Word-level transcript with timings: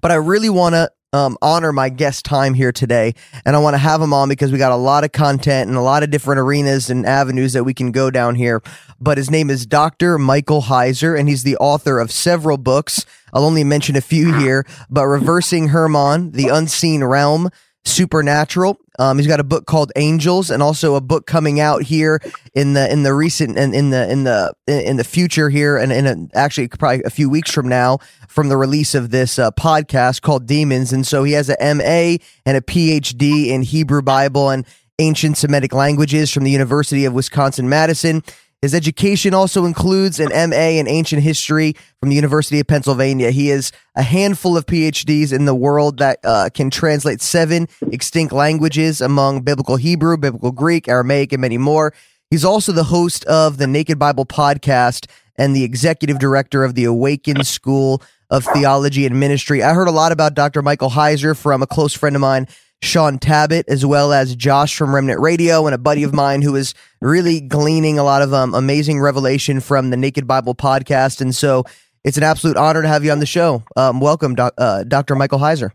But 0.01 0.11
I 0.11 0.17
really 0.17 0.51
want 0.51 0.75
to 0.75 0.91
um, 1.13 1.37
honor 1.43 1.73
my 1.73 1.89
guest 1.89 2.25
time 2.25 2.55
here 2.55 2.73
today. 2.73 3.15
And 3.45 3.57
I 3.57 3.59
want 3.59 3.75
to 3.75 3.79
have 3.79 4.01
him 4.01 4.13
on 4.13 4.29
because 4.29 4.53
we 4.53 4.59
got 4.59 4.73
a 4.73 4.77
lot 4.77 5.05
of 5.05 5.13
content 5.13 5.69
and 5.69 5.77
a 5.77 5.83
lot 5.83 6.03
of 6.03 6.11
different 6.11 6.41
arenas 6.41 6.91
and 6.91 7.07
avenues 7.07 7.53
that 7.55 7.65
we 7.65 7.75
can 7.75 7.93
go 7.93 8.11
down 8.11 8.35
here. 8.35 8.63
But 9.01 9.19
his 9.19 9.31
name 9.31 9.51
is 9.51 9.67
Dr. 9.67 10.19
Michael 10.19 10.63
Heiser, 10.63 11.19
and 11.19 11.29
he's 11.29 11.43
the 11.43 11.57
author 11.57 11.99
of 11.99 12.11
several 12.13 12.59
books. 12.59 13.07
I'll 13.33 13.45
only 13.45 13.65
mention 13.65 13.97
a 13.97 14.01
few 14.01 14.35
here, 14.35 14.67
but 14.89 15.07
Reversing 15.07 15.69
Hermon, 15.69 16.33
The 16.33 16.49
Unseen 16.49 17.03
Realm, 17.03 17.49
Supernatural. 17.85 18.79
Um, 18.99 19.17
he's 19.17 19.27
got 19.27 19.41
a 19.41 19.45
book 19.45 19.65
called 19.67 19.91
Angels, 19.97 20.51
and 20.51 20.63
also 20.63 20.95
a 20.95 21.01
book 21.01 21.27
coming 21.27 21.61
out 21.61 21.83
here 21.83 22.21
in 22.55 22.75
the 22.75 22.91
in 22.93 23.03
the 23.03 23.15
recent 23.15 23.59
and 23.59 23.75
in, 23.75 23.87
in 23.87 23.91
the 23.91 24.11
in 24.11 24.25
the 24.25 24.53
in 24.67 24.97
the 24.97 25.05
future 25.05 25.49
here, 25.49 25.79
and 25.79 25.91
in 25.91 26.07
a, 26.07 26.39
actually 26.39 26.69
probably 26.69 27.03
a 27.05 27.11
few 27.11 27.31
weeks 27.31 27.51
from 27.51 27.69
now, 27.69 27.99
from 28.29 28.49
the 28.49 28.57
release 28.59 28.95
of 28.95 29.11
this 29.11 29.39
uh, 29.39 29.51
podcast 29.53 30.21
called 30.21 30.47
Demons. 30.47 30.93
And 30.93 31.07
so 31.07 31.25
he 31.25 31.33
has 31.33 31.49
a 31.49 31.57
MA 31.75 32.23
and 32.45 32.57
a 32.57 32.61
PhD 32.61 33.49
in 33.49 33.63
Hebrew 33.63 34.03
Bible 34.03 34.51
and 34.51 34.67
ancient 34.99 35.39
Semitic 35.39 35.73
languages 35.73 36.31
from 36.31 36.45
the 36.45 36.51
University 36.51 37.07
of 37.07 37.15
Wisconsin 37.15 37.69
Madison. 37.69 38.23
His 38.63 38.75
education 38.75 39.33
also 39.33 39.65
includes 39.65 40.21
an 40.21 40.29
MA 40.51 40.79
in 40.79 40.87
ancient 40.87 41.23
history 41.23 41.75
from 41.99 42.11
the 42.11 42.15
University 42.15 42.61
of 42.61 42.67
Pennsylvania. 42.67 43.31
He 43.31 43.49
has 43.49 43.73
a 43.97 44.03
handful 44.03 44.55
of 44.57 44.67
PhDs 44.67 45.33
in 45.33 45.47
the 45.47 45.55
world 45.55 45.99
that 45.99 46.19
uh, 46.25 46.51
can 46.53 46.69
translate 46.69 47.23
seven 47.23 47.69
extinct 47.91 48.35
languages 48.35 49.01
among 49.01 49.41
Biblical 49.41 49.77
Hebrew, 49.77 50.19
Biblical 50.19 50.53
Greek, 50.53 50.89
Aramaic, 50.89 51.33
and 51.33 51.41
many 51.41 51.57
more. 51.57 51.95
He's 52.31 52.45
also 52.45 52.73
the 52.73 52.85
host 52.85 53.25
of 53.25 53.57
the 53.57 53.67
Naked 53.67 53.99
Bible 53.99 54.27
podcast 54.27 55.11
and 55.37 55.57
the 55.57 55.65
executive 55.65 56.19
director 56.19 56.63
of 56.63 56.75
the 56.75 56.85
Awaken 56.85 57.43
School 57.45 58.03
of 58.29 58.45
Theology 58.45 59.07
and 59.07 59.19
Ministry. 59.19 59.63
I 59.63 59.73
heard 59.73 59.89
a 59.89 59.93
lot 59.93 60.13
about 60.13 60.35
Dr. 60.35 60.61
Michael 60.61 60.91
Heiser 60.91 61.35
from 61.37 61.63
a 61.63 61.67
close 61.67 61.95
friend 61.95 62.15
of 62.15 62.21
mine 62.21 62.47
Sean 62.83 63.19
Tabbitt, 63.19 63.65
as 63.69 63.85
well 63.85 64.13
as 64.13 64.35
Josh 64.35 64.77
from 64.77 64.95
Remnant 64.95 65.21
Radio, 65.21 65.67
and 65.67 65.75
a 65.75 65.79
buddy 65.79 66.03
of 66.03 66.15
mine 66.15 66.43
who 66.43 66.57
is 66.57 66.75
really 67.01 67.41
gleaning 67.41 67.99
a 67.99 68.03
lot 68.03 68.23
of 68.23 68.33
um, 68.33 68.55
amazing 68.55 69.01
revelation 69.01 69.61
from 69.61 69.91
the 69.91 69.97
Naked 69.97 70.27
Bible 70.27 70.55
podcast. 70.55 71.21
And 71.21 71.35
so 71.35 71.65
it's 72.05 72.17
an 72.17 72.23
absolute 72.23 72.57
honor 72.57 72.83
to 72.83 72.89
have 72.89 73.05
you 73.05 73.13
on 73.13 73.19
the 73.19 73.27
show. 73.27 73.63
Um, 73.77 74.01
welcome, 74.01 74.35
doc, 74.35 74.55
uh, 74.57 74.85
Dr. 74.85 75.15
Michael 75.15 75.39
Heiser. 75.39 75.71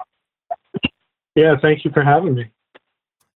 Yeah, 1.36 1.56
thank 1.62 1.86
you 1.86 1.92
for 1.92 2.04
having 2.04 2.36
me. 2.36 2.50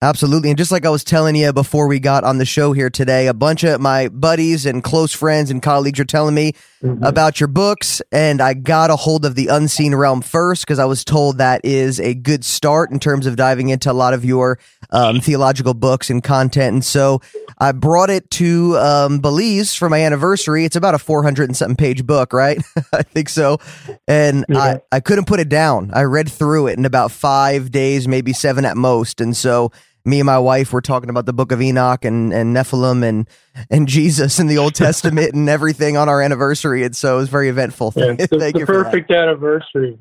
Absolutely. 0.06 0.50
And 0.50 0.56
just 0.56 0.71
like 0.71 0.87
I 0.87 0.91
was 0.91 1.03
telling 1.03 1.34
you 1.34 1.53
before 1.53 1.89
we 1.89 1.99
got 1.99 2.22
on 2.22 2.39
the 2.39 2.44
show 2.44 2.72
here 2.72 2.89
today, 2.89 3.27
a 3.27 3.34
bunch 3.34 3.65
of 3.65 3.81
my 3.81 4.06
buddies 4.06 4.65
and 4.65 4.84
close 4.84 5.12
friends 5.12 5.50
and 5.50 5.61
colleagues 5.61 5.99
are 5.99 6.05
telling 6.05 6.33
me 6.33 6.53
mm-hmm. 6.81 7.03
about 7.03 7.41
your 7.41 7.49
books. 7.49 8.00
And 8.12 8.41
I 8.41 8.55
got 8.55 8.91
a 8.91 8.95
hold 8.95 9.25
of 9.25 9.34
The 9.34 9.49
Unseen 9.49 9.97
Realm 9.97 10.22
first 10.22 10.62
because 10.62 10.78
I 10.78 10.84
was 10.84 11.05
told 11.05 11.39
that 11.39 11.61
is 11.65 11.99
a 11.99 12.15
good 12.15 12.45
start 12.45 12.93
in 12.93 13.00
terms 13.00 13.27
of 13.27 13.34
diving 13.34 13.69
into 13.71 13.91
a 13.91 13.95
lot 13.95 14.15
of 14.15 14.25
your 14.25 14.61
um, 14.91 15.19
theological 15.19 15.75
books 15.75 16.09
and 16.09 16.22
content. 16.22 16.75
And 16.75 16.84
so 16.84 17.21
I 17.59 17.72
brought 17.72 18.09
it 18.09 18.31
to 18.33 18.77
um, 18.77 19.19
Belize 19.19 19.75
for 19.75 19.89
my 19.89 20.03
anniversary. 20.05 20.65
It's 20.65 20.77
about 20.77 20.95
a 20.95 21.00
400 21.00 21.49
and 21.49 21.56
something 21.56 21.75
page 21.75 22.06
book, 22.06 22.33
right? 22.33 22.62
I 22.93 23.03
think 23.03 23.28
so. 23.28 23.59
And 24.06 24.45
yeah. 24.49 24.59
I, 24.61 24.81
I 24.93 25.00
couldn't 25.00 25.27
put 25.27 25.41
it 25.41 25.49
down. 25.49 25.91
I 25.93 26.03
read 26.03 26.31
through 26.31 26.69
it 26.69 26.78
in 26.78 26.84
about 26.84 27.11
five 27.11 27.72
days, 27.72 28.06
maybe 28.06 28.33
seven 28.33 28.65
at 28.65 28.77
most. 28.77 29.21
And 29.21 29.37
so 29.37 29.72
me 30.06 30.21
and 30.21 30.27
my 30.27 30.39
wife 30.39 30.72
were 30.72 30.81
talking 30.81 31.11
about 31.11 31.27
the 31.27 31.33
book 31.33 31.50
of 31.50 31.61
Enoch 31.61 32.05
and, 32.05 32.33
and 32.33 32.55
Nephilim 32.55 33.03
and, 33.03 33.28
and 33.69 33.89
Jesus 33.89 34.39
in 34.39 34.47
the 34.47 34.56
Old 34.56 34.75
Testament 34.77 35.34
and 35.34 35.49
everything 35.49 35.97
on 35.97 36.09
our 36.09 36.22
anniversary. 36.22 36.84
And 36.84 36.97
so 36.97 37.17
it 37.17 37.19
was 37.19 37.28
very 37.28 37.49
eventful. 37.49 37.93
Yeah, 37.97 38.15
Thank 38.16 38.31
the, 38.31 38.53
you 38.55 38.61
the 38.61 38.66
perfect 38.66 39.11
anniversary. 39.11 39.99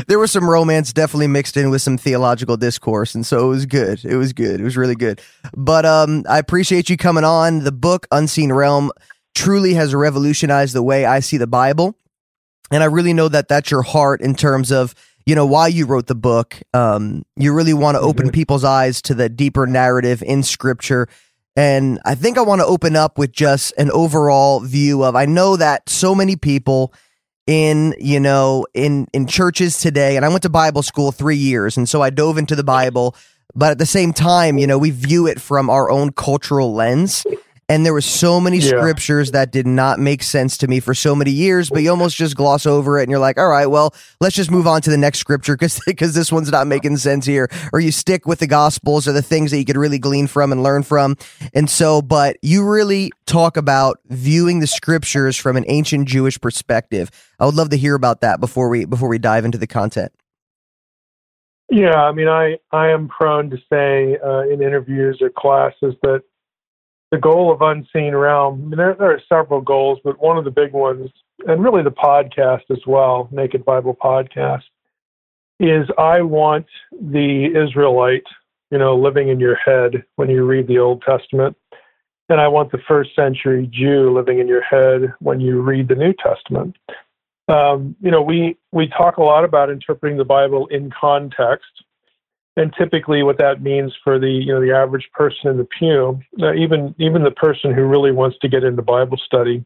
there 0.06 0.20
was 0.20 0.30
some 0.30 0.48
romance 0.48 0.92
definitely 0.92 1.26
mixed 1.26 1.56
in 1.56 1.70
with 1.70 1.82
some 1.82 1.98
theological 1.98 2.56
discourse. 2.56 3.16
And 3.16 3.26
so 3.26 3.46
it 3.46 3.48
was 3.48 3.66
good. 3.66 4.04
It 4.04 4.16
was 4.16 4.32
good. 4.32 4.60
It 4.60 4.64
was 4.64 4.76
really 4.76 4.94
good. 4.94 5.20
But 5.56 5.84
um, 5.84 6.24
I 6.28 6.38
appreciate 6.38 6.88
you 6.88 6.96
coming 6.96 7.24
on. 7.24 7.64
The 7.64 7.72
book 7.72 8.06
Unseen 8.12 8.52
Realm 8.52 8.92
truly 9.34 9.74
has 9.74 9.92
revolutionized 9.92 10.72
the 10.72 10.84
way 10.84 11.04
I 11.04 11.18
see 11.18 11.36
the 11.36 11.48
Bible. 11.48 11.96
And 12.70 12.84
I 12.84 12.86
really 12.86 13.12
know 13.12 13.28
that 13.28 13.48
that's 13.48 13.72
your 13.72 13.82
heart 13.82 14.20
in 14.20 14.36
terms 14.36 14.70
of 14.70 14.94
you 15.26 15.34
know 15.34 15.46
why 15.46 15.68
you 15.68 15.86
wrote 15.86 16.06
the 16.06 16.14
book 16.14 16.60
um, 16.74 17.24
you 17.36 17.52
really 17.52 17.74
want 17.74 17.96
to 17.96 18.00
open 18.00 18.30
people's 18.30 18.64
eyes 18.64 19.02
to 19.02 19.14
the 19.14 19.28
deeper 19.28 19.66
narrative 19.66 20.22
in 20.22 20.42
scripture. 20.42 21.08
And 21.56 21.98
i 22.04 22.14
think 22.14 22.38
i 22.38 22.42
want 22.42 22.60
to 22.60 22.66
open 22.66 22.96
up 22.96 23.18
with 23.18 23.32
just 23.32 23.72
an 23.76 23.90
overall 23.90 24.60
view 24.60 25.02
of 25.04 25.16
i 25.16 25.26
know 25.26 25.56
that 25.56 25.88
so 25.88 26.14
many 26.14 26.36
people 26.36 26.94
in 27.46 27.94
you 27.98 28.20
know 28.20 28.64
in 28.74 29.08
in 29.12 29.26
churches 29.26 29.78
today 29.78 30.16
and 30.16 30.24
i 30.24 30.28
went 30.28 30.42
to 30.42 30.48
bible 30.48 30.82
school 30.82 31.10
3 31.10 31.36
years 31.36 31.76
and 31.76 31.88
so 31.88 32.00
i 32.00 32.08
dove 32.08 32.38
into 32.38 32.54
the 32.54 32.62
bible 32.62 33.16
but 33.56 33.72
at 33.72 33.78
the 33.78 33.86
same 33.86 34.12
time 34.12 34.56
you 34.56 34.66
know 34.66 34.78
we 34.78 34.90
view 34.90 35.26
it 35.26 35.40
from 35.40 35.68
our 35.68 35.90
own 35.90 36.12
cultural 36.12 36.72
lens 36.72 37.26
and 37.70 37.86
there 37.86 37.92
were 37.92 38.00
so 38.00 38.40
many 38.40 38.58
yeah. 38.58 38.68
scriptures 38.68 39.30
that 39.30 39.52
did 39.52 39.66
not 39.66 39.98
make 39.98 40.22
sense 40.22 40.58
to 40.58 40.68
me 40.68 40.80
for 40.80 40.94
so 40.94 41.14
many 41.14 41.30
years 41.30 41.70
but 41.70 41.82
you 41.82 41.90
almost 41.90 42.16
just 42.16 42.36
gloss 42.36 42.66
over 42.66 42.98
it 42.98 43.02
and 43.02 43.10
you're 43.10 43.18
like 43.18 43.38
all 43.38 43.48
right 43.48 43.66
well 43.66 43.94
let's 44.20 44.36
just 44.36 44.50
move 44.50 44.66
on 44.66 44.82
to 44.82 44.90
the 44.90 44.98
next 44.98 45.18
scripture 45.18 45.56
because 45.56 45.80
because 45.86 46.14
this 46.20 46.32
one's 46.32 46.50
not 46.50 46.66
making 46.66 46.96
sense 46.96 47.26
here. 47.26 47.48
Or 47.72 47.80
you 47.80 47.92
stick 47.92 48.26
with 48.26 48.40
the 48.40 48.46
gospels 48.46 49.06
or 49.06 49.12
the 49.12 49.22
things 49.22 49.50
that 49.50 49.58
you 49.58 49.64
could 49.64 49.76
really 49.76 49.98
glean 49.98 50.26
from 50.26 50.52
and 50.52 50.62
learn 50.62 50.82
from. 50.82 51.16
And 51.54 51.68
so 51.70 52.02
but 52.02 52.36
you 52.42 52.68
really 52.68 53.10
talk 53.26 53.56
about 53.56 53.98
viewing 54.06 54.60
the 54.60 54.66
scriptures 54.66 55.36
from 55.36 55.56
an 55.56 55.64
ancient 55.68 56.08
jewish 56.08 56.40
perspective. 56.40 57.10
I 57.38 57.46
would 57.46 57.54
love 57.54 57.70
to 57.70 57.76
hear 57.76 57.94
about 57.94 58.20
that 58.20 58.40
before 58.40 58.68
we 58.68 58.84
before 58.84 59.08
we 59.08 59.18
dive 59.18 59.44
into 59.44 59.58
the 59.58 59.66
content. 59.66 60.12
Yeah 61.70 62.02
i 62.02 62.10
mean 62.10 62.26
i 62.26 62.58
i 62.72 62.88
am 62.88 63.08
prone 63.08 63.48
to 63.50 63.56
say 63.72 64.18
uh, 64.24 64.40
in 64.40 64.60
interviews 64.60 65.18
or 65.20 65.30
classes 65.30 65.94
that 66.02 66.22
the 67.10 67.18
goal 67.18 67.52
of 67.52 67.60
Unseen 67.60 68.14
Realm, 68.14 68.60
I 68.60 68.66
mean, 68.66 68.76
there, 68.76 68.94
there, 68.94 69.12
are 69.12 69.22
several 69.28 69.60
goals, 69.60 69.98
but 70.04 70.20
one 70.20 70.38
of 70.38 70.44
the 70.44 70.50
big 70.50 70.72
ones, 70.72 71.10
and 71.46 71.62
really 71.62 71.82
the 71.82 71.90
podcast 71.90 72.70
as 72.70 72.80
well, 72.86 73.28
Naked 73.32 73.64
Bible 73.64 73.96
Podcast, 74.00 74.62
is 75.58 75.88
I 75.98 76.22
want 76.22 76.66
the 76.92 77.46
Israelite, 77.46 78.26
you 78.70 78.78
know, 78.78 78.96
living 78.96 79.28
in 79.28 79.40
your 79.40 79.56
head 79.56 80.04
when 80.16 80.30
you 80.30 80.44
read 80.44 80.68
the 80.68 80.78
Old 80.78 81.02
Testament. 81.02 81.56
And 82.28 82.40
I 82.40 82.46
want 82.46 82.70
the 82.70 82.78
first 82.86 83.16
century 83.16 83.68
Jew 83.72 84.14
living 84.14 84.38
in 84.38 84.46
your 84.46 84.62
head 84.62 85.12
when 85.18 85.40
you 85.40 85.60
read 85.60 85.88
the 85.88 85.96
New 85.96 86.14
Testament. 86.14 86.76
Um, 87.48 87.96
you 88.00 88.12
know, 88.12 88.22
we, 88.22 88.56
we 88.70 88.86
talk 88.86 89.16
a 89.16 89.22
lot 89.22 89.44
about 89.44 89.68
interpreting 89.68 90.16
the 90.16 90.24
Bible 90.24 90.68
in 90.68 90.92
context 90.98 91.82
and 92.60 92.74
typically 92.76 93.22
what 93.22 93.38
that 93.38 93.62
means 93.62 93.92
for 94.04 94.18
the 94.18 94.28
you 94.28 94.52
know 94.52 94.60
the 94.60 94.72
average 94.72 95.08
person 95.14 95.50
in 95.50 95.56
the 95.56 95.66
pew 95.78 96.20
uh, 96.42 96.52
even 96.52 96.94
even 96.98 97.24
the 97.24 97.30
person 97.30 97.72
who 97.72 97.82
really 97.84 98.12
wants 98.12 98.36
to 98.40 98.48
get 98.48 98.62
into 98.62 98.82
bible 98.82 99.18
study 99.24 99.64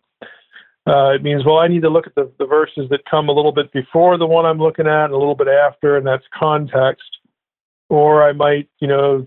uh, 0.87 1.11
it 1.11 1.23
means 1.23 1.45
well 1.45 1.59
i 1.59 1.67
need 1.67 1.83
to 1.83 1.91
look 1.91 2.07
at 2.07 2.15
the, 2.15 2.31
the 2.39 2.47
verses 2.47 2.89
that 2.91 3.01
come 3.11 3.29
a 3.29 3.33
little 3.33 3.53
bit 3.53 3.73
before 3.73 4.17
the 4.17 4.27
one 4.27 4.47
i'm 4.47 4.59
looking 4.59 4.87
at 4.87 5.07
and 5.07 5.15
a 5.15 5.19
little 5.19 5.35
bit 5.35 5.49
after 5.49 5.97
and 5.97 6.07
that's 6.07 6.25
context. 6.39 7.05
Or 7.91 8.23
i 8.23 8.33
might 8.33 8.69
you 8.81 8.89
know 8.89 9.27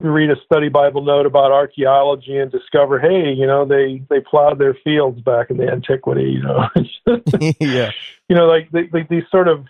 read 0.00 0.30
a 0.30 0.36
study 0.44 0.68
bible 0.68 1.04
note 1.04 1.26
about 1.26 1.50
archaeology 1.50 2.38
and 2.38 2.50
discover 2.52 3.00
hey 3.00 3.32
you 3.32 3.46
know 3.46 3.66
they 3.66 4.02
they 4.08 4.20
plowed 4.20 4.58
their 4.58 4.76
fields 4.84 5.20
back 5.20 5.50
in 5.50 5.56
the 5.56 5.68
antiquity 5.68 6.38
you 6.38 6.42
know. 6.42 6.68
Yeah. 7.60 7.90
You 8.28 8.36
know 8.36 8.46
like 8.46 8.70
they, 8.70 8.88
these 9.10 9.24
sort 9.30 9.48
of 9.48 9.66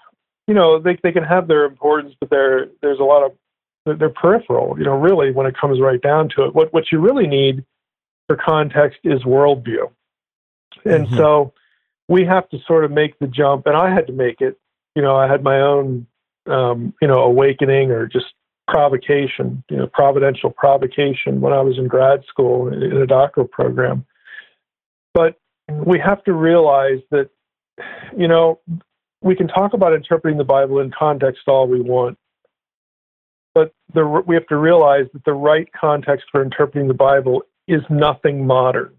you 0.48 0.54
know, 0.54 0.80
they 0.80 0.98
they 1.02 1.12
can 1.12 1.22
have 1.22 1.46
their 1.46 1.64
importance, 1.66 2.14
but 2.18 2.30
there 2.30 2.68
there's 2.80 2.98
a 2.98 3.04
lot 3.04 3.22
of 3.22 3.98
they're 3.98 4.08
peripheral. 4.08 4.76
You 4.78 4.84
know, 4.84 4.96
really, 4.96 5.30
when 5.30 5.46
it 5.46 5.54
comes 5.56 5.80
right 5.80 6.00
down 6.00 6.30
to 6.36 6.44
it, 6.46 6.54
what 6.54 6.72
what 6.72 6.90
you 6.90 6.98
really 6.98 7.26
need 7.26 7.64
for 8.26 8.36
context 8.36 8.98
is 9.04 9.22
worldview, 9.22 9.90
and 10.84 11.06
mm-hmm. 11.06 11.16
so 11.16 11.52
we 12.08 12.24
have 12.24 12.48
to 12.48 12.58
sort 12.66 12.84
of 12.84 12.90
make 12.90 13.18
the 13.18 13.26
jump. 13.26 13.66
And 13.66 13.76
I 13.76 13.92
had 13.94 14.06
to 14.06 14.12
make 14.12 14.40
it. 14.40 14.58
You 14.96 15.02
know, 15.02 15.14
I 15.14 15.28
had 15.28 15.44
my 15.44 15.60
own, 15.60 16.06
um, 16.46 16.94
you 17.00 17.06
know, 17.06 17.20
awakening 17.20 17.90
or 17.90 18.06
just 18.06 18.26
provocation, 18.66 19.62
you 19.70 19.76
know, 19.76 19.86
providential 19.86 20.50
provocation 20.50 21.40
when 21.40 21.52
I 21.52 21.60
was 21.60 21.78
in 21.78 21.88
grad 21.88 22.24
school 22.26 22.72
in 22.72 22.96
a 22.96 23.06
doctoral 23.06 23.46
program. 23.46 24.06
But 25.12 25.36
we 25.68 25.98
have 25.98 26.24
to 26.24 26.32
realize 26.32 27.00
that, 27.10 27.30
you 28.16 28.28
know, 28.28 28.60
we 29.20 29.34
can 29.34 29.48
talk 29.48 29.74
about 29.74 29.92
interpreting 29.94 30.38
the 30.38 30.44
Bible 30.44 30.80
in 30.80 30.92
context 30.96 31.42
all 31.46 31.66
we 31.66 31.80
want, 31.80 32.18
but 33.54 33.72
the, 33.94 34.04
we 34.26 34.34
have 34.34 34.46
to 34.46 34.56
realize 34.56 35.06
that 35.12 35.24
the 35.24 35.32
right 35.32 35.68
context 35.72 36.26
for 36.30 36.42
interpreting 36.42 36.88
the 36.88 36.94
Bible 36.94 37.42
is 37.66 37.82
nothing 37.90 38.46
modern. 38.46 38.94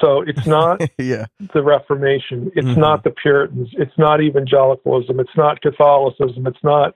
So 0.00 0.22
it's 0.22 0.46
not 0.46 0.80
yeah. 0.98 1.26
the 1.52 1.62
Reformation. 1.62 2.50
It's 2.54 2.66
mm-hmm. 2.66 2.80
not 2.80 3.04
the 3.04 3.10
Puritans. 3.10 3.70
It's 3.72 3.96
not 3.98 4.22
evangelicalism. 4.22 5.20
It's 5.20 5.36
not 5.36 5.60
Catholicism. 5.60 6.46
It's 6.46 6.62
not, 6.62 6.94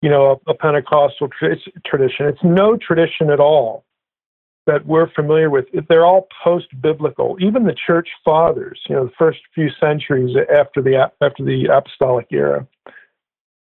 you 0.00 0.10
know, 0.10 0.40
a, 0.46 0.50
a 0.50 0.54
Pentecostal 0.54 1.28
tra- 1.28 1.56
tradition. 1.86 2.26
It's 2.26 2.42
no 2.42 2.76
tradition 2.76 3.30
at 3.30 3.40
all 3.40 3.84
that 4.66 4.86
we're 4.86 5.10
familiar 5.10 5.50
with. 5.50 5.66
They're 5.88 6.06
all 6.06 6.28
post-biblical. 6.42 7.36
Even 7.40 7.64
the 7.64 7.74
church 7.86 8.08
fathers, 8.24 8.80
you 8.88 8.94
know, 8.94 9.06
the 9.06 9.12
first 9.18 9.40
few 9.54 9.70
centuries 9.80 10.36
after 10.54 10.80
the 10.80 11.10
after 11.20 11.44
the 11.44 11.66
apostolic 11.66 12.28
era, 12.30 12.66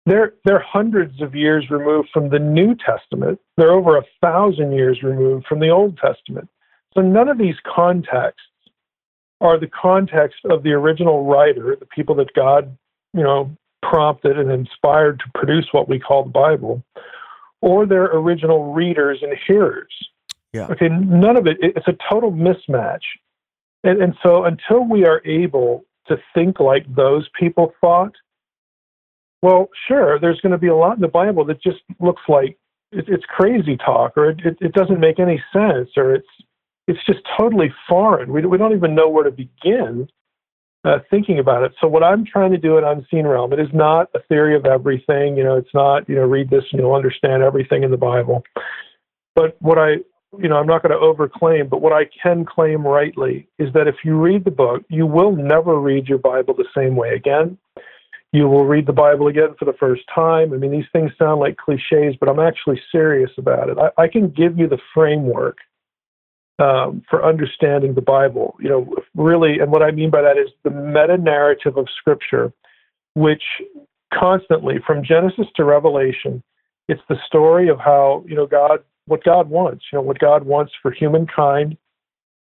they're 0.06 0.34
they're 0.46 0.64
hundreds 0.66 1.22
of 1.22 1.36
years 1.36 1.70
removed 1.70 2.10
from 2.14 2.30
the 2.30 2.40
New 2.40 2.76
Testament. 2.76 3.40
They're 3.58 3.74
over 3.74 3.98
a 3.98 4.06
thousand 4.22 4.72
years 4.72 5.04
removed 5.04 5.46
from 5.48 5.60
the 5.60 5.70
Old 5.70 5.98
Testament. 5.98 6.50
So 6.94 7.02
none 7.02 7.30
of 7.30 7.38
these 7.38 7.56
contexts 7.64 8.42
are 9.40 9.60
the 9.60 9.68
context 9.68 10.40
of 10.50 10.64
the 10.64 10.72
original 10.72 11.26
writer, 11.26 11.76
the 11.80 11.86
people 11.86 12.16
that 12.16 12.34
God, 12.34 12.76
you 13.14 13.22
know, 13.22 13.56
prompted 13.84 14.40
and 14.40 14.52
inspired 14.52 15.20
to 15.20 15.26
produce 15.36 15.68
what 15.72 15.88
we 15.88 16.00
call 16.00 16.24
the 16.24 16.32
Bible, 16.32 16.84
or 17.62 17.86
their 17.86 18.06
original 18.06 18.74
readers 18.74 19.20
and 19.22 19.38
hearers. 19.46 19.94
Yeah. 20.54 20.68
Okay, 20.68 20.90
none 20.90 21.38
of 21.38 21.48
it, 21.48 21.58
it's 21.62 21.88
a 21.88 21.96
total 22.10 22.32
mismatch. 22.32 23.04
And, 23.84 24.02
and 24.02 24.14
so 24.24 24.46
until 24.46 24.88
we 24.88 25.06
are 25.06 25.22
able 25.26 25.86
to 26.08 26.18
think 26.34 26.60
like 26.60 26.86
those 26.94 27.28
people 27.40 27.74
thought, 27.82 28.14
well, 29.42 29.70
sure, 29.88 30.20
there's 30.20 30.40
going 30.42 30.52
to 30.52 30.58
be 30.58 30.68
a 30.68 30.76
lot 30.76 30.96
in 30.96 31.02
the 31.02 31.08
Bible 31.08 31.46
that 31.46 31.62
just 31.62 31.80
looks 32.00 32.24
like 32.28 32.58
it, 32.92 33.06
it's 33.08 33.26
crazy 33.26 33.78
talk 33.78 34.18
or 34.18 34.32
it, 34.32 34.40
it, 34.44 34.58
it 34.62 34.74
doesn't 34.74 35.00
make 35.00 35.20
any 35.20 35.42
sense 35.54 35.90
or 35.96 36.16
it's 36.16 36.28
it's 36.88 37.06
just 37.06 37.20
totally 37.38 37.74
foreign. 37.88 38.32
We, 38.32 38.46
we 38.46 38.58
don't 38.58 38.74
even 38.74 38.96
know 38.96 39.10
where 39.10 39.26
to 39.26 39.32
begin 39.32 40.08
uh, 40.86 41.00
thinking 41.10 41.38
about 41.38 41.64
it. 41.64 41.74
So 41.82 41.88
what 41.88 42.02
I'm 42.02 42.26
trying 42.26 42.52
to 42.52 42.58
do 42.58 42.78
at 42.78 42.86
Unseen 42.86 43.28
Realm, 43.28 43.52
it 43.52 43.60
is 43.60 43.68
not 43.74 44.10
a 44.16 44.20
theory 44.30 44.56
of 44.56 44.66
everything. 44.66 45.36
You 45.36 45.44
know, 45.44 45.58
it's 45.58 45.74
not, 45.74 46.08
you 46.08 46.16
know, 46.16 46.22
read 46.22 46.50
this 46.50 46.64
and 46.72 46.80
you'll 46.80 46.96
understand 46.96 47.44
everything 47.44 47.84
in 47.84 47.92
the 47.92 47.98
Bible. 47.98 48.44
But 49.36 49.58
what 49.60 49.78
I, 49.78 49.98
you 50.40 50.48
know, 50.48 50.58
I'm 50.58 50.68
not 50.68 50.84
going 50.84 50.92
to 50.92 50.98
overclaim, 50.98 51.70
but 51.70 51.82
what 51.82 51.94
I 51.94 52.06
can 52.22 52.46
claim 52.46 52.86
rightly 52.86 53.48
is 53.58 53.72
that 53.74 53.88
if 53.88 53.96
you 54.04 54.20
read 54.20 54.46
the 54.46 54.52
book, 54.52 54.84
you 54.90 55.06
will 55.06 55.36
never 55.36 55.80
read 55.80 56.08
your 56.08 56.18
Bible 56.18 56.54
the 56.54 56.68
same 56.76 56.96
way 56.96 57.16
again. 57.16 57.58
You 58.34 58.48
will 58.48 58.66
read 58.66 58.86
the 58.86 58.94
Bible 58.94 59.28
again 59.28 59.56
for 59.58 59.66
the 59.66 59.74
first 59.80 60.04
time. 60.14 60.54
I 60.54 60.58
mean, 60.58 60.72
these 60.72 60.86
things 60.92 61.12
sound 61.18 61.40
like 61.40 61.58
cliches, 61.58 62.16
but 62.20 62.30
I'm 62.30 62.40
actually 62.40 62.82
serious 62.92 63.32
about 63.38 63.70
it. 63.70 63.78
I, 63.78 64.04
I 64.04 64.08
can 64.08 64.30
give 64.30 64.58
you 64.60 64.68
the 64.68 64.80
framework 64.94 65.58
um, 66.60 67.04
for 67.10 67.26
understanding 67.26 67.94
the 67.94 68.02
Bible. 68.02 68.56
You 68.60 68.70
know, 68.70 68.96
really, 69.16 69.60
and 69.60 69.72
what 69.72 69.82
I 69.82 69.92
mean 69.92 70.10
by 70.10 70.22
that 70.22 70.38
is 70.38 70.50
the 70.64 70.72
meta 70.72 71.18
narrative 71.18 71.78
of 71.78 71.88
Scripture, 71.98 72.52
which 73.14 73.44
constantly, 74.14 74.80
from 74.86 75.04
Genesis 75.04 75.48
to 75.56 75.64
Revelation, 75.64 76.44
it's 76.90 77.02
the 77.10 77.18
story 77.26 77.70
of 77.70 77.80
how 77.80 78.24
you 78.28 78.36
know 78.36 78.46
God, 78.46 78.84
what 79.08 79.24
God 79.24 79.50
wants. 79.50 79.86
You 79.92 79.98
know, 79.98 80.04
what 80.04 80.20
God 80.20 80.46
wants 80.46 80.74
for 80.82 80.92
humankind, 80.92 81.78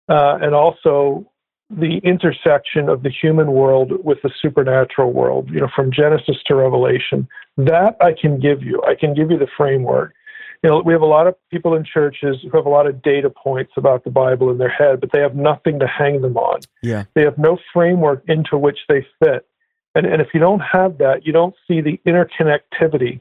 uh, 0.08 0.38
and 0.40 0.54
also 0.54 1.30
the 1.68 1.98
intersection 1.98 2.88
of 2.88 3.02
the 3.02 3.10
human 3.10 3.52
world 3.52 3.92
with 4.04 4.18
the 4.22 4.30
supernatural 4.40 5.12
world. 5.12 5.50
You 5.50 5.60
know, 5.60 5.68
from 5.74 5.90
Genesis 5.92 6.36
to 6.46 6.54
Revelation. 6.54 7.28
That 7.56 7.96
I 8.00 8.12
can 8.18 8.40
give 8.40 8.62
you. 8.62 8.82
I 8.86 8.94
can 8.94 9.14
give 9.14 9.30
you 9.30 9.38
the 9.38 9.48
framework 9.56 10.14
you 10.62 10.68
know, 10.68 10.82
we 10.84 10.92
have 10.92 11.00
a 11.00 11.06
lot 11.06 11.26
of 11.26 11.34
people 11.50 11.74
in 11.74 11.84
churches 11.84 12.36
who 12.42 12.56
have 12.56 12.66
a 12.66 12.70
lot 12.70 12.86
of 12.86 13.00
data 13.00 13.30
points 13.30 13.72
about 13.76 14.04
the 14.04 14.10
Bible 14.10 14.50
in 14.50 14.58
their 14.58 14.68
head, 14.68 15.00
but 15.00 15.10
they 15.12 15.20
have 15.20 15.34
nothing 15.34 15.78
to 15.78 15.86
hang 15.86 16.20
them 16.20 16.36
on. 16.36 16.60
Yeah. 16.82 17.04
They 17.14 17.22
have 17.22 17.38
no 17.38 17.58
framework 17.72 18.24
into 18.28 18.58
which 18.58 18.78
they 18.88 19.06
fit. 19.22 19.46
And, 19.94 20.06
and 20.06 20.20
if 20.20 20.28
you 20.34 20.40
don't 20.40 20.60
have 20.60 20.98
that, 20.98 21.24
you 21.24 21.32
don't 21.32 21.54
see 21.66 21.80
the 21.80 21.98
interconnectivity 22.06 23.20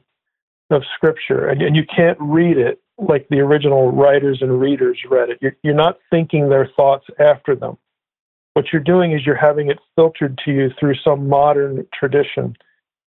of 0.70 0.82
Scripture, 0.94 1.48
and, 1.48 1.62
and 1.62 1.74
you 1.74 1.82
can't 1.84 2.16
read 2.20 2.56
it 2.56 2.80
like 3.00 3.26
the 3.28 3.40
original 3.40 3.90
writers 3.90 4.38
and 4.40 4.60
readers 4.60 4.98
read 5.08 5.30
it. 5.30 5.38
You're, 5.40 5.56
you're 5.62 5.74
not 5.74 5.98
thinking 6.10 6.48
their 6.48 6.68
thoughts 6.76 7.06
after 7.18 7.54
them. 7.56 7.78
What 8.54 8.66
you're 8.72 8.82
doing 8.82 9.12
is 9.12 9.24
you're 9.24 9.36
having 9.36 9.70
it 9.70 9.78
filtered 9.96 10.38
to 10.44 10.52
you 10.52 10.70
through 10.78 10.96
some 11.04 11.28
modern 11.28 11.86
tradition 11.94 12.56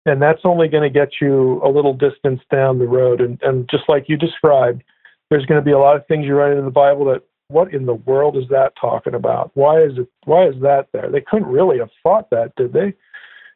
and 0.04 0.20
that's 0.20 0.40
only 0.44 0.68
going 0.68 0.82
to 0.82 0.90
get 0.90 1.10
you 1.20 1.60
a 1.64 1.68
little 1.68 1.94
distance 1.94 2.40
down 2.50 2.78
the 2.78 2.86
road. 2.86 3.20
And, 3.20 3.40
and 3.42 3.68
just 3.70 3.84
like 3.88 4.08
you 4.08 4.16
described, 4.16 4.82
there's 5.30 5.46
going 5.46 5.60
to 5.60 5.64
be 5.64 5.72
a 5.72 5.78
lot 5.78 5.96
of 5.96 6.06
things 6.06 6.26
you 6.26 6.34
write 6.34 6.56
in 6.56 6.64
the 6.64 6.70
Bible 6.70 7.04
that 7.06 7.22
what 7.48 7.72
in 7.72 7.86
the 7.86 7.94
world 7.94 8.36
is 8.36 8.48
that 8.50 8.72
talking 8.80 9.14
about? 9.14 9.50
Why 9.54 9.80
is 9.82 9.92
it? 9.98 10.08
Why 10.24 10.48
is 10.48 10.54
that 10.62 10.88
there? 10.92 11.10
They 11.10 11.20
couldn't 11.20 11.48
really 11.48 11.78
have 11.78 11.90
thought 12.02 12.30
that, 12.30 12.54
did 12.56 12.72
they? 12.72 12.94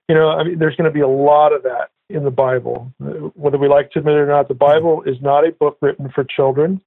You 0.08 0.14
know, 0.14 0.28
I 0.28 0.44
mean, 0.44 0.58
there's 0.58 0.76
going 0.76 0.90
to 0.90 0.94
be 0.94 1.00
a 1.00 1.08
lot 1.08 1.52
of 1.52 1.62
that 1.64 1.90
in 2.08 2.24
the 2.24 2.30
Bible. 2.30 2.92
Whether 3.34 3.58
we 3.58 3.68
like 3.68 3.90
to 3.92 4.00
admit 4.00 4.14
it 4.14 4.18
or 4.18 4.26
not, 4.26 4.48
the 4.48 4.54
Bible 4.54 5.02
is 5.04 5.16
not 5.20 5.46
a 5.46 5.52
book 5.52 5.78
written 5.80 6.10
for 6.14 6.24
children. 6.24 6.80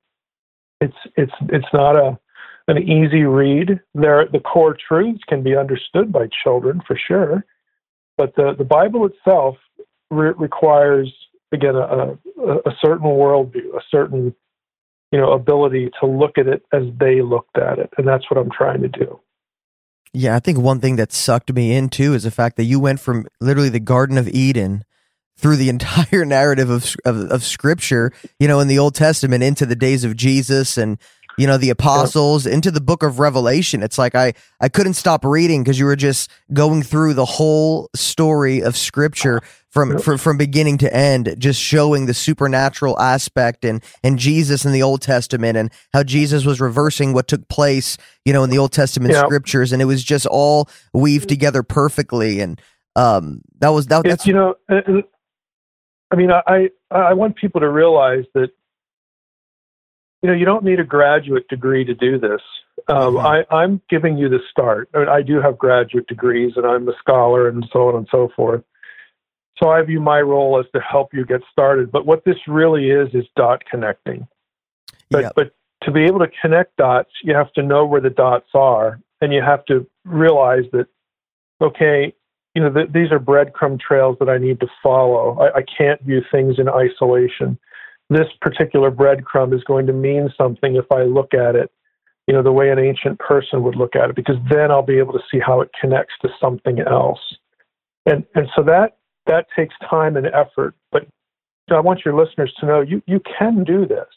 It's 0.81 0.97
it's 1.15 1.33
it's 1.49 1.67
not 1.73 1.95
a 1.95 2.17
an 2.67 2.77
easy 2.77 3.23
read. 3.23 3.79
There, 3.95 4.27
the 4.31 4.39
core 4.39 4.77
truths 4.87 5.21
can 5.27 5.43
be 5.43 5.55
understood 5.55 6.11
by 6.11 6.27
children 6.43 6.81
for 6.87 6.95
sure 6.95 7.43
but 8.19 8.35
the, 8.35 8.53
the 8.57 8.65
Bible 8.65 9.05
itself 9.05 9.55
re- 10.11 10.33
requires, 10.37 11.09
again, 11.53 11.75
a, 11.75 11.79
a, 11.79 12.57
a 12.65 12.75
certain 12.81 13.07
worldview, 13.07 13.73
a 13.77 13.81
certain 13.89 14.35
you 15.13 15.19
know 15.19 15.31
ability 15.31 15.89
to 16.01 16.05
look 16.05 16.37
at 16.37 16.45
it 16.45 16.61
as 16.73 16.83
they 16.99 17.21
looked 17.21 17.57
at 17.57 17.79
it, 17.79 17.89
and 17.97 18.05
that's 18.05 18.29
what 18.29 18.37
I'm 18.37 18.51
trying 18.51 18.81
to 18.81 18.89
do. 18.89 19.21
Yeah, 20.13 20.35
I 20.35 20.39
think 20.39 20.57
one 20.57 20.81
thing 20.81 20.97
that 20.97 21.13
sucked 21.13 21.53
me 21.53 21.73
in 21.73 21.87
too 21.87 22.13
is 22.13 22.23
the 22.23 22.31
fact 22.31 22.57
that 22.57 22.65
you 22.65 22.77
went 22.77 22.99
from 22.99 23.25
literally 23.39 23.69
the 23.69 23.79
Garden 23.79 24.17
of 24.17 24.27
Eden 24.27 24.83
through 25.39 25.55
the 25.55 25.69
entire 25.75 26.25
narrative 26.25 26.69
of, 26.69 26.95
of, 27.05 27.31
of 27.31 27.43
Scripture, 27.43 28.11
you 28.39 28.47
know, 28.47 28.59
in 28.59 28.67
the 28.67 28.79
Old 28.79 28.95
Testament 28.95 29.43
into 29.43 29.65
the 29.65 29.75
days 29.75 30.03
of 30.03 30.15
Jesus 30.15 30.77
and 30.77 30.97
you 31.39 31.47
know 31.47 31.57
the 31.57 31.69
apostles 31.69 32.45
yep. 32.45 32.53
into 32.53 32.69
the 32.69 32.81
book 32.81 33.01
of 33.01 33.17
revelation 33.17 33.81
it's 33.81 33.97
like 33.97 34.13
i 34.13 34.33
i 34.59 34.67
couldn't 34.67 34.95
stop 34.95 35.23
reading 35.23 35.63
because 35.63 35.79
you 35.79 35.85
were 35.85 35.95
just 35.95 36.29
going 36.51 36.83
through 36.83 37.13
the 37.13 37.23
whole 37.23 37.89
story 37.95 38.61
of 38.61 38.75
scripture 38.75 39.39
from, 39.69 39.91
yep. 39.91 40.01
from 40.01 40.17
from 40.17 40.37
beginning 40.37 40.77
to 40.79 40.93
end 40.93 41.33
just 41.37 41.61
showing 41.61 42.07
the 42.07 42.13
supernatural 42.13 42.99
aspect 42.99 43.63
and 43.63 43.81
and 44.03 44.19
jesus 44.19 44.65
in 44.65 44.73
the 44.73 44.83
old 44.83 45.01
testament 45.01 45.57
and 45.57 45.71
how 45.93 46.03
jesus 46.03 46.43
was 46.43 46.59
reversing 46.59 47.13
what 47.13 47.27
took 47.29 47.47
place 47.47 47.97
you 48.25 48.33
know 48.33 48.43
in 48.43 48.49
the 48.49 48.57
old 48.57 48.73
testament 48.73 49.13
yep. 49.13 49.25
scriptures 49.25 49.71
and 49.71 49.81
it 49.81 49.85
was 49.85 50.03
just 50.03 50.25
all 50.25 50.67
weaved 50.93 51.29
together 51.29 51.63
perfectly 51.63 52.41
and 52.41 52.59
um 52.97 53.41
that 53.59 53.69
was 53.69 53.87
that 53.87 54.03
that's 54.03 54.27
you 54.27 54.33
know 54.33 54.55
i 56.11 56.15
mean 56.15 56.31
i 56.31 56.69
i 56.91 57.13
want 57.13 57.35
people 57.35 57.61
to 57.61 57.69
realize 57.69 58.25
that 58.33 58.51
you 60.21 60.29
know, 60.29 60.35
you 60.35 60.45
don't 60.45 60.63
need 60.63 60.79
a 60.79 60.83
graduate 60.83 61.47
degree 61.47 61.85
to 61.85 61.93
do 61.93 62.19
this. 62.19 62.41
Um, 62.87 63.15
mm-hmm. 63.15 63.53
I, 63.53 63.63
am 63.63 63.81
giving 63.89 64.17
you 64.17 64.29
the 64.29 64.39
start. 64.51 64.89
I, 64.93 64.99
mean, 64.99 65.09
I 65.09 65.21
do 65.21 65.41
have 65.41 65.57
graduate 65.57 66.07
degrees, 66.07 66.53
and 66.55 66.65
I'm 66.65 66.87
a 66.89 66.93
scholar, 66.99 67.47
and 67.47 67.65
so 67.71 67.89
on 67.89 67.95
and 67.95 68.07
so 68.11 68.29
forth. 68.35 68.63
So 69.61 69.69
I 69.69 69.81
view 69.81 69.99
my 69.99 70.21
role 70.21 70.59
as 70.59 70.65
to 70.73 70.81
help 70.81 71.13
you 71.13 71.25
get 71.25 71.41
started. 71.51 71.91
But 71.91 72.05
what 72.05 72.23
this 72.25 72.37
really 72.47 72.89
is 72.89 73.09
is 73.13 73.25
dot 73.35 73.63
connecting. 73.69 74.27
But 75.09 75.23
yep. 75.23 75.33
but 75.35 75.53
to 75.83 75.91
be 75.91 76.03
able 76.03 76.19
to 76.19 76.29
connect 76.41 76.77
dots, 76.77 77.11
you 77.23 77.33
have 77.35 77.51
to 77.53 77.63
know 77.63 77.85
where 77.85 78.01
the 78.01 78.09
dots 78.09 78.49
are, 78.53 79.01
and 79.21 79.33
you 79.33 79.41
have 79.41 79.65
to 79.65 79.85
realize 80.05 80.63
that 80.71 80.87
okay, 81.61 82.13
you 82.59 82.69
know, 82.69 82.73
th- 82.73 82.91
these 82.93 83.11
are 83.11 83.19
breadcrumb 83.19 83.79
trails 83.79 84.17
that 84.19 84.29
I 84.29 84.37
need 84.37 84.59
to 84.59 84.67
follow. 84.83 85.37
I, 85.39 85.59
I 85.59 85.63
can't 85.77 86.01
view 86.01 86.21
things 86.31 86.55
in 86.57 86.67
isolation 86.67 87.57
this 88.09 88.27
particular 88.41 88.91
breadcrumb 88.91 89.53
is 89.53 89.63
going 89.63 89.85
to 89.87 89.93
mean 89.93 90.33
something 90.37 90.75
if 90.75 90.91
I 90.91 91.03
look 91.03 91.33
at 91.33 91.55
it, 91.55 91.71
you 92.27 92.33
know, 92.33 92.41
the 92.41 92.51
way 92.51 92.69
an 92.69 92.79
ancient 92.79 93.19
person 93.19 93.63
would 93.63 93.75
look 93.75 93.95
at 93.95 94.09
it, 94.09 94.15
because 94.15 94.37
then 94.49 94.71
I'll 94.71 94.83
be 94.83 94.97
able 94.97 95.13
to 95.13 95.23
see 95.31 95.39
how 95.39 95.61
it 95.61 95.69
connects 95.79 96.13
to 96.21 96.29
something 96.41 96.79
else. 96.79 97.19
And 98.05 98.25
and 98.35 98.47
so 98.55 98.63
that 98.63 98.97
that 99.27 99.47
takes 99.55 99.75
time 99.87 100.17
and 100.17 100.27
effort. 100.27 100.75
But 100.91 101.07
I 101.69 101.79
want 101.79 102.03
your 102.03 102.15
listeners 102.15 102.53
to 102.59 102.65
know 102.65 102.81
you, 102.81 103.01
you 103.05 103.21
can 103.37 103.63
do 103.63 103.85
this. 103.85 104.07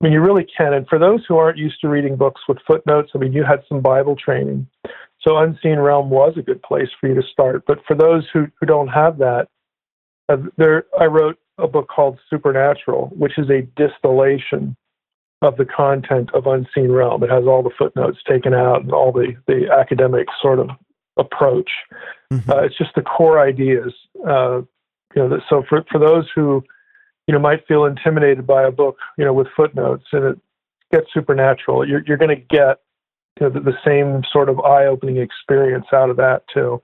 I 0.00 0.04
mean, 0.04 0.12
you 0.12 0.20
really 0.20 0.46
can. 0.56 0.74
And 0.74 0.86
for 0.88 0.98
those 0.98 1.24
who 1.26 1.36
aren't 1.36 1.58
used 1.58 1.80
to 1.80 1.88
reading 1.88 2.16
books 2.16 2.42
with 2.48 2.58
footnotes, 2.66 3.12
I 3.14 3.18
mean, 3.18 3.32
you 3.32 3.44
had 3.44 3.62
some 3.68 3.80
Bible 3.80 4.16
training. 4.16 4.66
So 5.26 5.38
Unseen 5.38 5.78
Realm 5.78 6.10
was 6.10 6.34
a 6.36 6.42
good 6.42 6.62
place 6.62 6.88
for 7.00 7.08
you 7.08 7.14
to 7.14 7.26
start. 7.32 7.64
But 7.66 7.78
for 7.86 7.96
those 7.96 8.24
who, 8.32 8.46
who 8.60 8.66
don't 8.66 8.88
have 8.88 9.18
that, 9.18 9.48
uh, 10.28 10.36
there, 10.56 10.84
I 10.98 11.06
wrote 11.06 11.38
a 11.58 11.66
book 11.66 11.88
called 11.88 12.18
Supernatural, 12.30 13.12
which 13.16 13.38
is 13.38 13.50
a 13.50 13.62
distillation 13.76 14.76
of 15.42 15.56
the 15.56 15.64
content 15.64 16.30
of 16.34 16.46
Unseen 16.46 16.92
Realm. 16.92 17.22
It 17.22 17.30
has 17.30 17.44
all 17.44 17.62
the 17.62 17.70
footnotes 17.76 18.18
taken 18.28 18.54
out 18.54 18.82
and 18.82 18.92
all 18.92 19.12
the, 19.12 19.34
the 19.46 19.68
academic 19.70 20.28
sort 20.40 20.58
of 20.58 20.70
approach. 21.16 21.70
Mm-hmm. 22.32 22.50
Uh, 22.50 22.62
it's 22.62 22.78
just 22.78 22.94
the 22.94 23.02
core 23.02 23.40
ideas. 23.40 23.92
Uh, 24.26 24.62
you 25.14 25.28
know, 25.28 25.40
so 25.48 25.64
for 25.68 25.84
for 25.90 25.98
those 25.98 26.28
who 26.34 26.62
you 27.26 27.32
know 27.32 27.38
might 27.38 27.66
feel 27.66 27.84
intimidated 27.84 28.46
by 28.46 28.64
a 28.64 28.70
book, 28.70 28.98
you 29.16 29.24
know, 29.24 29.32
with 29.32 29.46
footnotes 29.56 30.04
and 30.12 30.24
it 30.24 30.38
gets 30.92 31.06
supernatural, 31.14 31.88
you're 31.88 32.02
you're 32.06 32.16
going 32.16 32.36
to 32.36 32.42
get 32.56 32.80
you 33.38 33.46
know 33.46 33.52
the, 33.52 33.60
the 33.60 33.76
same 33.84 34.22
sort 34.32 34.48
of 34.48 34.60
eye-opening 34.60 35.18
experience 35.18 35.86
out 35.92 36.10
of 36.10 36.16
that 36.16 36.42
too. 36.52 36.82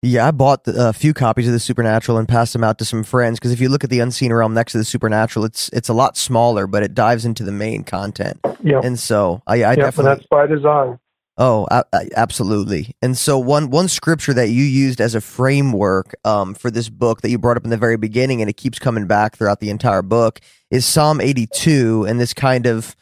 Yeah, 0.00 0.28
I 0.28 0.30
bought 0.30 0.60
a 0.66 0.92
few 0.92 1.12
copies 1.12 1.48
of 1.48 1.52
the 1.52 1.58
Supernatural 1.58 2.18
and 2.18 2.28
passed 2.28 2.52
them 2.52 2.62
out 2.62 2.78
to 2.78 2.84
some 2.84 3.02
friends 3.02 3.40
because 3.40 3.50
if 3.50 3.60
you 3.60 3.68
look 3.68 3.82
at 3.82 3.90
the 3.90 3.98
Unseen 3.98 4.32
Realm 4.32 4.54
next 4.54 4.72
to 4.72 4.78
the 4.78 4.84
Supernatural, 4.84 5.44
it's 5.44 5.68
it's 5.70 5.88
a 5.88 5.94
lot 5.94 6.16
smaller, 6.16 6.68
but 6.68 6.84
it 6.84 6.94
dives 6.94 7.24
into 7.24 7.42
the 7.42 7.50
main 7.50 7.82
content. 7.82 8.38
Yeah, 8.62 8.80
and 8.82 8.98
so 8.98 9.42
I, 9.46 9.54
I 9.54 9.56
yep, 9.56 9.78
definitely 9.78 10.14
that's 10.14 10.26
by 10.28 10.46
design. 10.46 11.00
Oh, 11.40 11.68
absolutely. 12.16 12.96
And 13.00 13.16
so 13.16 13.38
one 13.38 13.70
one 13.70 13.86
scripture 13.86 14.34
that 14.34 14.48
you 14.48 14.64
used 14.64 15.00
as 15.00 15.14
a 15.14 15.20
framework 15.20 16.14
um, 16.24 16.54
for 16.54 16.68
this 16.68 16.88
book 16.88 17.20
that 17.20 17.30
you 17.30 17.38
brought 17.38 17.56
up 17.56 17.62
in 17.64 17.70
the 17.70 17.76
very 17.76 17.96
beginning, 17.96 18.40
and 18.40 18.50
it 18.50 18.56
keeps 18.56 18.80
coming 18.80 19.06
back 19.06 19.36
throughout 19.36 19.60
the 19.60 19.70
entire 19.70 20.02
book, 20.02 20.40
is 20.70 20.84
Psalm 20.84 21.20
82, 21.20 22.06
and 22.08 22.20
this 22.20 22.34
kind 22.34 22.66
of 22.66 22.96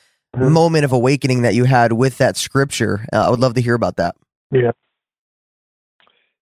mm-hmm. 0.45 0.53
moment 0.53 0.85
of 0.85 0.93
awakening 0.93 1.43
that 1.43 1.55
you 1.55 1.65
had 1.65 1.93
with 1.93 2.19
that 2.19 2.37
scripture. 2.37 3.07
Uh, 3.13 3.27
I 3.27 3.31
would 3.31 3.41
love 3.41 3.55
to 3.55 3.61
hear 3.61 3.75
about 3.75 3.97
that. 3.97 4.17
Yeah. 4.51 4.73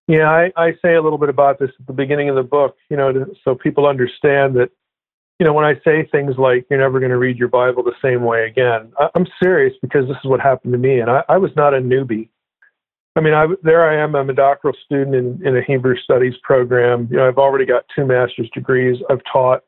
Yeah, 0.07 0.29
I, 0.29 0.51
I 0.55 0.73
say 0.83 0.93
a 0.93 1.01
little 1.01 1.17
bit 1.17 1.29
about 1.29 1.57
this 1.57 1.71
at 1.79 1.87
the 1.87 1.93
beginning 1.93 2.29
of 2.29 2.35
the 2.35 2.43
book, 2.43 2.77
you 2.89 2.97
know, 2.97 3.11
to, 3.11 3.25
so 3.43 3.55
people 3.55 3.87
understand 3.87 4.55
that 4.55 4.69
you 5.39 5.45
know, 5.45 5.53
when 5.53 5.65
I 5.65 5.73
say 5.83 6.07
things 6.11 6.37
like 6.37 6.65
you're 6.69 6.79
never 6.79 6.99
going 6.99 7.11
to 7.11 7.17
read 7.17 7.37
your 7.37 7.49
Bible 7.49 7.83
the 7.83 7.93
same 8.01 8.23
way 8.23 8.47
again, 8.47 8.93
I, 8.97 9.09
am 9.15 9.27
serious 9.41 9.73
because 9.81 10.07
this 10.07 10.17
is 10.23 10.29
what 10.29 10.39
happened 10.39 10.73
to 10.73 10.79
me, 10.79 10.99
and 10.99 11.09
I, 11.09 11.23
I 11.27 11.37
was 11.37 11.51
not 11.55 11.73
a 11.73 11.79
newbie. 11.79 12.29
I 13.17 13.21
mean, 13.21 13.33
I, 13.33 13.47
there 13.63 13.89
I 13.89 14.01
am. 14.01 14.15
I'm 14.15 14.29
a 14.29 14.33
doctoral 14.33 14.75
student 14.85 15.15
in, 15.15 15.45
in 15.45 15.57
a 15.57 15.61
Hebrew 15.61 15.97
studies 15.97 16.35
program. 16.43 17.07
You 17.11 17.17
know, 17.17 17.27
I've 17.27 17.37
already 17.37 17.65
got 17.65 17.85
two 17.93 18.05
master's 18.05 18.49
degrees. 18.53 18.97
I've 19.09 19.21
taught 19.31 19.63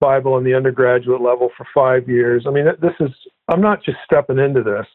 Bible 0.00 0.34
on 0.34 0.44
the 0.44 0.54
undergraduate 0.54 1.20
level 1.20 1.50
for 1.56 1.66
five 1.74 2.08
years. 2.08 2.44
I 2.46 2.50
mean, 2.50 2.66
this 2.80 2.94
is. 3.00 3.10
I'm 3.48 3.60
not 3.60 3.84
just 3.84 3.98
stepping 4.04 4.38
into 4.38 4.62
this. 4.62 4.86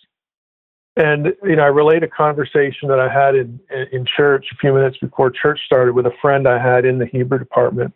And 0.98 1.28
you 1.44 1.58
know, 1.58 1.64
I 1.64 1.68
relate 1.68 2.04
a 2.04 2.08
conversation 2.08 2.88
that 2.90 3.00
I 3.00 3.12
had 3.12 3.36
in 3.36 3.60
in 3.92 4.06
church 4.18 4.46
a 4.52 4.56
few 4.58 4.74
minutes 4.74 4.98
before 4.98 5.30
church 5.30 5.60
started 5.66 5.94
with 5.94 6.06
a 6.06 6.14
friend 6.22 6.48
I 6.48 6.62
had 6.62 6.86
in 6.86 7.00
the 7.00 7.06
Hebrew 7.06 7.40
department 7.40 7.94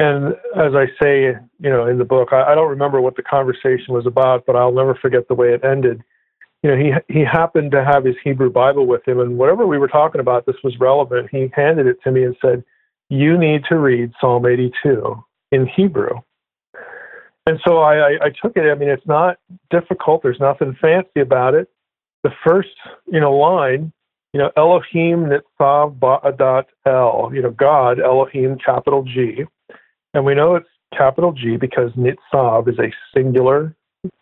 and 0.00 0.34
as 0.56 0.74
I 0.74 0.86
say, 1.00 1.34
you 1.60 1.70
know, 1.70 1.86
in 1.86 1.98
the 1.98 2.04
book, 2.04 2.30
I, 2.32 2.52
I 2.52 2.54
don't 2.54 2.70
remember 2.70 3.00
what 3.00 3.16
the 3.16 3.22
conversation 3.22 3.94
was 3.94 4.06
about, 4.06 4.44
but 4.46 4.56
I'll 4.56 4.72
never 4.72 4.94
forget 4.96 5.28
the 5.28 5.34
way 5.34 5.52
it 5.52 5.64
ended. 5.64 6.02
You 6.62 6.70
know, 6.70 6.76
he 6.76 7.14
he 7.14 7.24
happened 7.24 7.70
to 7.72 7.84
have 7.84 8.04
his 8.04 8.16
Hebrew 8.24 8.50
Bible 8.50 8.86
with 8.86 9.06
him, 9.06 9.20
and 9.20 9.38
whatever 9.38 9.66
we 9.66 9.78
were 9.78 9.88
talking 9.88 10.20
about, 10.20 10.46
this 10.46 10.56
was 10.64 10.78
relevant. 10.80 11.28
He 11.30 11.50
handed 11.54 11.86
it 11.86 11.98
to 12.04 12.10
me 12.10 12.24
and 12.24 12.36
said, 12.40 12.64
"You 13.08 13.38
need 13.38 13.64
to 13.68 13.78
read 13.78 14.12
Psalm 14.20 14.46
82 14.46 15.22
in 15.54 15.66
Hebrew." 15.66 16.20
And 17.46 17.60
so 17.66 17.78
I, 17.78 17.94
I, 17.96 18.10
I 18.22 18.30
took 18.42 18.56
it. 18.56 18.70
I 18.70 18.74
mean, 18.74 18.88
it's 18.88 19.06
not 19.06 19.36
difficult. 19.70 20.22
There's 20.22 20.40
nothing 20.40 20.76
fancy 20.80 21.20
about 21.20 21.54
it. 21.54 21.68
The 22.22 22.32
first, 22.42 22.70
you 23.06 23.20
know, 23.20 23.34
line 23.34 23.92
you 24.34 24.40
know, 24.40 24.50
Elohim 24.56 25.26
Nitzav 25.26 25.96
Ba'adat 26.00 26.64
El, 26.84 27.30
you 27.32 27.40
know, 27.40 27.52
God, 27.52 28.00
Elohim, 28.00 28.58
capital 28.58 29.04
G. 29.04 29.44
And 30.12 30.24
we 30.24 30.34
know 30.34 30.56
it's 30.56 30.68
capital 30.92 31.32
G 31.32 31.56
because 31.56 31.92
nitzav 31.92 32.68
is 32.68 32.78
a 32.80 32.92
singular 33.14 33.76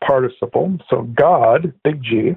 participle. 0.07 0.77
So 0.91 1.03
God, 1.19 1.73
big 1.83 2.03
G, 2.03 2.37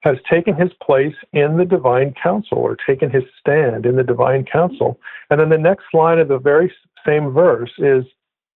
has 0.00 0.16
taken 0.30 0.56
his 0.56 0.70
place 0.82 1.14
in 1.34 1.58
the 1.58 1.66
divine 1.66 2.14
council 2.22 2.56
or 2.56 2.74
taken 2.86 3.10
his 3.10 3.24
stand 3.38 3.84
in 3.84 3.96
the 3.96 4.02
divine 4.02 4.46
council. 4.50 4.98
And 5.28 5.38
then 5.38 5.50
the 5.50 5.58
next 5.58 5.84
line 5.92 6.18
of 6.18 6.28
the 6.28 6.38
very 6.38 6.72
same 7.06 7.32
verse 7.32 7.72
is 7.76 8.04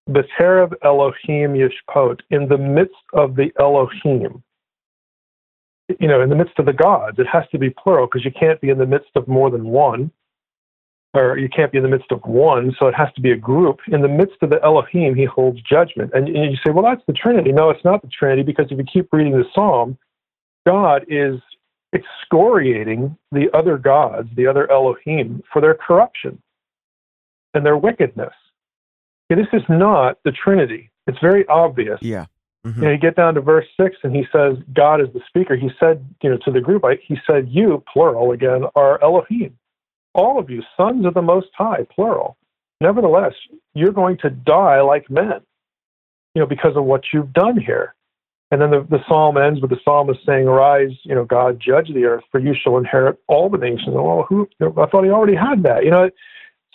B'terev 0.09 0.73
Elohim 0.83 1.53
Yishpot, 1.53 2.19
in 2.29 2.47
the 2.47 2.57
midst 2.57 2.93
of 3.13 3.35
the 3.35 3.51
Elohim. 3.59 4.43
You 5.99 6.07
know, 6.07 6.21
in 6.21 6.29
the 6.29 6.35
midst 6.35 6.57
of 6.57 6.65
the 6.65 6.73
gods, 6.73 7.19
it 7.19 7.27
has 7.27 7.43
to 7.51 7.59
be 7.59 7.69
plural 7.69 8.07
because 8.07 8.25
you 8.25 8.31
can't 8.31 8.59
be 8.59 8.69
in 8.69 8.77
the 8.77 8.85
midst 8.85 9.11
of 9.15 9.27
more 9.27 9.51
than 9.51 9.65
one 9.65 10.11
or 11.15 11.37
you 11.37 11.49
can't 11.49 11.71
be 11.71 11.77
in 11.77 11.83
the 11.83 11.89
midst 11.89 12.11
of 12.11 12.19
one, 12.25 12.75
so 12.77 12.87
it 12.87 12.95
has 12.95 13.07
to 13.15 13.21
be 13.21 13.31
a 13.31 13.37
group. 13.37 13.79
In 13.87 14.01
the 14.01 14.07
midst 14.07 14.35
of 14.41 14.49
the 14.49 14.61
Elohim, 14.63 15.15
he 15.15 15.25
holds 15.25 15.61
judgment. 15.61 16.11
And, 16.13 16.27
and 16.27 16.51
you 16.51 16.57
say, 16.65 16.71
well, 16.71 16.83
that's 16.83 17.05
the 17.07 17.13
Trinity. 17.13 17.51
No, 17.51 17.69
it's 17.69 17.83
not 17.85 18.01
the 18.01 18.09
Trinity 18.09 18.43
because 18.43 18.67
if 18.69 18.77
you 18.77 18.83
keep 18.83 19.07
reading 19.13 19.33
the 19.33 19.45
Psalm, 19.53 19.97
God 20.67 21.05
is 21.07 21.39
excoriating 21.93 23.17
the 23.31 23.47
other 23.53 23.77
gods, 23.77 24.27
the 24.35 24.47
other 24.47 24.69
Elohim, 24.69 25.41
for 25.51 25.61
their 25.61 25.75
corruption 25.75 26.41
and 27.53 27.65
their 27.65 27.77
wickedness. 27.77 28.33
Okay, 29.31 29.41
this 29.41 29.59
is 29.59 29.67
not 29.69 30.19
the 30.23 30.31
Trinity. 30.31 30.91
It's 31.07 31.19
very 31.19 31.47
obvious. 31.47 31.99
Yeah. 32.01 32.25
Mm-hmm. 32.65 32.79
You, 32.79 32.85
know, 32.85 32.91
you 32.93 32.97
get 32.97 33.15
down 33.15 33.35
to 33.35 33.41
verse 33.41 33.65
six, 33.79 33.95
and 34.03 34.15
he 34.15 34.25
says, 34.31 34.57
"God 34.73 35.01
is 35.01 35.07
the 35.13 35.21
speaker." 35.27 35.55
He 35.55 35.69
said, 35.79 36.05
you 36.21 36.29
know, 36.29 36.37
to 36.45 36.51
the 36.51 36.61
group, 36.61 36.83
he 37.07 37.17
said, 37.27 37.47
"You, 37.49 37.83
plural 37.91 38.31
again, 38.31 38.65
are 38.75 39.01
Elohim." 39.03 39.57
all 40.15 40.39
of 40.39 40.49
you, 40.49 40.63
sons 40.77 41.05
of 41.05 41.13
the 41.13 41.21
Most 41.21 41.49
High, 41.55 41.85
plural. 41.93 42.37
Nevertheless, 42.81 43.33
you're 43.73 43.91
going 43.91 44.17
to 44.19 44.29
die 44.29 44.81
like 44.81 45.09
men, 45.09 45.41
you 46.33 46.41
know, 46.41 46.47
because 46.47 46.75
of 46.75 46.85
what 46.85 47.03
you've 47.13 47.33
done 47.33 47.59
here. 47.59 47.93
And 48.51 48.61
then 48.61 48.71
the, 48.71 48.87
the 48.89 49.03
psalm 49.07 49.37
ends 49.37 49.59
with 49.59 49.71
the 49.71 49.79
psalmist 49.83 50.19
saying, 50.25 50.47
Arise, 50.47 50.91
you 51.03 51.15
know, 51.15 51.25
God, 51.25 51.59
judge 51.59 51.93
the 51.93 52.05
earth, 52.05 52.23
for 52.31 52.39
you 52.39 52.53
shall 52.55 52.77
inherit 52.77 53.19
all 53.27 53.49
the 53.49 53.57
nations. 53.57 53.89
Well, 53.89 54.25
who, 54.29 54.47
I 54.61 54.85
thought 54.85 55.03
he 55.03 55.09
already 55.09 55.35
had 55.35 55.63
that, 55.63 55.83
you 55.83 55.91
know. 55.91 56.09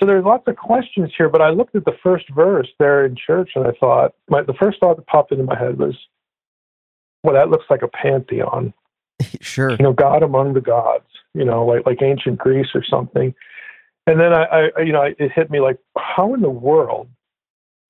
So 0.01 0.07
there's 0.07 0.25
lots 0.25 0.49
of 0.49 0.57
questions 0.57 1.13
here, 1.17 1.29
but 1.29 1.43
I 1.43 1.51
looked 1.51 1.77
at 1.77 1.85
the 1.85 1.97
first 2.03 2.25
verse 2.31 2.69
there 2.79 3.05
in 3.05 3.15
church 3.15 3.51
and 3.55 3.67
I 3.67 3.73
thought, 3.79 4.15
my, 4.29 4.43
the 4.43 4.55
first 4.55 4.81
thought 4.81 4.97
that 4.97 5.07
popped 5.07 5.31
into 5.31 5.45
my 5.45 5.59
head 5.59 5.79
was, 5.79 5.95
well, 7.23 7.35
that 7.35 7.51
looks 7.51 7.67
like 7.69 7.83
a 7.83 7.89
pantheon. 7.89 8.73
sure. 9.43 9.73
You 9.73 9.79
know, 9.79 9.93
God 9.93 10.23
among 10.23 10.55
the 10.55 10.63
gods 10.63 11.05
you 11.35 11.45
know, 11.45 11.65
like 11.65 11.87
like 11.87 12.03
ancient 12.03 12.39
Greece 12.39 12.69
or 12.75 12.85
something. 12.85 13.35
And 14.07 14.19
then 14.19 14.33
I, 14.33 14.71
I 14.77 14.81
you 14.81 14.93
know, 14.93 15.03
it 15.03 15.33
hit 15.33 15.51
me 15.51 15.61
like, 15.61 15.79
how 15.97 16.35
in 16.35 16.41
the 16.41 16.51
world 16.51 17.09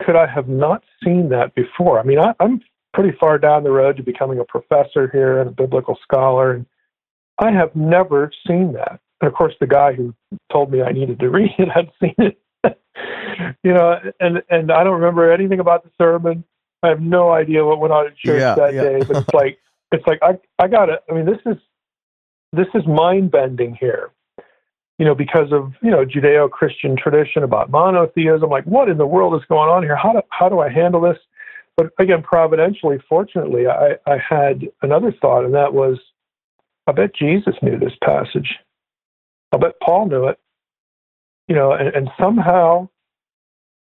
could 0.03 0.17
I 0.17 0.27
have 0.27 0.49
not 0.49 0.83
seen 1.03 1.29
that 1.31 1.55
before? 1.55 1.99
I 1.99 2.03
mean, 2.03 2.19
I, 2.19 2.35
I'm 2.41 2.61
pretty 2.93 3.17
far 3.19 3.39
down 3.39 3.65
the 3.65 3.71
road 3.71 3.97
to 3.97 4.03
becoming 4.03 4.39
a 4.39 4.45
professor 4.45 5.09
here 5.09 5.41
and 5.41 5.49
a 5.49 5.53
biblical 5.53 5.97
scholar, 6.03 6.53
and 6.53 6.67
I 7.39 7.51
have 7.51 7.75
never 7.75 8.31
seen 8.47 8.73
that. 8.75 9.01
And 9.21 9.29
of 9.29 9.35
course, 9.35 9.55
the 9.61 9.67
guy 9.67 9.93
who 9.93 10.15
told 10.53 10.71
me 10.71 10.83
I 10.83 10.93
needed 10.93 11.21
to 11.21 11.31
read 11.31 11.51
it 11.59 11.69
had 11.69 11.91
seen 12.01 12.15
it. 12.19 12.39
you 13.63 13.73
know, 13.73 13.99
and 14.21 14.43
and 14.51 14.71
I 14.71 14.85
don't 14.85 15.01
remember 15.01 15.33
anything 15.33 15.61
about 15.61 15.85
the 15.85 15.91
sermon. 15.99 16.45
I 16.83 16.89
have 16.89 17.01
no 17.01 17.31
idea 17.31 17.65
what 17.65 17.81
went 17.81 17.93
on 17.93 18.07
in 18.07 18.13
church 18.13 18.41
yeah, 18.41 18.55
that 18.55 18.75
yeah. 18.75 18.83
day. 18.83 18.99
But 19.07 19.17
it's 19.19 19.31
like 19.35 19.59
it's 19.93 20.07
like 20.07 20.19
I 20.23 20.39
I 20.59 20.69
got 20.69 20.89
it. 20.89 21.01
I 21.11 21.15
mean, 21.15 21.27
this 21.27 21.41
is 21.47 21.57
this 22.53 22.67
is 22.75 22.87
mind 22.87 23.31
bending 23.31 23.77
here. 23.79 24.11
You 24.99 25.07
know, 25.07 25.15
because 25.15 25.51
of 25.53 25.73
you 25.83 25.91
know 25.91 26.05
Judeo-Christian 26.05 26.97
tradition 26.97 27.43
about 27.43 27.71
monotheism. 27.71 28.51
Like, 28.51 28.65
what 28.65 28.91
in 28.91 28.99
the 28.99 29.07
world 29.07 29.35
is 29.35 29.47
going 29.49 29.71
on 29.71 29.83
here? 29.83 29.97
How 29.97 30.13
do 30.13 30.21
how 30.29 30.49
do 30.49 30.61
I 30.61 30.69
handle 30.69 31.01
this? 31.01 31.17
But 31.77 31.93
again, 31.99 32.23
providentially, 32.23 32.99
fortunately, 33.09 33.67
I, 33.67 33.93
I 34.07 34.19
had 34.19 34.69
another 34.83 35.15
thought, 35.19 35.47
and 35.47 35.55
that 35.55 35.73
was, 35.73 35.99
I 36.87 36.93
bet 36.93 37.15
Jesus 37.15 37.55
knew 37.63 37.79
this 37.79 37.95
passage. 38.05 38.59
I 39.53 39.57
bet 39.57 39.81
Paul 39.83 40.07
knew 40.07 40.27
it. 40.29 40.39
You 41.49 41.57
know, 41.57 41.73
and, 41.73 41.89
and 41.95 42.11
somehow 42.19 42.89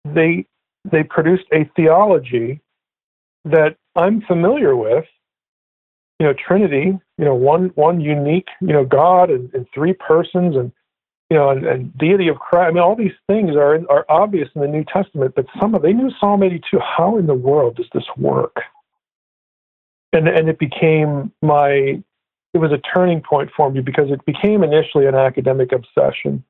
they 0.03 0.45
they 0.83 1.03
produced 1.03 1.45
a 1.51 1.69
theology 1.75 2.61
that 3.45 3.75
I'm 3.95 4.21
familiar 4.21 4.75
with 4.75 5.05
you 6.19 6.25
know, 6.25 6.33
Trinity, 6.33 6.97
you 7.17 7.25
know, 7.25 7.35
one 7.35 7.71
one 7.75 7.99
unique, 7.99 8.47
you 8.61 8.73
know, 8.73 8.85
God 8.85 9.29
and, 9.29 9.53
and 9.53 9.67
three 9.73 9.93
persons 9.93 10.55
and 10.55 10.71
you 11.29 11.37
know, 11.37 11.49
and, 11.49 11.65
and, 11.65 11.97
deity 11.97 12.27
of 12.27 12.37
Christ. 12.37 12.69
I 12.69 12.71
mean, 12.71 12.83
all 12.83 12.95
these 12.95 13.11
things 13.27 13.55
are 13.55 13.79
are 13.89 14.05
obvious 14.09 14.47
in 14.55 14.61
the 14.61 14.67
New 14.67 14.85
Testament, 14.85 15.33
but 15.35 15.45
some 15.59 15.75
of 15.75 15.81
they 15.81 15.93
knew 15.93 16.11
Psalm 16.19 16.43
82. 16.43 16.79
How 16.79 17.17
in 17.17 17.27
the 17.27 17.33
world 17.33 17.75
does 17.75 17.89
this 17.93 18.05
work? 18.17 18.55
And 20.13 20.27
and 20.27 20.47
it 20.47 20.59
became 20.59 21.31
my 21.41 22.01
it 22.55 22.59
was 22.59 22.71
a 22.71 22.77
turning 22.77 23.21
point 23.21 23.51
for 23.55 23.69
me 23.69 23.81
because 23.81 24.09
it 24.09 24.25
became 24.25 24.63
initially 24.63 25.05
an 25.05 25.13
academic 25.13 25.73
obsession. 25.73 26.41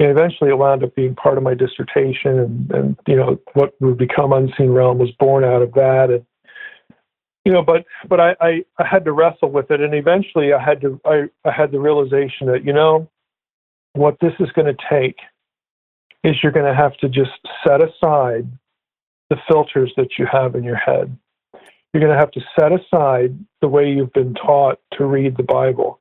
And 0.00 0.10
eventually, 0.10 0.48
it 0.48 0.56
wound 0.56 0.82
up 0.82 0.94
being 0.96 1.14
part 1.14 1.36
of 1.36 1.44
my 1.44 1.52
dissertation, 1.52 2.38
and, 2.38 2.70
and 2.72 2.98
you 3.06 3.14
know 3.14 3.38
what 3.52 3.74
would 3.80 3.98
become 3.98 4.32
Unseen 4.32 4.70
Realm 4.70 4.98
was 4.98 5.10
born 5.20 5.44
out 5.44 5.62
of 5.62 5.72
that, 5.74 6.08
and 6.10 6.26
you 7.44 7.52
know, 7.52 7.62
but 7.62 7.84
but 8.08 8.20
I, 8.20 8.34
I, 8.40 8.64
I 8.78 8.86
had 8.86 9.04
to 9.04 9.12
wrestle 9.12 9.50
with 9.50 9.70
it, 9.70 9.80
and 9.80 9.94
eventually, 9.94 10.52
I 10.52 10.60
had 10.60 10.80
to 10.80 11.00
I, 11.04 11.24
I 11.44 11.52
had 11.52 11.70
the 11.70 11.78
realization 11.78 12.48
that 12.48 12.64
you 12.64 12.72
know 12.72 13.08
what 13.92 14.16
this 14.20 14.32
is 14.40 14.50
going 14.52 14.74
to 14.74 14.82
take 14.90 15.18
is 16.24 16.36
you're 16.42 16.52
going 16.52 16.66
to 16.66 16.74
have 16.74 16.96
to 16.96 17.08
just 17.08 17.30
set 17.64 17.80
aside 17.80 18.50
the 19.30 19.36
filters 19.46 19.92
that 19.96 20.18
you 20.18 20.26
have 20.26 20.56
in 20.56 20.64
your 20.64 20.76
head. 20.76 21.16
You're 21.94 22.02
going 22.02 22.12
to 22.12 22.18
have 22.18 22.32
to 22.32 22.40
set 22.58 22.72
aside 22.72 23.38
the 23.60 23.68
way 23.68 23.88
you've 23.88 24.12
been 24.12 24.34
taught 24.34 24.80
to 24.94 25.06
read 25.06 25.36
the 25.36 25.44
Bible 25.44 26.00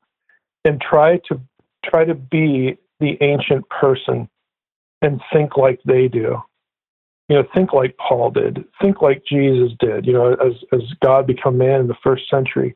and 0.65 0.81
try 0.81 1.17
to 1.29 1.39
try 1.85 2.03
to 2.03 2.15
be 2.15 2.77
the 2.99 3.15
ancient 3.21 3.69
person 3.69 4.27
and 5.03 5.21
think 5.31 5.55
like 5.55 5.79
they 5.85 6.07
do. 6.07 6.41
You 7.29 7.35
know, 7.37 7.43
think 7.53 7.73
like 7.73 7.95
Paul 7.97 8.31
did, 8.31 8.65
think 8.81 9.01
like 9.01 9.23
Jesus 9.29 9.71
did. 9.79 10.07
You 10.07 10.13
know, 10.13 10.33
as 10.33 10.53
as 10.71 10.81
God 11.03 11.27
become 11.27 11.59
man 11.59 11.81
in 11.81 11.87
the 11.87 11.95
first 12.03 12.29
century. 12.29 12.75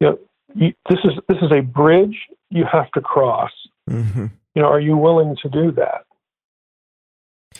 You 0.00 0.10
know, 0.10 0.18
you, 0.54 0.72
this 0.90 0.98
is 1.04 1.12
this 1.26 1.38
is 1.40 1.50
a 1.50 1.62
bridge 1.62 2.18
you 2.50 2.64
have 2.70 2.90
to 2.92 3.00
cross. 3.00 3.50
Mm-hmm. 3.88 4.26
You 4.54 4.62
know, 4.62 4.68
are 4.68 4.80
you 4.80 4.96
willing 4.96 5.36
to 5.42 5.48
do 5.48 5.72
that? 5.72 6.04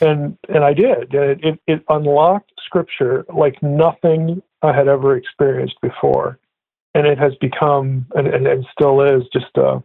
And 0.01 0.37
and 0.49 0.65
I 0.65 0.75
did. 0.75 1.15
It, 1.15 1.41
it, 1.43 1.61
it 1.67 1.85
unlocked 1.89 2.53
Scripture 2.65 3.25
like 3.35 3.63
nothing 3.63 4.43
I 4.63 4.73
had 4.73 4.89
ever 4.89 5.17
experienced 5.17 5.77
before, 5.81 6.39
and 6.95 7.07
it 7.07 7.19
has 7.19 7.35
become 7.41 8.07
and, 8.15 8.27
and, 8.27 8.47
and 8.47 8.67
still 8.73 9.01
is 9.03 9.23
just 9.33 9.57
a 9.57 9.83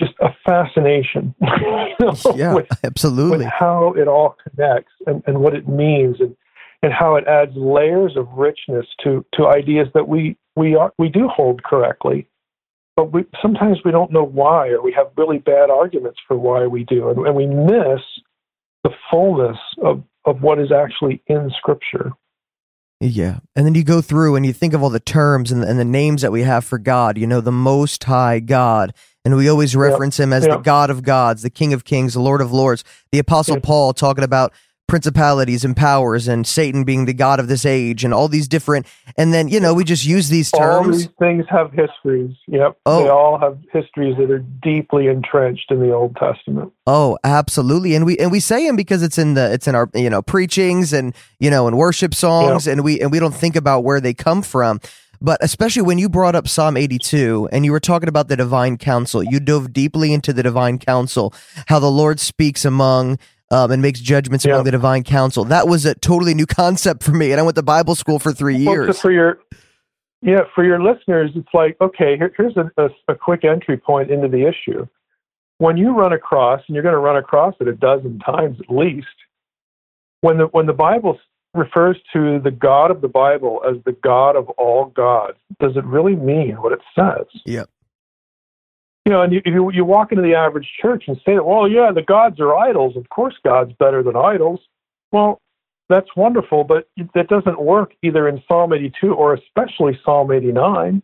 just 0.00 0.14
a 0.20 0.30
fascination 0.46 1.34
you 1.40 1.94
know, 2.00 2.14
yeah, 2.34 2.54
with, 2.54 2.66
absolutely. 2.84 3.38
with 3.38 3.46
how 3.46 3.92
it 3.92 4.08
all 4.08 4.36
connects 4.42 4.92
and, 5.06 5.22
and 5.26 5.40
what 5.40 5.54
it 5.54 5.68
means 5.68 6.16
and, 6.20 6.34
and 6.82 6.92
how 6.92 7.16
it 7.16 7.26
adds 7.26 7.52
layers 7.54 8.16
of 8.16 8.26
richness 8.32 8.86
to, 9.04 9.24
to 9.34 9.46
ideas 9.46 9.88
that 9.92 10.08
we, 10.08 10.36
we, 10.56 10.74
are, 10.74 10.92
we 10.98 11.10
do 11.10 11.28
hold 11.28 11.62
correctly. 11.62 12.26
But 12.96 13.12
we, 13.12 13.24
sometimes 13.42 13.78
we 13.84 13.90
don't 13.90 14.10
know 14.10 14.24
why, 14.24 14.68
or 14.68 14.82
we 14.82 14.92
have 14.92 15.08
really 15.16 15.38
bad 15.38 15.70
arguments 15.70 16.18
for 16.26 16.36
why 16.36 16.66
we 16.66 16.84
do, 16.84 17.10
and, 17.10 17.26
and 17.26 17.36
we 17.36 17.46
miss 17.46 18.00
the 18.82 18.90
fullness 19.10 19.58
of, 19.82 20.02
of 20.24 20.42
what 20.42 20.58
is 20.58 20.72
actually 20.72 21.22
in 21.26 21.50
Scripture. 21.58 22.12
Yeah. 23.00 23.38
And 23.56 23.64
then 23.64 23.74
you 23.74 23.82
go 23.82 24.02
through 24.02 24.36
and 24.36 24.44
you 24.44 24.52
think 24.52 24.74
of 24.74 24.82
all 24.82 24.90
the 24.90 25.00
terms 25.00 25.50
and, 25.50 25.64
and 25.64 25.78
the 25.78 25.84
names 25.84 26.20
that 26.22 26.32
we 26.32 26.42
have 26.42 26.64
for 26.64 26.78
God, 26.78 27.16
you 27.16 27.26
know, 27.26 27.40
the 27.40 27.50
Most 27.50 28.04
High 28.04 28.40
God. 28.40 28.94
And 29.24 29.36
we 29.36 29.48
always 29.48 29.74
reference 29.74 30.18
yep. 30.18 30.28
him 30.28 30.32
as 30.32 30.46
yep. 30.46 30.58
the 30.58 30.62
God 30.62 30.90
of 30.90 31.02
gods, 31.02 31.42
the 31.42 31.50
King 31.50 31.72
of 31.72 31.84
kings, 31.84 32.14
the 32.14 32.20
Lord 32.20 32.40
of 32.40 32.52
lords. 32.52 32.84
The 33.10 33.18
Apostle 33.18 33.56
yep. 33.56 33.62
Paul 33.62 33.92
talking 33.94 34.24
about 34.24 34.52
principalities 34.90 35.64
and 35.64 35.76
powers 35.76 36.26
and 36.26 36.44
Satan 36.44 36.82
being 36.82 37.04
the 37.04 37.14
God 37.14 37.38
of 37.38 37.46
this 37.46 37.64
age 37.64 38.02
and 38.02 38.12
all 38.12 38.26
these 38.26 38.48
different. 38.48 38.86
And 39.16 39.32
then, 39.32 39.46
you 39.46 39.60
know, 39.60 39.72
we 39.72 39.84
just 39.84 40.04
use 40.04 40.28
these 40.30 40.50
terms. 40.50 40.86
All 40.86 40.92
these 40.92 41.08
things 41.20 41.44
have 41.48 41.72
histories. 41.72 42.36
Yep. 42.48 42.76
Oh. 42.84 43.04
They 43.04 43.08
all 43.08 43.38
have 43.38 43.56
histories 43.72 44.16
that 44.18 44.32
are 44.32 44.40
deeply 44.40 45.06
entrenched 45.06 45.70
in 45.70 45.78
the 45.78 45.92
Old 45.92 46.16
Testament. 46.16 46.72
Oh, 46.88 47.16
absolutely. 47.22 47.94
And 47.94 48.04
we, 48.04 48.18
and 48.18 48.32
we 48.32 48.40
say 48.40 48.66
them 48.66 48.74
because 48.74 49.04
it's 49.04 49.16
in 49.16 49.34
the, 49.34 49.52
it's 49.52 49.68
in 49.68 49.76
our, 49.76 49.88
you 49.94 50.10
know, 50.10 50.22
preachings 50.22 50.92
and, 50.92 51.14
you 51.38 51.50
know, 51.50 51.68
and 51.68 51.78
worship 51.78 52.12
songs. 52.12 52.66
And 52.66 52.82
we, 52.82 53.00
and 53.00 53.12
we 53.12 53.20
don't 53.20 53.34
think 53.34 53.54
about 53.54 53.84
where 53.84 54.00
they 54.00 54.12
come 54.12 54.42
from. 54.42 54.80
But 55.20 55.38
especially 55.40 55.82
when 55.82 55.98
you 55.98 56.08
brought 56.08 56.34
up 56.34 56.48
Psalm 56.48 56.76
82 56.76 57.50
and 57.52 57.64
you 57.64 57.70
were 57.70 57.78
talking 57.78 58.08
about 58.08 58.26
the 58.26 58.36
divine 58.36 58.76
council, 58.76 59.22
you 59.22 59.38
dove 59.38 59.72
deeply 59.72 60.12
into 60.12 60.32
the 60.32 60.42
divine 60.42 60.78
council, 60.78 61.32
how 61.66 61.78
the 61.78 61.90
Lord 61.90 62.18
speaks 62.18 62.64
among 62.64 63.18
um, 63.50 63.70
and 63.70 63.82
makes 63.82 64.00
judgments 64.00 64.44
yeah. 64.44 64.52
among 64.52 64.64
the 64.64 64.70
divine 64.70 65.02
council. 65.02 65.44
That 65.44 65.66
was 65.66 65.84
a 65.84 65.94
totally 65.94 66.34
new 66.34 66.46
concept 66.62 67.02
for 67.02 67.12
me. 67.12 67.32
And 67.32 67.40
I 67.40 67.42
went 67.42 67.56
to 67.56 67.62
Bible 67.62 67.94
school 67.94 68.18
for 68.18 68.32
three 68.32 68.56
years. 68.56 68.88
Well, 68.88 68.94
for 68.94 69.12
your, 69.12 69.38
yeah, 70.22 70.40
for 70.54 70.64
your 70.64 70.82
listeners, 70.82 71.30
it's 71.34 71.48
like, 71.52 71.76
okay, 71.80 72.16
here, 72.16 72.32
here's 72.36 72.56
a, 72.56 72.70
a, 72.76 72.88
a 73.08 73.14
quick 73.14 73.44
entry 73.44 73.76
point 73.76 74.10
into 74.10 74.28
the 74.28 74.46
issue. 74.46 74.86
When 75.58 75.76
you 75.76 75.90
run 75.90 76.12
across, 76.12 76.62
and 76.66 76.74
you're 76.74 76.82
going 76.82 76.94
to 76.94 77.00
run 77.00 77.16
across 77.16 77.54
it 77.60 77.68
a 77.68 77.74
dozen 77.74 78.18
times 78.20 78.58
at 78.60 78.74
least, 78.74 79.06
when 80.22 80.38
the 80.38 80.44
when 80.46 80.66
the 80.66 80.72
Bible 80.72 81.18
refers 81.54 81.96
to 82.12 82.40
the 82.42 82.50
God 82.50 82.90
of 82.90 83.00
the 83.00 83.08
Bible 83.08 83.60
as 83.68 83.82
the 83.84 83.92
God 83.92 84.36
of 84.36 84.48
all 84.50 84.86
gods, 84.86 85.36
does 85.60 85.76
it 85.76 85.84
really 85.84 86.14
mean 86.14 86.56
what 86.60 86.72
it 86.72 86.80
says? 86.94 87.26
Yep. 87.44 87.68
You 89.06 89.12
know, 89.12 89.22
and 89.22 89.32
you, 89.32 89.40
you, 89.44 89.72
you 89.72 89.84
walk 89.84 90.12
into 90.12 90.22
the 90.22 90.34
average 90.34 90.68
church 90.80 91.04
and 91.08 91.16
say, 91.26 91.38
well, 91.38 91.66
yeah, 91.66 91.90
the 91.92 92.02
gods 92.02 92.38
are 92.38 92.54
idols. 92.56 92.96
Of 92.96 93.08
course, 93.08 93.34
God's 93.44 93.72
better 93.78 94.02
than 94.02 94.14
idols. 94.14 94.60
Well, 95.10 95.40
that's 95.88 96.14
wonderful, 96.16 96.64
but 96.64 96.88
that 97.14 97.28
doesn't 97.28 97.60
work 97.60 97.94
either 98.02 98.28
in 98.28 98.42
Psalm 98.46 98.72
82 98.72 99.12
or 99.12 99.34
especially 99.34 99.98
Psalm 100.04 100.30
89, 100.30 101.02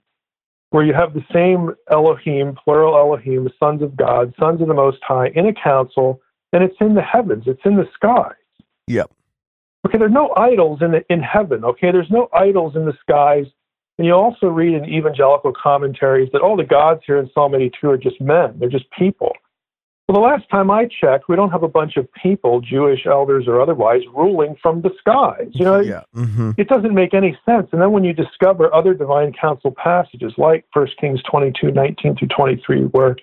where 0.70 0.84
you 0.84 0.94
have 0.94 1.12
the 1.12 1.24
same 1.32 1.74
Elohim, 1.90 2.54
plural 2.62 2.96
Elohim, 2.96 3.48
sons 3.58 3.82
of 3.82 3.96
God, 3.96 4.32
sons 4.38 4.60
of 4.60 4.68
the 4.68 4.74
Most 4.74 4.98
High, 5.02 5.28
in 5.34 5.46
a 5.46 5.52
council, 5.52 6.20
and 6.52 6.62
it's 6.62 6.76
in 6.80 6.94
the 6.94 7.02
heavens, 7.02 7.44
it's 7.46 7.60
in 7.64 7.76
the 7.76 7.88
skies. 7.94 8.34
Yep. 8.86 9.10
Okay, 9.86 9.98
there's 9.98 10.12
no 10.12 10.32
idols 10.36 10.80
in 10.82 10.92
the, 10.92 11.04
in 11.12 11.20
heaven. 11.20 11.64
Okay, 11.64 11.90
there's 11.90 12.10
no 12.10 12.28
idols 12.32 12.76
in 12.76 12.86
the 12.86 12.94
skies. 13.00 13.46
And 13.98 14.06
you 14.06 14.12
also 14.12 14.48
read 14.48 14.74
in 14.74 14.84
evangelical 14.84 15.52
commentaries 15.52 16.28
that 16.32 16.42
all 16.42 16.56
the 16.56 16.64
gods 16.64 17.00
here 17.06 17.18
in 17.18 17.30
Psalm 17.32 17.54
82 17.54 17.90
are 17.90 17.96
just 17.96 18.20
men. 18.20 18.58
They're 18.58 18.68
just 18.68 18.90
people. 18.90 19.32
Well, 20.08 20.20
the 20.20 20.24
last 20.24 20.48
time 20.50 20.70
I 20.70 20.84
checked, 20.84 21.28
we 21.28 21.34
don't 21.34 21.50
have 21.50 21.64
a 21.64 21.68
bunch 21.68 21.96
of 21.96 22.06
people, 22.12 22.60
Jewish 22.60 23.06
elders 23.06 23.46
or 23.48 23.60
otherwise, 23.60 24.02
ruling 24.14 24.54
from 24.62 24.82
the 24.82 24.90
skies. 25.00 25.48
You 25.52 25.64
know, 25.64 25.80
yeah. 25.80 26.02
mm-hmm. 26.14 26.52
it 26.56 26.68
doesn't 26.68 26.94
make 26.94 27.12
any 27.12 27.36
sense. 27.44 27.68
And 27.72 27.82
then 27.82 27.90
when 27.90 28.04
you 28.04 28.12
discover 28.12 28.72
other 28.72 28.94
divine 28.94 29.32
council 29.32 29.72
passages, 29.72 30.32
like 30.36 30.64
1 30.74 30.88
Kings 31.00 31.20
22, 31.28 31.72
19 31.72 32.16
through 32.16 32.28
23, 32.28 32.82
where 32.92 33.16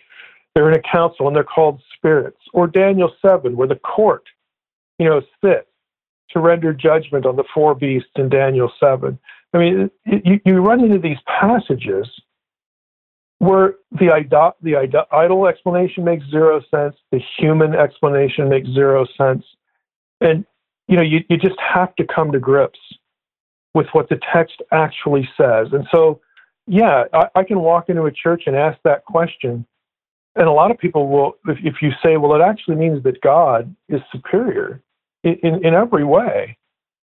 they're 0.53 0.69
in 0.69 0.77
a 0.77 0.81
council 0.81 1.27
and 1.27 1.35
they're 1.35 1.45
called 1.45 1.81
spirits, 1.95 2.39
or 2.51 2.67
Daniel 2.67 3.11
7, 3.21 3.55
where 3.55 3.67
the 3.67 3.75
court, 3.75 4.23
you 4.99 5.07
know, 5.07 5.21
sits 5.41 5.67
to 6.31 6.39
render 6.39 6.73
judgment 6.73 7.25
on 7.25 7.37
the 7.37 7.45
four 7.53 7.75
beasts 7.75 8.09
in 8.17 8.27
Daniel 8.27 8.69
7. 8.77 9.17
I 9.53 9.57
mean, 9.57 9.91
you, 10.05 10.39
you 10.45 10.59
run 10.59 10.83
into 10.83 10.99
these 10.99 11.17
passages 11.27 12.07
where 13.39 13.75
the, 13.91 14.09
idol, 14.11 14.53
the 14.61 14.75
idol 15.11 15.47
explanation 15.47 16.03
makes 16.03 16.25
zero 16.31 16.61
sense, 16.71 16.95
the 17.11 17.21
human 17.37 17.75
explanation 17.75 18.49
makes 18.49 18.69
zero 18.69 19.05
sense. 19.17 19.43
And, 20.21 20.45
you 20.87 20.95
know, 20.95 21.03
you, 21.03 21.19
you 21.29 21.37
just 21.37 21.59
have 21.59 21.95
to 21.97 22.05
come 22.05 22.31
to 22.31 22.39
grips 22.39 22.79
with 23.73 23.87
what 23.91 24.09
the 24.09 24.19
text 24.33 24.61
actually 24.71 25.27
says. 25.37 25.67
And 25.71 25.85
so, 25.93 26.21
yeah, 26.67 27.03
I, 27.13 27.27
I 27.35 27.43
can 27.43 27.59
walk 27.59 27.89
into 27.89 28.03
a 28.03 28.11
church 28.11 28.43
and 28.45 28.55
ask 28.55 28.79
that 28.83 29.03
question. 29.05 29.65
And 30.35 30.47
a 30.47 30.51
lot 30.51 30.71
of 30.71 30.77
people 30.77 31.09
will, 31.09 31.33
if, 31.47 31.57
if 31.63 31.75
you 31.81 31.91
say, 32.03 32.17
well, 32.17 32.33
it 32.33 32.43
actually 32.43 32.77
means 32.77 33.03
that 33.03 33.21
God 33.21 33.75
is 33.89 34.01
superior, 34.11 34.81
in, 35.23 35.65
in 35.65 35.73
every 35.73 36.03
way 36.03 36.57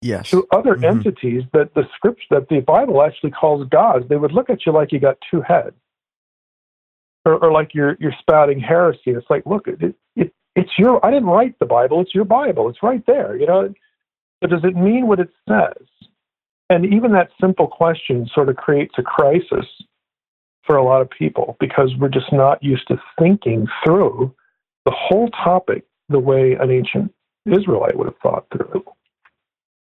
yes. 0.04 0.30
to 0.30 0.46
other 0.52 0.74
mm-hmm. 0.74 0.84
entities 0.84 1.42
that 1.52 1.74
the 1.74 1.84
script 1.94 2.22
that 2.30 2.48
the 2.48 2.60
Bible 2.60 3.02
actually 3.02 3.30
calls 3.30 3.68
gods. 3.68 4.06
They 4.08 4.16
would 4.16 4.32
look 4.32 4.50
at 4.50 4.66
you 4.66 4.72
like 4.72 4.92
you 4.92 5.00
got 5.00 5.18
two 5.30 5.40
heads, 5.40 5.76
or, 7.24 7.42
or 7.42 7.52
like 7.52 7.74
you're 7.74 7.96
you're 8.00 8.14
spouting 8.20 8.60
heresy. 8.60 9.10
It's 9.10 9.28
like, 9.30 9.44
look, 9.46 9.66
it, 9.66 9.94
it 10.16 10.32
it's 10.54 10.70
your. 10.78 11.04
I 11.04 11.10
didn't 11.10 11.28
write 11.28 11.58
the 11.58 11.66
Bible. 11.66 12.00
It's 12.00 12.14
your 12.14 12.24
Bible. 12.24 12.68
It's 12.68 12.82
right 12.82 13.04
there. 13.06 13.36
You 13.36 13.46
know, 13.46 13.74
but 14.40 14.50
does 14.50 14.64
it 14.64 14.76
mean 14.76 15.06
what 15.06 15.20
it 15.20 15.30
says? 15.48 15.86
And 16.70 16.86
even 16.86 17.12
that 17.12 17.30
simple 17.40 17.66
question 17.66 18.28
sort 18.34 18.48
of 18.48 18.56
creates 18.56 18.94
a 18.98 19.02
crisis 19.02 19.66
for 20.66 20.76
a 20.76 20.84
lot 20.84 21.02
of 21.02 21.10
people 21.10 21.56
because 21.60 21.90
we're 21.98 22.08
just 22.08 22.32
not 22.32 22.62
used 22.62 22.88
to 22.88 23.00
thinking 23.18 23.66
through 23.84 24.34
the 24.84 24.92
whole 24.92 25.28
topic 25.28 25.84
the 26.08 26.18
way 26.18 26.54
an 26.54 26.70
ancient 26.70 27.12
Israelite 27.46 27.96
would 27.96 28.06
have 28.06 28.16
thought 28.22 28.46
through. 28.50 28.84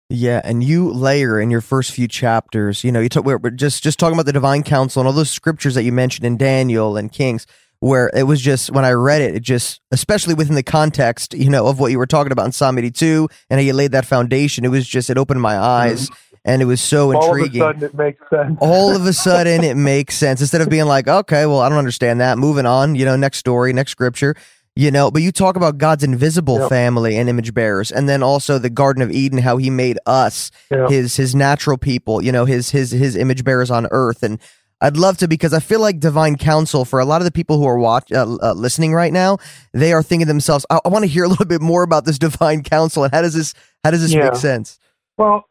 Yeah, 0.10 0.40
and 0.46 0.64
you 0.64 0.90
layer 0.90 1.40
in 1.40 1.52
your 1.52 1.60
first 1.60 1.92
few 1.92 2.08
chapters, 2.08 2.84
you 2.86 2.94
know, 2.94 3.02
you 3.02 3.10
talk 3.10 3.26
we're, 3.26 3.38
we're 3.38 3.50
just 3.50 3.84
just 3.84 4.00
talking 4.00 4.14
about 4.14 4.26
the 4.26 4.32
divine 4.32 4.64
council 4.64 5.02
and 5.02 5.08
all 5.08 5.14
those 5.14 5.30
scriptures 5.30 5.76
that 5.76 5.84
you 5.84 5.92
mentioned 5.92 6.26
in 6.26 6.38
Daniel 6.38 6.96
and 6.96 7.12
Kings, 7.12 7.46
where 7.80 8.10
it 8.14 8.24
was 8.24 8.40
just 8.40 8.72
when 8.72 8.86
I 8.86 8.92
read 8.92 9.22
it, 9.22 9.36
it 9.36 9.44
just 9.44 9.82
especially 9.92 10.34
within 10.34 10.56
the 10.56 10.64
context, 10.64 11.34
you 11.34 11.50
know, 11.50 11.68
of 11.68 11.82
what 11.82 11.92
you 11.92 11.98
were 11.98 12.08
talking 12.08 12.32
about 12.32 12.46
in 12.46 12.54
Psalm 12.54 12.78
82 12.78 13.28
and 13.50 13.60
how 13.60 13.66
you 13.66 13.74
laid 13.74 13.92
that 13.92 14.06
foundation, 14.06 14.64
it 14.64 14.70
was 14.70 14.88
just 14.88 15.10
it 15.10 15.18
opened 15.18 15.42
my 15.42 15.58
eyes. 15.58 16.06
Mm-hmm. 16.10 16.24
And 16.46 16.62
it 16.62 16.66
was 16.66 16.80
so 16.80 17.12
intriguing. 17.12 17.62
All 17.62 17.72
of 17.72 17.76
a 17.76 17.82
sudden, 17.82 17.90
it 17.90 17.94
makes 17.94 18.30
sense. 18.30 18.58
All 18.62 18.96
of 18.96 19.06
a 19.06 19.12
sudden, 19.28 19.64
it 19.66 19.76
makes 19.76 20.16
sense. 20.16 20.40
Instead 20.40 20.62
of 20.62 20.70
being 20.70 20.86
like, 20.86 21.10
okay, 21.10 21.46
well, 21.46 21.60
I 21.60 21.68
don't 21.68 21.78
understand 21.78 22.22
that. 22.22 22.38
Moving 22.38 22.66
on, 22.66 22.96
you 22.96 23.04
know, 23.04 23.18
next 23.18 23.40
story, 23.40 23.74
next 23.74 23.92
scripture 23.92 24.34
you 24.78 24.92
know, 24.92 25.12
but 25.12 25.22
you 25.22 25.32
talk 25.32 25.56
about 25.56 25.78
God's 25.78 26.04
invisible 26.04 26.60
yep. 26.60 26.70
family 26.70 27.18
and 27.18 27.30
image 27.30 27.54
bearers, 27.54 27.92
and 27.92 28.08
then 28.08 28.22
also 28.24 28.60
the 28.60 28.70
Garden 28.70 29.02
of 29.02 29.12
Eden, 29.12 29.40
how 29.40 29.58
He 29.58 29.70
made 29.70 29.98
us 30.06 30.52
yep. 30.70 30.90
his 30.90 31.16
his 31.16 31.36
natural 31.36 31.78
people, 31.78 32.24
you 32.24 32.32
know, 32.32 32.46
his 32.46 32.70
his 32.70 32.92
his 32.92 33.16
image 33.16 33.44
bearers 33.44 33.72
on 33.72 33.88
earth, 33.92 34.24
and 34.24 34.40
I'd 34.80 34.98
love 34.98 35.18
to 35.18 35.28
because 35.28 35.54
I 35.54 35.60
feel 35.60 35.80
like 35.80 36.00
divine 36.00 36.36
council 36.36 36.86
for 36.86 37.00
a 37.00 37.06
lot 37.06 37.22
of 37.22 37.26
the 37.26 37.32
people 37.32 37.58
who 37.58 37.66
are 37.66 37.80
watch 37.80 38.12
uh, 38.12 38.38
uh, 38.42 38.54
listening 38.54 38.94
right 38.94 39.12
now, 39.12 39.40
they 39.74 39.92
are 39.92 40.04
thinking 40.04 40.28
to 40.28 40.32
themselves, 40.32 40.66
"I, 40.70 40.80
I 40.86 40.90
want 40.90 41.04
to 41.04 41.10
hear 41.10 41.24
a 41.24 41.28
little 41.28 41.46
bit 41.46 41.62
more 41.62 41.84
about 41.84 42.06
this 42.06 42.20
divine 42.20 42.64
council 42.64 43.04
and 43.04 43.14
how 43.14 43.22
does 43.22 43.34
this 43.34 43.54
how 43.84 43.92
does 43.92 44.02
this 44.02 44.14
Yeah. 44.14 44.26
make 44.26 44.36
sense?" 44.36 44.80
Well, 45.18 45.46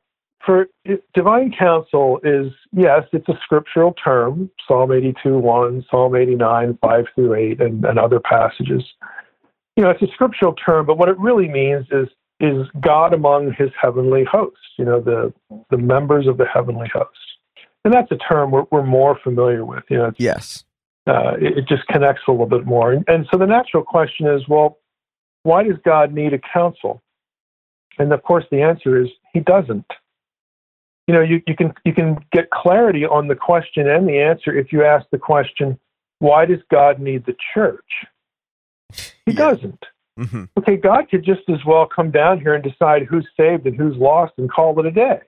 for 0.45 0.69
it, 0.85 1.03
divine 1.12 1.53
council 1.59 2.21
is 2.23 2.53
yes, 2.73 3.03
it's 3.12 3.29
a 3.29 3.37
scriptural 3.43 3.93
term. 3.93 4.49
Psalm 4.67 4.93
82, 4.93 5.37
1, 5.37 5.85
Psalm 5.91 6.15
89, 6.15 6.79
5 6.81 7.05
through 7.15 7.35
8, 7.35 7.61
and, 7.61 7.85
and 7.85 7.99
other 7.99 8.21
passages. 8.21 8.85
You 9.77 9.83
know, 9.85 9.91
it's 9.91 10.03
a 10.03 10.07
scriptural 10.15 10.55
term, 10.55 10.87
but 10.87 10.99
what 10.99 11.09
it 11.09 11.19
really 11.19 11.49
means 11.49 11.87
is 11.91 12.09
is 12.41 12.67
God 12.81 13.15
among 13.15 13.53
His 13.53 13.71
heavenly 13.81 14.25
hosts. 14.25 14.59
You 14.79 14.85
know, 14.85 15.01
the 15.01 15.33
the 15.71 15.79
members 15.79 16.27
of 16.27 16.37
the 16.39 16.47
heavenly 16.47 16.89
host. 16.93 17.11
and 17.85 17.93
that's 17.95 18.11
a 18.11 18.17
term 18.17 18.51
we're, 18.51 18.65
we're 18.71 18.85
more 18.85 19.19
familiar 19.23 19.65
with. 19.65 19.85
You 19.89 19.99
know, 19.99 20.07
it's 20.07 20.21
Yes. 20.21 20.65
uh, 21.07 21.35
it, 21.41 21.59
it 21.59 21.69
just 21.69 21.87
connects 21.87 22.23
a 22.27 22.31
little 22.33 22.47
bit 22.47 22.67
more. 22.67 22.93
And, 22.93 23.05
and 23.09 23.27
so 23.31 23.39
the 23.39 23.47
natural 23.47 23.85
question 23.85 24.27
is, 24.27 24.43
well, 24.49 24.79
why 25.45 25.62
does 25.62 25.77
God 25.85 26.12
need 26.12 26.33
a 26.35 26.41
council? 26.53 27.03
And 27.99 28.12
of 28.12 28.23
course, 28.23 28.45
the 28.51 28.62
answer 28.62 29.01
is 29.01 29.09
He 29.33 29.41
doesn't. 29.41 29.87
You 31.07 31.15
know, 31.15 31.23
you, 31.23 31.41
you 31.47 31.55
can 31.55 31.73
you 31.85 31.95
can 31.95 32.19
get 32.33 32.51
clarity 32.51 33.05
on 33.05 33.29
the 33.29 33.37
question 33.37 33.89
and 33.89 34.09
the 34.09 34.19
answer 34.19 34.57
if 34.57 34.73
you 34.73 34.85
ask 34.85 35.07
the 35.12 35.19
question, 35.19 35.79
why 36.19 36.47
does 36.47 36.59
God 36.71 36.99
need 36.99 37.27
the 37.27 37.37
church? 37.55 37.85
He 38.92 39.33
Yeah. 39.33 39.35
doesn't. 39.35 39.85
hmm 40.18 40.44
Okay, 40.59 40.77
God 40.77 41.11
could 41.11 41.22
just 41.25 41.49
as 41.49 41.64
well 41.64 41.87
come 41.87 42.11
down 42.11 42.40
here 42.40 42.55
and 42.55 42.64
decide 42.64 43.03
who's 43.03 43.29
saved 43.37 43.66
and 43.66 43.77
who's 43.77 43.96
lost 43.96 44.33
and 44.38 44.51
call 44.51 44.79
it 44.81 44.87
a 44.87 44.90
day. 44.90 45.20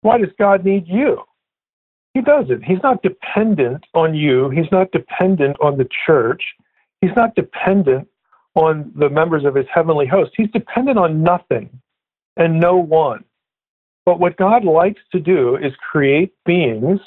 Why 0.00 0.18
does 0.18 0.32
God 0.38 0.64
need 0.64 0.86
you? 0.88 1.22
He 2.14 2.20
doesn't. 2.20 2.62
He's 2.62 2.82
not 2.82 3.02
dependent 3.02 3.84
on 3.94 4.14
you. 4.14 4.50
He's 4.50 4.70
not 4.70 4.90
dependent 4.92 5.56
on 5.60 5.78
the 5.78 5.88
church. 6.06 6.42
He's 7.00 7.14
not 7.16 7.34
dependent 7.34 8.08
on 8.54 8.92
the 8.94 9.08
members 9.10 9.44
of 9.44 9.54
his 9.54 9.66
heavenly 9.72 10.06
host. 10.06 10.32
He's 10.36 10.50
dependent 10.50 10.98
on 10.98 11.22
nothing 11.22 11.70
and 12.36 12.60
no 12.60 12.76
one. 12.76 13.24
But 14.06 14.20
what 14.20 14.36
God 14.36 14.64
likes 14.64 15.00
to 15.12 15.20
do 15.20 15.56
is 15.56 15.72
create 15.90 16.34
beings 16.44 17.00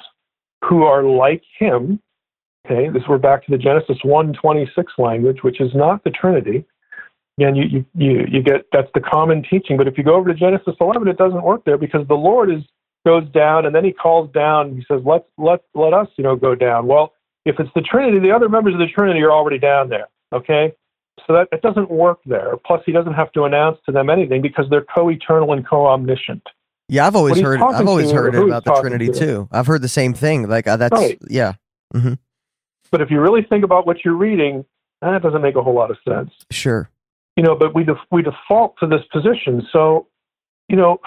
who 0.65 0.84
are 0.84 1.04
like 1.04 1.43
him. 1.58 2.02
Okay, 2.69 2.89
this 2.89 3.03
we're 3.08 3.17
back 3.17 3.45
to 3.45 3.51
the 3.51 3.58
Genesis 3.58 3.97
1:26 4.03 4.67
language, 4.97 5.41
which 5.41 5.62
is 5.62 5.73
not 5.73 6.03
the 6.03 6.10
Trinity. 6.10 6.65
Again, 7.39 7.56
you, 7.56 7.63
you, 7.63 7.86
you, 7.95 8.25
you 8.30 8.43
get 8.43 8.65
that's 8.73 8.89
the 8.93 8.99
common 8.99 9.43
teaching. 9.49 9.77
But 9.77 9.88
if 9.88 9.97
you 9.97 10.03
go 10.03 10.15
over 10.15 10.34
to 10.34 10.38
Genesis 10.38 10.75
11, 10.82 11.08
it 11.08 11.17
doesn't 11.17 11.43
work 11.43 11.63
there 11.65 11.77
because 11.77 12.06
the 12.08 12.15
Lord 12.15 12.51
is 12.51 12.63
goes 13.06 13.30
down 13.30 13.65
and 13.65 13.73
then 13.73 13.86
he 13.86 13.93
calls 13.93 14.30
down. 14.34 14.75
He 14.75 14.84
says, 14.88 15.01
"Let 15.06 15.25
let 15.38 15.62
let 15.75 15.93
us, 15.93 16.08
you 16.17 16.23
know, 16.23 16.36
go 16.36 16.56
down." 16.56 16.88
Well, 16.88 17.13
if 17.45 17.56
it's 17.60 17.69
the 17.73 17.82
Trinity, 17.82 18.19
the 18.19 18.32
other 18.32 18.49
members 18.49 18.73
of 18.73 18.80
the 18.80 18.88
Trinity 18.88 19.21
are 19.21 19.32
already 19.32 19.60
down 19.60 19.88
there. 19.88 20.10
Okay, 20.34 20.73
so 21.25 21.34
that 21.34 21.47
it 21.53 21.62
doesn't 21.62 21.89
work 21.89 22.19
there. 22.25 22.56
Plus, 22.65 22.82
he 22.86 22.91
doesn't 22.91 23.13
have 23.13 23.32
to 23.34 23.43
announce 23.43 23.77
to 23.86 23.93
them 23.93 24.10
anything 24.10 24.41
because 24.41 24.65
they're 24.69 24.86
co-eternal 24.93 25.53
and 25.53 25.65
co-omniscient. 25.65 26.43
Yeah, 26.89 27.08
I've 27.08 27.15
always 27.15 27.39
heard. 27.39 27.62
I've 27.62 27.88
always 27.88 28.12
heard 28.12 28.36
about 28.36 28.65
the 28.65 28.73
Trinity 28.82 29.08
to. 29.08 29.13
too. 29.13 29.49
I've 29.53 29.67
heard 29.67 29.82
the 29.82 29.88
same 29.88 30.13
thing. 30.13 30.49
Like 30.49 30.67
uh, 30.67 30.75
that's 30.75 30.99
Right. 30.99 31.17
yeah. 31.30 31.53
hmm 31.93 32.15
But 32.91 33.02
if 33.02 33.12
you 33.12 33.19
really 33.19 33.43
think 33.43 33.63
about 33.63 33.86
what 33.86 34.04
you're 34.04 34.15
reading, 34.15 34.65
that 35.02 35.21
doesn't 35.21 35.41
make 35.41 35.56
a 35.56 35.62
whole 35.62 35.76
lot 35.76 35.91
of 35.91 35.97
sense. 36.08 36.32
Sure. 36.52 36.89
you 37.38 37.43
know, 37.43 37.56
but 37.56 37.73
we 37.73 37.84
def- 37.84 37.97
we 38.12 38.21
default 38.23 38.76
to 38.80 38.88
this 38.88 39.02
position. 39.13 39.65
So, 39.71 40.08
you 40.67 40.76
know, 40.76 41.00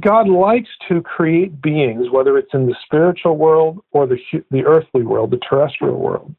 God 0.00 0.28
likes 0.28 0.70
to 0.88 1.02
create 1.02 1.62
beings, 1.62 2.10
whether 2.10 2.36
it's 2.38 2.52
in 2.54 2.66
the 2.66 2.74
spiritual 2.84 3.36
world 3.36 3.84
or 3.92 4.06
the 4.06 4.18
the 4.50 4.64
earthly 4.64 5.02
world, 5.02 5.30
the 5.30 5.40
terrestrial 5.48 5.98
world, 5.98 6.34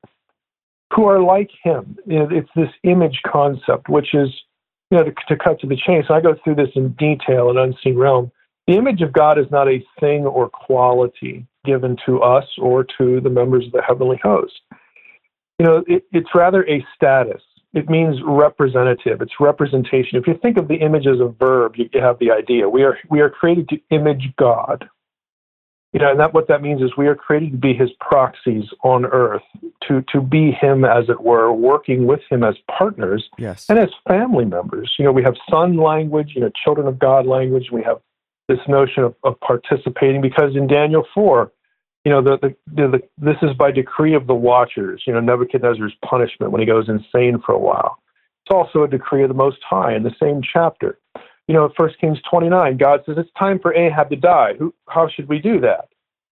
who 0.93 1.05
are 1.05 1.21
like 1.21 1.51
Him. 1.63 1.97
It's 2.07 2.49
this 2.55 2.69
image 2.83 3.21
concept, 3.25 3.87
which 3.87 4.13
is, 4.13 4.29
you 4.89 4.97
know, 4.97 5.03
to, 5.03 5.13
to 5.29 5.35
cut 5.37 5.59
to 5.61 5.67
the 5.67 5.77
chase. 5.77 6.05
I 6.09 6.21
go 6.21 6.35
through 6.43 6.55
this 6.55 6.69
in 6.75 6.89
detail 6.93 7.49
in 7.51 7.57
Unseen 7.57 7.97
Realm. 7.97 8.31
The 8.69 8.77
image 8.77 9.01
of 9.01 9.12
God 9.12 9.39
is 9.39 9.47
not 9.49 9.67
a 9.67 9.84
thing 9.99 10.25
or 10.25 10.47
quality 10.47 11.45
given 11.65 11.97
to 12.05 12.21
us 12.21 12.45
or 12.60 12.86
to 12.99 13.19
the 13.19 13.29
members 13.29 13.65
of 13.65 13.71
the 13.71 13.82
heavenly 13.82 14.19
host. 14.23 14.62
You 15.58 15.65
know, 15.65 15.84
it, 15.88 16.03
it's 16.12 16.29
rather 16.36 16.63
a 16.69 16.86
status 16.95 17.41
it 17.73 17.89
means 17.89 18.17
representative. 18.25 19.21
It's 19.21 19.34
representation. 19.39 20.17
If 20.17 20.25
you 20.25 20.38
think 20.41 20.58
of 20.58 20.67
the 20.67 20.75
image 20.75 21.05
as 21.05 21.19
a 21.19 21.27
verb, 21.27 21.73
you, 21.75 21.88
you 21.93 22.01
have 22.01 22.17
the 22.19 22.32
idea. 22.32 22.67
We 22.67 22.84
are 22.84 22.97
we 23.10 23.21
are 23.21 23.29
created 23.29 23.69
to 23.69 23.77
image 23.91 24.34
God. 24.38 24.89
You 25.93 25.99
know, 25.99 26.12
and 26.12 26.19
that 26.19 26.36
what 26.36 26.47
that 26.47 26.62
means 26.62 26.82
is 26.84 26.91
we 26.97 27.08
are 27.08 27.15
created 27.15 27.51
to 27.51 27.58
be 27.58 27.73
His 27.73 27.89
proxies 27.99 28.65
on 28.84 29.05
earth, 29.05 29.41
to 29.88 30.03
to 30.12 30.21
be 30.21 30.51
Him 30.51 30.84
as 30.84 31.10
it 31.10 31.21
were, 31.21 31.53
working 31.53 32.08
with 32.08 32.21
Him 32.29 32.43
as 32.43 32.55
partners 32.75 33.27
Yes. 33.38 33.65
and 33.69 33.77
as 33.77 33.89
family 34.08 34.45
members. 34.45 34.93
You 34.97 35.05
know, 35.05 35.12
we 35.12 35.23
have 35.23 35.36
son 35.49 35.77
language, 35.77 36.34
you 36.36 36.41
know, 36.41 36.51
children 36.63 36.88
of 36.88 36.97
God 36.97 37.27
language. 37.27 37.69
We 37.71 37.84
have 37.84 37.99
this 38.49 38.59
notion 38.67 39.03
of, 39.03 39.15
of 39.23 39.39
participating 39.39 40.19
because 40.19 40.55
in 40.55 40.67
Daniel 40.67 41.05
four, 41.13 41.53
you 42.03 42.12
know, 42.12 42.21
the, 42.21 42.38
the, 42.41 42.55
the, 42.73 42.88
the 42.97 42.99
this 43.17 43.38
is 43.41 43.55
by 43.55 43.71
decree 43.71 44.15
of 44.15 44.27
the 44.27 44.35
watchers. 44.35 45.03
You 45.05 45.13
know, 45.13 45.19
Nebuchadnezzar's 45.19 45.93
punishment 46.03 46.51
when 46.51 46.59
he 46.59 46.67
goes 46.67 46.89
insane 46.89 47.41
for 47.45 47.53
a 47.53 47.59
while. 47.59 47.99
It's 48.43 48.53
also 48.53 48.83
a 48.83 48.88
decree 48.88 49.23
of 49.23 49.29
the 49.29 49.35
Most 49.35 49.59
High 49.69 49.95
in 49.95 50.03
the 50.03 50.15
same 50.21 50.41
chapter. 50.41 50.97
You 51.47 51.53
know, 51.53 51.71
First 51.77 51.99
Kings 51.99 52.17
twenty 52.29 52.49
nine, 52.49 52.77
God 52.77 53.01
says 53.05 53.15
it's 53.17 53.29
time 53.38 53.59
for 53.59 53.73
Ahab 53.73 54.09
to 54.09 54.15
die. 54.15 54.53
Who, 54.57 54.73
how 54.88 55.07
should 55.07 55.29
we 55.29 55.39
do 55.39 55.59
that? 55.62 55.89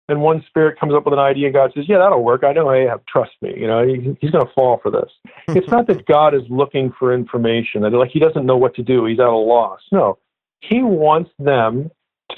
And 0.09 0.21
one 0.21 0.41
spirit 0.47 0.79
comes 0.79 0.93
up 0.93 1.03
with 1.03 1.13
an 1.13 1.19
idea. 1.19 1.51
God 1.51 1.71
says, 1.75 1.85
"Yeah, 1.87 1.97
that'll 1.99 2.23
work. 2.23 2.43
I 2.43 2.53
know 2.53 2.71
Ahab. 2.71 3.05
Trust 3.07 3.33
me. 3.41 3.53
You 3.57 3.67
know, 3.67 3.85
he, 3.85 4.17
he's 4.21 4.31
going 4.31 4.45
to 4.45 4.53
fall 4.53 4.79
for 4.81 4.89
this." 4.89 5.11
it's 5.49 5.69
not 5.69 5.85
that 5.87 6.05
God 6.05 6.33
is 6.33 6.43
looking 6.49 6.93
for 6.97 7.13
information, 7.13 7.81
that 7.81 7.91
like 7.91 8.11
he 8.11 8.19
doesn't 8.19 8.45
know 8.45 8.57
what 8.57 8.73
to 8.75 8.83
do, 8.83 9.05
he's 9.05 9.19
at 9.19 9.25
a 9.25 9.31
loss. 9.31 9.81
No, 9.91 10.17
he 10.61 10.81
wants 10.81 11.31
them 11.39 11.91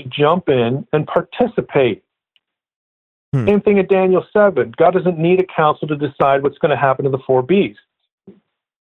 to 0.04 0.10
jump 0.10 0.50
in 0.50 0.86
and 0.94 1.08
participate. 1.08 2.04
Hmm. 3.34 3.48
Same 3.48 3.62
thing 3.62 3.80
at 3.80 3.90
Daniel 3.90 4.26
7. 4.34 4.74
God 4.78 4.92
doesn't 4.92 5.20
need 5.20 5.40
a 5.40 5.46
council 5.46 5.88
to 5.88 5.96
decide 5.96 6.44
what's 6.44 6.58
going 6.58 6.72
to 6.72 6.78
happen 6.78 7.06
to 7.06 7.12
the 7.12 7.20
four 7.26 7.44
beasts, 7.44 7.82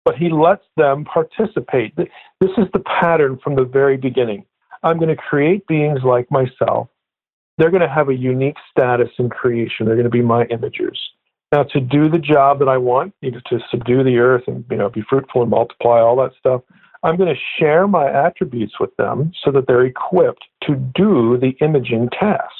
but 0.05 0.15
he 0.15 0.29
lets 0.29 0.63
them 0.77 1.05
participate. 1.05 1.95
This 1.95 2.09
is 2.57 2.67
the 2.73 2.79
pattern 2.79 3.39
from 3.43 3.55
the 3.55 3.65
very 3.65 3.97
beginning. 3.97 4.45
I'm 4.83 4.97
going 4.97 5.09
to 5.09 5.15
create 5.15 5.67
beings 5.67 5.99
like 6.03 6.31
myself. 6.31 6.87
They're 7.57 7.71
going 7.71 7.81
to 7.81 7.89
have 7.89 8.07
a 8.07 8.15
unique 8.15 8.55
status 8.71 9.09
in 9.17 9.29
creation. 9.29 9.85
They're 9.85 9.95
going 9.95 10.05
to 10.05 10.09
be 10.09 10.21
my 10.21 10.45
imagers. 10.45 10.97
Now, 11.51 11.63
to 11.63 11.81
do 11.81 12.09
the 12.09 12.19
job 12.19 12.59
that 12.59 12.69
I 12.69 12.77
want, 12.77 13.13
you 13.21 13.31
know, 13.31 13.41
to 13.49 13.59
subdue 13.71 14.03
the 14.03 14.17
earth 14.19 14.43
and 14.47 14.63
you 14.69 14.77
know 14.77 14.89
be 14.89 15.01
fruitful 15.09 15.41
and 15.41 15.49
multiply, 15.51 15.99
all 15.99 16.15
that 16.17 16.31
stuff, 16.37 16.61
I'm 17.03 17.15
going 17.15 17.33
to 17.33 17.41
share 17.57 17.87
my 17.87 18.09
attributes 18.11 18.73
with 18.79 18.95
them 18.97 19.31
so 19.43 19.51
that 19.51 19.67
they're 19.67 19.85
equipped 19.85 20.43
to 20.63 20.75
do 20.75 21.37
the 21.37 21.53
imaging 21.63 22.09
task. 22.09 22.51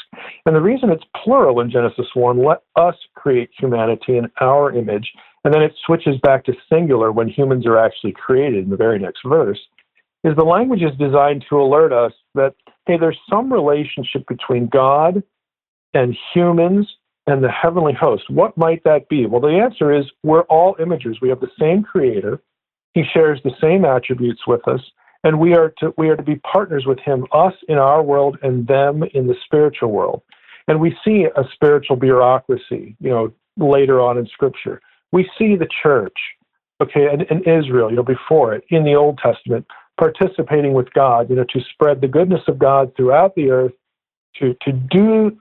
And 0.46 0.56
the 0.56 0.62
reason 0.62 0.90
it's 0.90 1.04
plural 1.24 1.60
in 1.60 1.70
Genesis 1.70 2.08
1, 2.14 2.44
let 2.44 2.60
us 2.76 2.96
create 3.16 3.50
humanity 3.58 4.18
in 4.18 4.32
our 4.40 4.72
image, 4.72 5.12
and 5.44 5.54
then 5.54 5.62
it 5.62 5.74
switches 5.86 6.16
back 6.22 6.46
to 6.46 6.54
singular 6.72 7.12
when 7.12 7.28
humans 7.28 7.66
are 7.66 7.78
actually 7.78 8.14
created 8.14 8.64
in 8.64 8.70
the 8.70 8.78
very 8.78 9.00
next 9.00 9.22
verse, 9.26 9.60
is 10.24 10.36
the 10.36 10.44
language 10.44 10.82
is 10.82 10.98
designed 10.98 11.46
to 11.50 11.62
alert 11.62 11.94
us 11.94 12.14
that, 12.36 12.54
hey, 12.86 12.98
there's 12.98 13.18
some 13.30 13.52
relationship 13.52 14.26
between 14.28 14.68
God 14.68 15.24
and 15.94 16.16
humans 16.34 16.88
and 17.28 17.44
the 17.44 17.52
heavenly 17.52 17.94
host. 17.94 18.30
What 18.30 18.58
might 18.58 18.84
that 18.84 19.08
be? 19.08 19.26
Well, 19.26 19.42
the 19.42 19.60
answer 19.60 19.94
is 19.94 20.06
we're 20.24 20.44
all 20.44 20.76
imagers. 20.76 21.22
We 21.22 21.30
have 21.30 21.40
the 21.40 21.52
same 21.60 21.84
creator. 21.84 22.42
He 22.94 23.04
shares 23.14 23.40
the 23.44 23.52
same 23.62 23.86
attributes 23.86 24.48
with 24.48 24.68
us, 24.68 24.82
and 25.24 25.40
we 25.40 25.54
are 25.54 25.74
to 25.80 25.94
we 25.98 26.10
are 26.10 26.16
to 26.16 26.24
be 26.24 26.38
partners 26.38 26.86
with 26.86 27.00
him, 27.00 27.26
us 27.32 27.54
in 27.68 27.78
our 27.78 28.02
world 28.02 28.38
and 28.42 28.68
them 28.68 29.04
in 29.14 29.28
the 29.28 29.36
spiritual 29.46 29.92
world. 29.92 30.22
And 30.68 30.80
we 30.80 30.96
see 31.04 31.26
a 31.36 31.44
spiritual 31.54 31.96
bureaucracy, 31.96 32.96
you 33.00 33.10
know, 33.10 33.34
later 33.58 34.00
on 34.00 34.18
in 34.18 34.28
Scripture. 34.28 34.82
We 35.12 35.30
see 35.38 35.56
the 35.56 35.68
church, 35.82 36.18
okay, 36.82 37.08
and, 37.08 37.26
and 37.30 37.42
Israel, 37.48 37.90
you 37.90 37.96
know, 37.96 38.04
before 38.04 38.54
it 38.54 38.64
in 38.70 38.84
the 38.84 38.94
Old 38.94 39.18
Testament, 39.18 39.66
participating 40.00 40.74
with 40.74 40.94
God, 40.94 41.30
you 41.30 41.36
know, 41.36 41.46
to 41.46 41.60
spread 41.74 42.02
the 42.02 42.08
goodness 42.08 42.42
of 42.48 42.60
God 42.60 42.96
throughout 42.96 43.36
the 43.36 43.50
earth, 43.50 43.74
to 44.38 44.56
to 44.62 44.72
do 44.72 45.38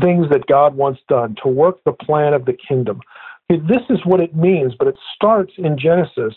things 0.00 0.26
that 0.30 0.46
God 0.46 0.74
wants 0.74 1.00
done, 1.08 1.36
to 1.42 1.48
work 1.48 1.82
the 1.84 1.92
plan 1.92 2.32
of 2.34 2.44
the 2.44 2.56
kingdom. 2.68 3.00
This 3.48 3.82
is 3.90 3.98
what 4.04 4.20
it 4.20 4.36
means, 4.36 4.74
but 4.78 4.86
it 4.86 4.96
starts 5.16 5.52
in 5.58 5.76
Genesis 5.76 6.34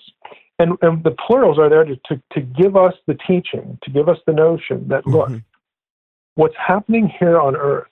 and, 0.59 0.77
and 0.81 1.03
the 1.03 1.11
plurals 1.25 1.57
are 1.57 1.69
there 1.69 1.83
to, 1.83 1.95
to, 2.07 2.21
to 2.33 2.41
give 2.41 2.75
us 2.75 2.93
the 3.07 3.15
teaching, 3.27 3.77
to 3.83 3.89
give 3.91 4.07
us 4.07 4.17
the 4.27 4.33
notion 4.33 4.87
that, 4.87 5.05
look, 5.07 5.29
Mhm. 5.29 5.43
what's 6.35 6.55
happening 6.57 7.07
here 7.07 7.39
on 7.39 7.55
earth 7.55 7.87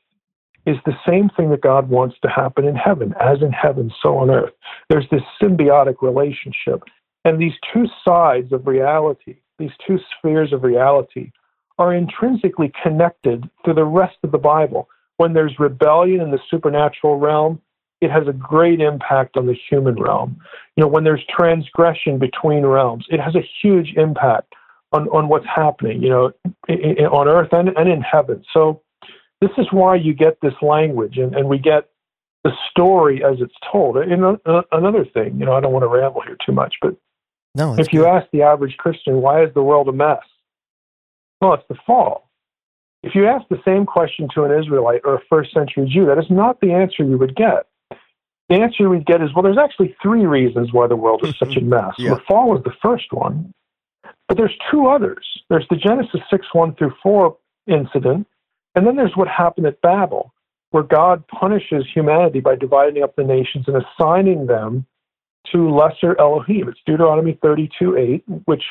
is 0.66 0.78
the 0.86 0.96
same 1.08 1.30
thing 1.30 1.50
that 1.50 1.62
God 1.62 1.90
wants 1.90 2.18
to 2.22 2.30
happen 2.30 2.66
in 2.68 2.76
heaven. 2.76 3.16
As 3.20 3.42
in 3.42 3.52
heaven, 3.52 3.92
so 4.02 4.18
on 4.18 4.30
earth. 4.30 4.54
There's 4.90 5.10
this 5.10 5.24
symbiotic 5.42 6.02
relationship. 6.02 6.84
And 7.26 7.40
these 7.40 7.54
two 7.74 7.88
sides 8.08 8.52
of 8.54 8.68
reality, 8.68 9.38
these 9.58 9.72
two 9.86 10.00
spheres 10.18 10.54
of 10.54 10.64
reality, 10.64 11.32
are 11.80 11.94
intrinsically 11.94 12.72
connected 12.84 13.50
through 13.64 13.74
the 13.76 13.86
rest 13.86 14.18
of 14.24 14.32
the 14.32 14.38
Bible. 14.38 14.88
when 15.18 15.34
there's 15.34 15.60
rebellion 15.60 16.20
in 16.20 16.32
the 16.32 16.40
supernatural 16.50 17.20
realm, 17.20 17.62
it 18.02 18.12
has 18.12 18.28
a 18.28 18.34
great 18.34 18.82
impact 18.82 19.38
on 19.38 19.46
the 19.46 19.56
human 19.70 19.96
realm. 19.96 20.42
You 20.76 20.82
know, 20.82 20.88
when 20.88 21.04
there's 21.04 21.24
transgression 21.30 22.18
between 22.18 22.66
realms, 22.66 23.06
it 23.10 23.20
has 23.20 23.36
a 23.36 23.48
huge 23.62 23.94
impact 23.96 24.54
on, 24.92 25.08
on 25.10 25.30
what's 25.30 25.46
happening, 25.46 26.02
you 26.02 26.10
know, 26.10 26.32
in, 26.68 26.80
in, 26.80 27.06
on 27.06 27.28
earth 27.28 27.50
and, 27.52 27.70
and 27.70 27.90
in 27.90 28.02
heaven. 28.02 28.44
So 28.54 28.82
this 29.40 29.52
is 29.58 29.68
why 29.72 29.96
you 29.96 30.14
get 30.14 30.40
this 30.42 30.54
language 30.62 31.18
and, 31.18 31.36
and 31.36 31.48
we 31.48 31.60
get 31.60 31.90
the 32.44 32.52
story 32.70 33.24
as 33.24 33.38
it's 33.40 33.54
told. 33.72 33.98
And 33.98 34.24
uh, 34.24 34.62
another 34.72 35.06
thing, 35.06 35.38
you 35.40 35.46
know, 35.46 35.54
I 35.54 35.62
don't 35.62 35.72
want 35.72 35.84
to 35.84 35.88
ramble 35.88 36.22
here 36.22 36.38
too 36.46 36.52
much, 36.52 36.76
but 36.82 36.96
no, 37.54 37.76
if 37.78 37.92
you 37.92 38.06
ask 38.06 38.28
the 38.32 38.44
average 38.44 38.78
Christian, 38.78 39.22
why 39.22 39.44
is 39.44 39.54
the 39.54 39.62
world 39.62 39.88
a 39.90 39.92
mess? 39.92 40.24
Well, 41.42 41.54
it's 41.54 41.64
the 41.70 41.76
fall. 41.86 42.30
If 43.04 43.16
you 43.16 43.28
ask 43.28 43.48
the 43.50 43.62
same 43.66 43.86
question 43.86 44.28
to 44.36 44.44
an 44.44 44.58
Israelite 44.58 45.02
or 45.04 45.16
a 45.16 45.22
first 45.30 45.54
century 45.54 45.90
Jew, 45.92 46.06
that 46.06 46.18
is 46.18 46.30
not 46.30 46.62
the 46.62 46.72
answer 46.72 47.04
you 47.04 47.18
would 47.18 47.36
get. 47.36 47.68
The 48.52 48.58
answer 48.58 48.90
we'd 48.90 49.06
get 49.06 49.22
is, 49.22 49.30
well, 49.34 49.44
there's 49.44 49.58
actually 49.58 49.96
three 50.02 50.26
reasons 50.26 50.74
why 50.74 50.86
the 50.86 50.96
world 50.98 51.26
is 51.26 51.40
such 51.40 51.56
a 51.56 51.62
mm-hmm. 51.62 51.70
mess. 51.70 51.94
yeah. 51.98 52.16
The 52.16 52.22
fall 52.28 52.58
is 52.58 52.62
the 52.66 52.74
first 52.82 53.14
one, 53.14 53.54
but 54.28 54.36
there's 54.36 54.54
two 54.70 54.88
others. 54.88 55.26
There's 55.50 55.66
the 55.70 55.78
Genesis 55.78 56.20
6 56.30 56.48
1 56.52 56.76
through 56.76 56.92
4 57.02 57.38
incident, 57.68 58.28
and 58.76 58.86
then 58.86 58.98
there's 58.98 59.16
what 59.16 59.30
happened 59.30 59.68
at 59.68 59.80
Babel, 59.80 60.34
where 60.72 60.84
God 60.84 61.24
punishes 61.30 61.86
humanity 61.94 62.42
by 62.42 62.56
dividing 62.58 63.04
up 63.04 63.16
the 63.16 63.24
nations 63.24 63.70
and 63.70 63.82
assigning 63.82 64.48
them 64.48 64.86
to 65.54 65.74
lesser 65.74 66.20
Elohim. 66.20 66.68
It's 66.68 66.80
Deuteronomy 66.86 67.40
32 67.42 67.96
8, 67.96 68.24
which 68.44 68.64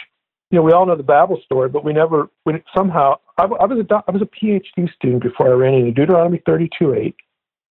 you 0.50 0.58
know, 0.58 0.62
we 0.62 0.72
all 0.72 0.84
know 0.84 0.96
the 0.96 1.02
Babel 1.02 1.40
story, 1.42 1.70
but 1.70 1.86
we 1.86 1.94
never, 1.94 2.28
we, 2.44 2.62
somehow, 2.76 3.14
I, 3.38 3.44
I, 3.44 3.64
was 3.64 3.78
a, 3.78 3.94
I 4.06 4.10
was 4.10 4.20
a 4.20 4.26
PhD 4.26 4.92
student 4.94 5.22
before 5.22 5.48
I 5.48 5.52
ran 5.52 5.72
into 5.72 5.92
Deuteronomy 5.92 6.42
32 6.44 6.92
8 6.92 7.16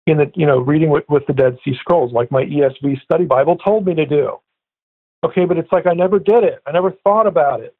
in 0.09 0.19
the, 0.19 0.31
you 0.35 0.47
know, 0.47 0.59
reading 0.59 0.91
with, 0.91 1.05
with 1.09 1.27
the 1.27 1.33
Dead 1.33 1.59
Sea 1.65 1.77
Scrolls, 1.79 2.13
like 2.13 2.31
my 2.31 2.45
ESV 2.45 3.03
study 3.03 3.25
Bible 3.25 3.57
told 3.57 3.87
me 3.87 3.95
to 3.95 4.07
do. 4.07 4.39
Okay, 5.25 5.45
but 5.45 5.59
it's 5.59 5.73
like 5.73 5.87
I 5.87 5.95
never 5.95 6.19
did 6.19 6.45
it. 6.45 6.63
I 6.67 6.73
never 6.73 6.93
thought 7.05 7.27
about 7.27 7.61
it. 7.61 7.75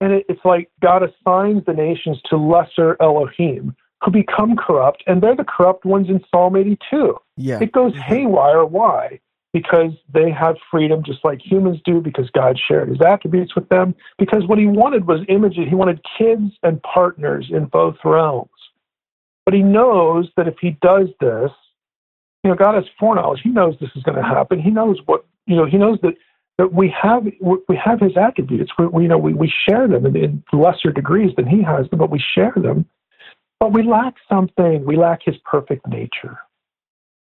And 0.00 0.12
it, 0.12 0.26
it's 0.28 0.44
like 0.44 0.70
God 0.82 1.02
assigns 1.02 1.64
the 1.66 1.72
nations 1.72 2.20
to 2.30 2.36
lesser 2.36 2.96
Elohim 3.00 3.74
who 4.02 4.10
become 4.10 4.56
corrupt, 4.56 5.04
and 5.06 5.22
they're 5.22 5.36
the 5.36 5.44
corrupt 5.44 5.84
ones 5.84 6.08
in 6.08 6.24
Psalm 6.30 6.56
82. 6.56 7.16
Yeah. 7.36 7.58
It 7.60 7.72
goes 7.72 7.92
mm-hmm. 7.92 8.02
haywire. 8.02 8.64
Why? 8.64 9.20
because 9.52 9.92
they 10.12 10.30
have 10.30 10.56
freedom 10.70 11.02
just 11.02 11.24
like 11.24 11.40
humans 11.44 11.80
do 11.84 12.00
because 12.00 12.30
God 12.30 12.58
shared 12.58 12.88
his 12.88 13.00
attributes 13.00 13.54
with 13.54 13.68
them 13.68 13.94
because 14.18 14.46
what 14.46 14.58
he 14.58 14.66
wanted 14.66 15.06
was 15.06 15.20
images 15.28 15.64
he 15.68 15.74
wanted 15.74 16.00
kids 16.18 16.52
and 16.62 16.82
partners 16.82 17.48
in 17.50 17.66
both 17.66 17.96
realms 18.04 18.50
but 19.44 19.54
he 19.54 19.62
knows 19.62 20.28
that 20.36 20.48
if 20.48 20.54
he 20.60 20.76
does 20.82 21.08
this 21.20 21.50
you 22.44 22.50
know 22.50 22.56
God 22.56 22.74
has 22.74 22.84
foreknowledge 22.98 23.40
he 23.42 23.50
knows 23.50 23.74
this 23.80 23.90
is 23.96 24.02
going 24.02 24.16
to 24.16 24.22
happen 24.22 24.60
he 24.60 24.70
knows 24.70 24.98
what 25.06 25.24
you 25.46 25.56
know 25.56 25.66
he 25.66 25.76
knows 25.76 25.98
that 26.02 26.14
that 26.58 26.72
we 26.72 26.92
have 27.02 27.24
we 27.68 27.76
have 27.76 28.00
his 28.00 28.16
attributes 28.16 28.72
we, 28.78 28.86
we 28.86 29.02
you 29.04 29.08
know 29.08 29.18
we, 29.18 29.32
we 29.34 29.52
share 29.68 29.88
them 29.88 30.06
in, 30.06 30.16
in 30.16 30.42
lesser 30.52 30.92
degrees 30.92 31.32
than 31.36 31.46
he 31.46 31.62
has 31.62 31.88
them 31.90 31.98
but 31.98 32.10
we 32.10 32.22
share 32.34 32.54
them 32.56 32.86
but 33.58 33.72
we 33.72 33.82
lack 33.82 34.14
something 34.28 34.84
we 34.84 34.96
lack 34.96 35.20
his 35.24 35.36
perfect 35.44 35.86
nature 35.86 36.38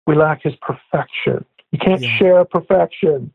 we 0.06 0.16
lack 0.16 0.42
his 0.42 0.54
perfection 0.60 1.44
you 1.72 1.78
can't 1.78 2.02
yeah. 2.02 2.18
share 2.18 2.44
perfection. 2.44 3.32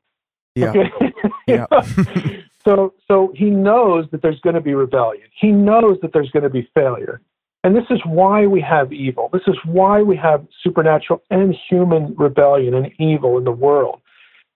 Yeah. 0.55 0.69
Okay? 0.69 0.91
yeah. 1.47 1.65
so 2.63 2.93
so 3.07 3.31
he 3.35 3.49
knows 3.49 4.05
that 4.11 4.21
there's 4.21 4.39
going 4.41 4.55
to 4.55 4.61
be 4.61 4.73
rebellion. 4.73 5.27
He 5.39 5.51
knows 5.51 5.97
that 6.01 6.13
there's 6.13 6.29
going 6.31 6.43
to 6.43 6.49
be 6.49 6.69
failure. 6.73 7.21
And 7.65 7.75
this 7.75 7.89
is 7.89 7.99
why 8.05 8.45
we 8.45 8.61
have 8.61 8.93
evil. 8.93 9.27
This 9.33 9.41
is 9.47 9.55
why 9.65 10.03
we 10.03 10.15
have 10.17 10.45
supernatural 10.63 11.23
and 11.31 11.55
human 11.67 12.15
rebellion 12.15 12.75
and 12.75 12.91
evil 12.99 13.39
in 13.39 13.43
the 13.43 13.51
world. 13.51 14.01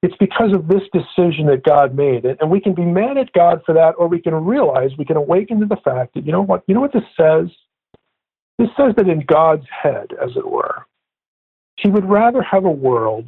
It's 0.03 0.13
because 0.19 0.53
of 0.53 0.67
this 0.67 0.83
decision 0.93 1.47
that 1.47 1.63
God 1.63 1.95
made. 1.95 2.23
And 2.23 2.51
we 2.51 2.61
can 2.61 2.75
be 2.75 2.85
mad 2.85 3.17
at 3.17 3.33
God 3.33 3.63
for 3.65 3.73
that, 3.73 3.95
or 3.97 4.07
we 4.07 4.21
can 4.21 4.35
realize, 4.35 4.91
we 4.99 5.05
can 5.05 5.17
awaken 5.17 5.59
to 5.59 5.65
the 5.65 5.81
fact 5.83 6.13
that, 6.13 6.23
you 6.23 6.31
know 6.31 6.43
what, 6.43 6.63
you 6.67 6.75
know 6.75 6.81
what 6.81 6.93
this 6.93 7.01
says? 7.19 7.47
This 8.59 8.69
says 8.77 8.93
that 8.97 9.09
in 9.09 9.25
God's 9.25 9.65
head, 9.71 10.09
as 10.23 10.29
it 10.35 10.47
were, 10.47 10.85
he 11.77 11.89
would 11.89 12.07
rather 12.07 12.43
have 12.43 12.65
a 12.65 12.71
world 12.71 13.27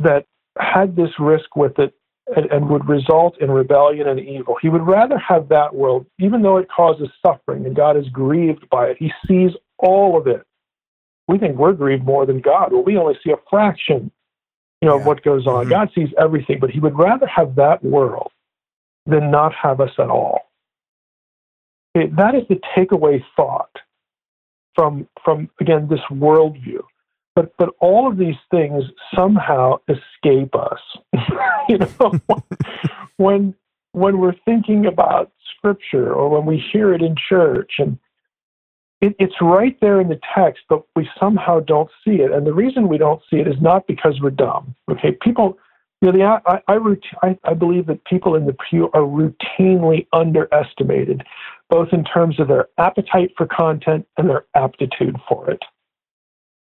that 0.00 0.26
had 0.58 0.96
this 0.96 1.10
risk 1.20 1.54
with 1.54 1.78
it 1.78 1.94
and, 2.34 2.46
and, 2.46 2.68
would 2.68 2.88
result 2.88 3.38
in 3.40 3.50
rebellion 3.50 4.08
and 4.08 4.18
evil. 4.18 4.56
He 4.60 4.68
would 4.68 4.86
rather 4.86 5.18
have 5.18 5.48
that 5.48 5.74
world, 5.74 6.06
even 6.18 6.42
though 6.42 6.56
it 6.56 6.68
causes 6.74 7.08
suffering 7.24 7.66
and 7.66 7.76
God 7.76 7.96
is 7.96 8.08
grieved 8.08 8.68
by 8.70 8.86
it. 8.86 8.96
He 8.98 9.12
sees 9.26 9.50
all 9.78 10.16
of 10.16 10.26
it. 10.26 10.42
We 11.28 11.38
think 11.38 11.56
we're 11.56 11.72
grieved 11.74 12.04
more 12.04 12.24
than 12.24 12.40
God. 12.40 12.72
Well, 12.72 12.82
we 12.82 12.96
only 12.96 13.18
see 13.22 13.30
a 13.30 13.36
fraction, 13.50 14.10
you 14.80 14.88
know, 14.88 14.94
yeah. 14.94 15.00
of 15.00 15.06
what 15.06 15.22
goes 15.22 15.46
on. 15.46 15.64
Mm-hmm. 15.64 15.70
God 15.70 15.90
sees 15.94 16.08
everything, 16.18 16.60
but 16.60 16.70
he 16.70 16.80
would 16.80 16.96
rather 16.98 17.26
have 17.26 17.56
that 17.56 17.84
world 17.84 18.30
than 19.06 19.30
not 19.30 19.52
have 19.54 19.80
us 19.80 19.92
at 19.98 20.08
all. 20.08 20.50
It, 21.94 22.16
that 22.16 22.34
is 22.34 22.42
the 22.48 22.60
takeaway 22.76 23.22
thought 23.36 23.70
from 24.74 25.06
from 25.24 25.48
again 25.60 25.86
this 25.88 26.00
worldview 26.10 26.82
but 27.34 27.56
but 27.58 27.70
all 27.80 28.08
of 28.08 28.16
these 28.16 28.36
things 28.50 28.84
somehow 29.14 29.76
escape 29.88 30.54
us. 30.54 30.80
You 31.66 31.78
know 31.78 32.20
when 33.16 33.54
when 33.92 34.18
we're 34.18 34.36
thinking 34.44 34.84
about 34.84 35.32
scripture 35.56 36.12
or 36.12 36.28
when 36.28 36.44
we 36.44 36.62
hear 36.72 36.92
it 36.92 37.00
in 37.00 37.14
church 37.16 37.72
and 37.78 37.98
it, 39.00 39.16
it's 39.18 39.40
right 39.40 39.74
there 39.80 39.98
in 39.98 40.08
the 40.10 40.20
text 40.34 40.64
but 40.68 40.84
we 40.94 41.08
somehow 41.18 41.60
don't 41.60 41.90
see 42.04 42.16
it. 42.16 42.32
And 42.32 42.46
the 42.46 42.52
reason 42.52 42.86
we 42.86 42.98
don't 42.98 43.22
see 43.30 43.36
it 43.36 43.48
is 43.48 43.54
not 43.62 43.86
because 43.86 44.20
we're 44.20 44.30
dumb. 44.30 44.74
Okay 44.90 45.12
people 45.22 45.58
you 46.02 46.12
know, 46.12 46.18
the, 46.18 46.24
I, 46.46 46.60
I, 46.68 47.26
I, 47.26 47.38
I 47.44 47.54
believe 47.54 47.86
that 47.86 48.04
people 48.04 48.34
in 48.34 48.44
the 48.44 48.54
pew 48.68 48.90
are 48.92 49.00
routinely 49.00 50.06
underestimated, 50.12 51.22
both 51.70 51.88
in 51.92 52.04
terms 52.04 52.38
of 52.38 52.48
their 52.48 52.68
appetite 52.76 53.32
for 53.38 53.46
content 53.46 54.06
and 54.18 54.28
their 54.28 54.44
aptitude 54.54 55.16
for 55.26 55.50
it 55.50 55.62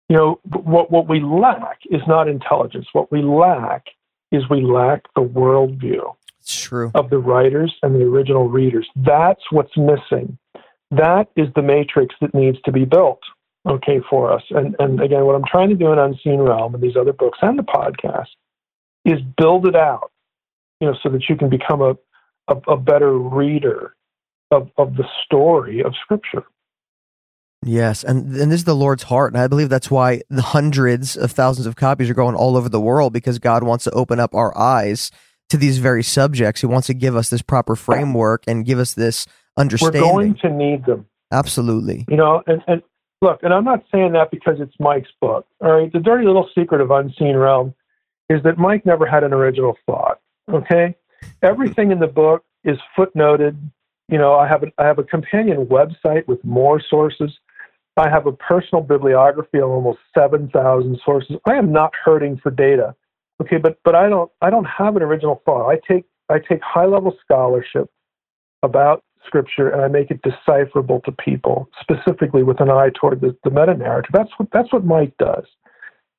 you 0.09 0.17
know, 0.17 0.41
what, 0.45 0.91
what 0.91 1.09
we 1.09 1.21
lack 1.21 1.81
is 1.91 2.03
not 2.07 2.29
intelligence. 2.29 2.87
What 2.93 3.11
we 3.11 3.23
lack 3.23 3.87
is 4.31 4.43
we 4.51 4.63
lack 4.63 5.05
the 5.15 5.23
worldview 5.23 6.15
it's 6.41 6.61
true. 6.61 6.91
of 6.95 7.11
the 7.11 7.19
writers 7.19 7.75
and 7.83 7.95
the 7.95 8.05
original 8.05 8.49
readers. 8.49 8.87
That's 8.97 9.41
what's 9.51 9.77
missing. 9.77 10.39
That 10.91 11.29
is 11.37 11.49
the 11.57 11.63
matrix 11.63 12.15
that 12.21 12.35
needs 12.35 12.59
to 12.67 12.73
be 12.73 12.85
built, 12.85 13.21
okay, 13.67 14.01
for 14.11 14.31
us. 14.31 14.43
And, 14.51 14.77
and 14.79 15.01
again, 15.01 15.25
what 15.25 15.35
I'm 15.35 15.45
trying 15.51 15.71
to 15.71 15.75
do 15.75 15.93
in 15.93 15.99
Unseen 15.99 16.41
Realm 16.41 16.75
and 16.75 16.83
these 16.83 16.97
other 16.97 17.13
books 17.13 17.39
and 17.41 17.59
the 17.59 17.63
podcast 17.63 18.29
is 19.05 19.21
build 19.39 19.67
it 19.67 19.77
out, 19.77 20.13
you 20.81 20.87
know, 20.87 20.97
so 21.03 21.09
that 21.09 21.29
you 21.29 21.37
can 21.37 21.49
become 21.49 21.81
a, 21.81 21.97
a, 22.49 22.57
a 22.69 22.77
better 22.77 23.17
reader 23.17 23.95
of, 24.51 24.71
of 24.77 24.97
the 24.97 25.05
story 25.25 25.83
of 25.83 25.95
Scripture. 26.03 26.45
Yes, 27.67 28.05
and 28.05 28.37
and 28.37 28.53
this 28.53 28.61
is 28.61 28.65
the 28.65 28.75
Lord's 28.75 29.05
heart, 29.05 29.33
and 29.33 29.41
I 29.41 29.47
believe 29.47 29.71
that's 29.71 29.91
why 29.91 30.21
the 30.29 30.43
hundreds 30.43 31.17
of 31.17 31.33
thousands 31.33 31.67
of 31.67 31.77
copies 31.77 32.11
are 32.11 32.15
going 32.15 32.35
all 32.35 32.57
over 32.57 32.69
the 32.69 32.81
world 32.81 33.13
because 33.13 33.39
God 33.39 33.63
wants 33.63 33.85
to 33.85 33.91
open 33.93 34.21
up 34.21 34.35
our 34.35 34.57
eyes 34.57 35.11
to 35.49 35.57
these 35.57 35.79
very 35.79 36.03
subjects. 36.03 36.61
He 36.61 36.67
wants 36.67 36.87
to 36.89 36.95
give 36.95 37.17
us 37.17 37.31
this 37.31 37.43
proper 37.43 37.75
framework 37.75 38.45
and 38.47 38.67
give 38.67 38.79
us 38.79 38.95
this 38.95 39.27
understanding. 39.57 40.03
We're 40.03 40.09
going 40.09 40.35
to 40.37 40.51
need 40.51 40.85
them. 40.85 41.07
Absolutely. 41.33 42.05
You 42.09 42.17
know, 42.17 42.43
and, 42.47 42.63
and 42.67 42.83
look, 43.23 43.43
and 43.43 43.53
I'm 43.53 43.65
not 43.65 43.83
saying 43.91 44.13
that 44.13 44.31
because 44.31 44.57
it's 44.61 44.75
Mike's 44.79 45.11
book. 45.21 45.47
All 45.61 45.73
right, 45.73 45.93
the 45.93 46.01
dirty 46.01 46.27
little 46.27 46.49
secret 46.55 46.81
of 46.81 46.91
Unseen 46.91 47.37
Realm 47.37 47.75
is 48.29 48.43
that 48.43 48.59
Mike 48.59 48.85
never 48.85 49.07
had 49.07 49.25
an 49.25 49.33
original 49.33 49.77
thought. 49.87 50.21
Okay, 50.53 50.95
everything 51.43 51.91
in 51.91 51.99
the 51.99 52.07
book 52.07 52.45
is 52.63 52.79
footnoted. 52.97 53.57
You 54.09 54.19
know, 54.19 54.35
I 54.35 54.47
have 54.47 54.63
a, 54.63 54.67
I 54.77 54.85
have 54.85 54.99
a 54.99 55.05
companion 55.05 55.65
website 55.67 56.27
with 56.27 56.45
more 56.45 56.81
sources. 56.91 57.33
I 57.97 58.09
have 58.09 58.27
a 58.27 58.33
personal 58.33 58.83
bibliography 58.83 59.59
of 59.59 59.71
almost 59.71 60.01
7,000 60.17 60.99
sources. 61.05 61.37
I 61.47 61.55
am 61.55 61.73
not 61.73 61.93
hurting 62.05 62.39
for 62.43 62.51
data. 62.51 62.95
Okay, 63.41 63.57
but 63.57 63.79
but 63.85 63.95
I 63.95 64.09
don't 64.09 64.31
I 64.43 64.51
don't 64.51 64.65
have 64.65 64.97
an 64.97 65.03
original 65.03 65.43
thought. 65.45 65.69
I 65.69 65.81
take 65.87 66.05
I 66.29 66.39
take 66.39 66.63
high 66.63 66.87
level 66.87 67.15
scholarship 67.25 67.91
about 68.63 69.03
scripture 69.27 69.69
and 69.69 69.83
I 69.83 69.89
make 69.89 70.11
it 70.11 70.21
decipherable 70.23 71.01
to 71.05 71.13
people, 71.13 71.69
specifically 71.81 72.43
with 72.43 72.61
an 72.61 72.71
eye 72.71 72.91
toward 72.95 73.21
the, 73.21 73.37
the 73.43 73.51
meta 73.51 73.75
narrative. 73.75 74.11
That's 74.13 74.31
what 74.37 74.49
that's 74.53 74.73
what 74.73 74.85
Mike 74.85 75.15
does. 75.19 75.45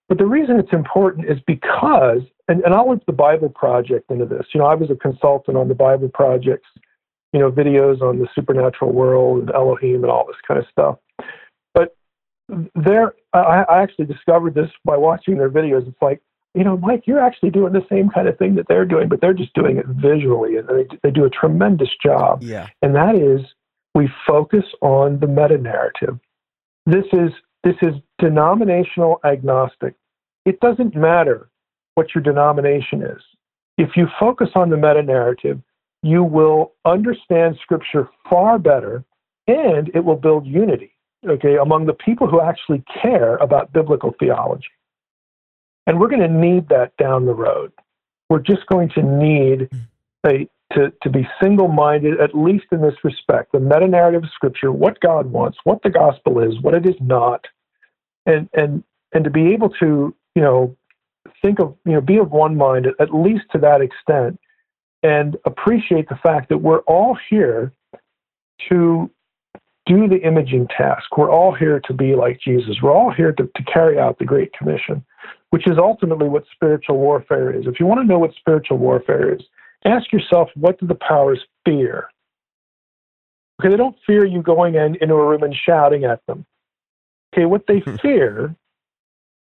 But 0.07 0.17
the 0.17 0.25
reason 0.25 0.59
it's 0.59 0.73
important 0.73 1.29
is 1.29 1.39
because, 1.47 2.21
and, 2.47 2.61
and 2.61 2.75
I'll 2.75 2.87
link 2.87 3.03
the 3.07 3.13
Bible 3.13 3.49
Project 3.49 4.11
into 4.11 4.25
this. 4.25 4.45
You 4.53 4.59
know, 4.59 4.67
I 4.67 4.75
was 4.75 4.91
a 4.91 4.95
consultant 4.95 5.57
on 5.57 5.67
the 5.67 5.73
Bible 5.73 6.09
Project's, 6.09 6.67
you 7.33 7.39
know, 7.39 7.49
videos 7.49 8.01
on 8.01 8.19
the 8.19 8.27
supernatural 8.35 8.91
world 8.91 9.39
and 9.39 9.51
Elohim 9.51 10.03
and 10.03 10.11
all 10.11 10.27
this 10.27 10.35
kind 10.47 10.59
of 10.59 10.67
stuff 10.69 10.99
there, 12.75 13.13
I, 13.33 13.65
I 13.69 13.81
actually 13.81 14.05
discovered 14.05 14.53
this 14.53 14.69
by 14.83 14.97
watching 14.97 15.37
their 15.37 15.49
videos. 15.49 15.87
It's 15.87 16.01
like, 16.01 16.21
you 16.53 16.63
know, 16.63 16.77
Mike, 16.77 17.03
you're 17.05 17.19
actually 17.19 17.49
doing 17.49 17.73
the 17.73 17.85
same 17.89 18.09
kind 18.09 18.27
of 18.27 18.37
thing 18.37 18.55
that 18.55 18.67
they're 18.67 18.85
doing, 18.85 19.09
but 19.09 19.19
they're 19.19 19.33
just 19.33 19.53
doing 19.53 19.77
it 19.77 19.85
visually, 19.87 20.57
and 20.57 20.67
they 20.67 20.87
they 21.03 21.11
do 21.11 21.25
a 21.25 21.29
tremendous 21.29 21.89
job. 22.01 22.43
Yeah, 22.43 22.67
and 22.81 22.95
that 22.95 23.15
is 23.15 23.41
we 23.93 24.09
focus 24.27 24.65
on 24.81 25.19
the 25.19 25.27
meta 25.27 25.57
narrative. 25.57 26.19
this 26.85 27.05
is 27.13 27.31
this 27.63 27.75
is 27.81 27.95
denominational 28.19 29.19
agnostic. 29.25 29.95
It 30.45 30.59
doesn't 30.59 30.95
matter 30.95 31.49
what 31.95 32.13
your 32.13 32.23
denomination 32.23 33.01
is. 33.01 33.21
If 33.77 33.97
you 33.97 34.07
focus 34.19 34.49
on 34.55 34.69
the 34.69 34.77
meta 34.77 35.01
narrative, 35.01 35.59
you 36.03 36.23
will 36.23 36.73
understand 36.85 37.57
Scripture 37.61 38.09
far 38.29 38.59
better, 38.59 39.03
and 39.47 39.89
it 39.93 40.05
will 40.05 40.15
build 40.15 40.45
unity. 40.45 40.94
Okay, 41.27 41.57
among 41.57 41.85
the 41.85 41.93
people 41.93 42.27
who 42.27 42.41
actually 42.41 42.83
care 43.01 43.37
about 43.37 43.73
biblical 43.73 44.13
theology. 44.19 44.67
And 45.87 45.99
we're 45.99 46.07
going 46.07 46.21
to 46.21 46.27
need 46.27 46.69
that 46.69 46.95
down 46.97 47.25
the 47.25 47.33
road. 47.33 47.71
We're 48.29 48.39
just 48.39 48.65
going 48.67 48.89
to 48.89 49.03
need 49.03 49.69
hmm. 49.71 50.27
a, 50.27 50.47
to, 50.73 50.91
to 51.03 51.09
be 51.09 51.27
single 51.41 51.67
minded, 51.67 52.19
at 52.19 52.35
least 52.35 52.65
in 52.71 52.81
this 52.81 52.95
respect 53.03 53.51
the 53.51 53.59
meta 53.59 53.87
narrative 53.87 54.23
of 54.23 54.29
Scripture, 54.33 54.71
what 54.71 54.99
God 54.99 55.27
wants, 55.27 55.57
what 55.63 55.81
the 55.83 55.89
gospel 55.89 56.39
is, 56.39 56.59
what 56.61 56.73
it 56.73 56.85
is 56.85 56.95
not, 56.99 57.45
and, 58.25 58.49
and, 58.53 58.83
and 59.13 59.23
to 59.23 59.29
be 59.29 59.53
able 59.53 59.69
to, 59.69 60.13
you 60.35 60.41
know, 60.41 60.75
think 61.41 61.59
of, 61.59 61.75
you 61.85 61.93
know, 61.93 62.01
be 62.01 62.17
of 62.17 62.31
one 62.31 62.55
mind, 62.55 62.87
at 62.99 63.13
least 63.13 63.45
to 63.51 63.59
that 63.59 63.81
extent, 63.81 64.39
and 65.03 65.37
appreciate 65.45 66.09
the 66.09 66.19
fact 66.23 66.49
that 66.49 66.57
we're 66.57 66.79
all 66.79 67.17
here 67.29 67.71
to 68.69 69.09
do 69.85 70.07
the 70.07 70.21
imaging 70.21 70.67
task. 70.67 71.17
We're 71.17 71.31
all 71.31 71.53
here 71.53 71.79
to 71.81 71.93
be 71.93 72.15
like 72.15 72.39
Jesus. 72.39 72.77
We're 72.81 72.93
all 72.93 73.11
here 73.11 73.31
to, 73.33 73.43
to 73.43 73.63
carry 73.71 73.99
out 73.99 74.19
the 74.19 74.25
Great 74.25 74.51
Commission 74.53 75.05
which 75.55 75.67
is 75.67 75.77
ultimately 75.77 76.27
what 76.27 76.43
spiritual 76.53 76.97
warfare 76.97 77.49
is. 77.49 77.65
If 77.65 77.79
you 77.79 77.85
want 77.85 78.01
to 78.01 78.05
know 78.05 78.19
what 78.19 78.33
spiritual 78.35 78.77
warfare 78.77 79.33
is, 79.33 79.41
ask 79.85 80.11
yourself 80.11 80.49
what 80.55 80.77
do 80.81 80.85
the 80.85 80.95
powers 80.95 81.39
fear? 81.63 82.09
Okay, 83.61 83.69
they 83.69 83.77
don't 83.77 83.95
fear 84.05 84.25
you 84.25 84.41
going 84.41 84.75
in, 84.75 84.97
into 84.99 85.13
a 85.13 85.25
room 85.25 85.43
and 85.43 85.55
shouting 85.55 86.03
at 86.03 86.19
them. 86.27 86.45
Okay, 87.33 87.45
what 87.45 87.67
they 87.67 87.79
fear 88.01 88.53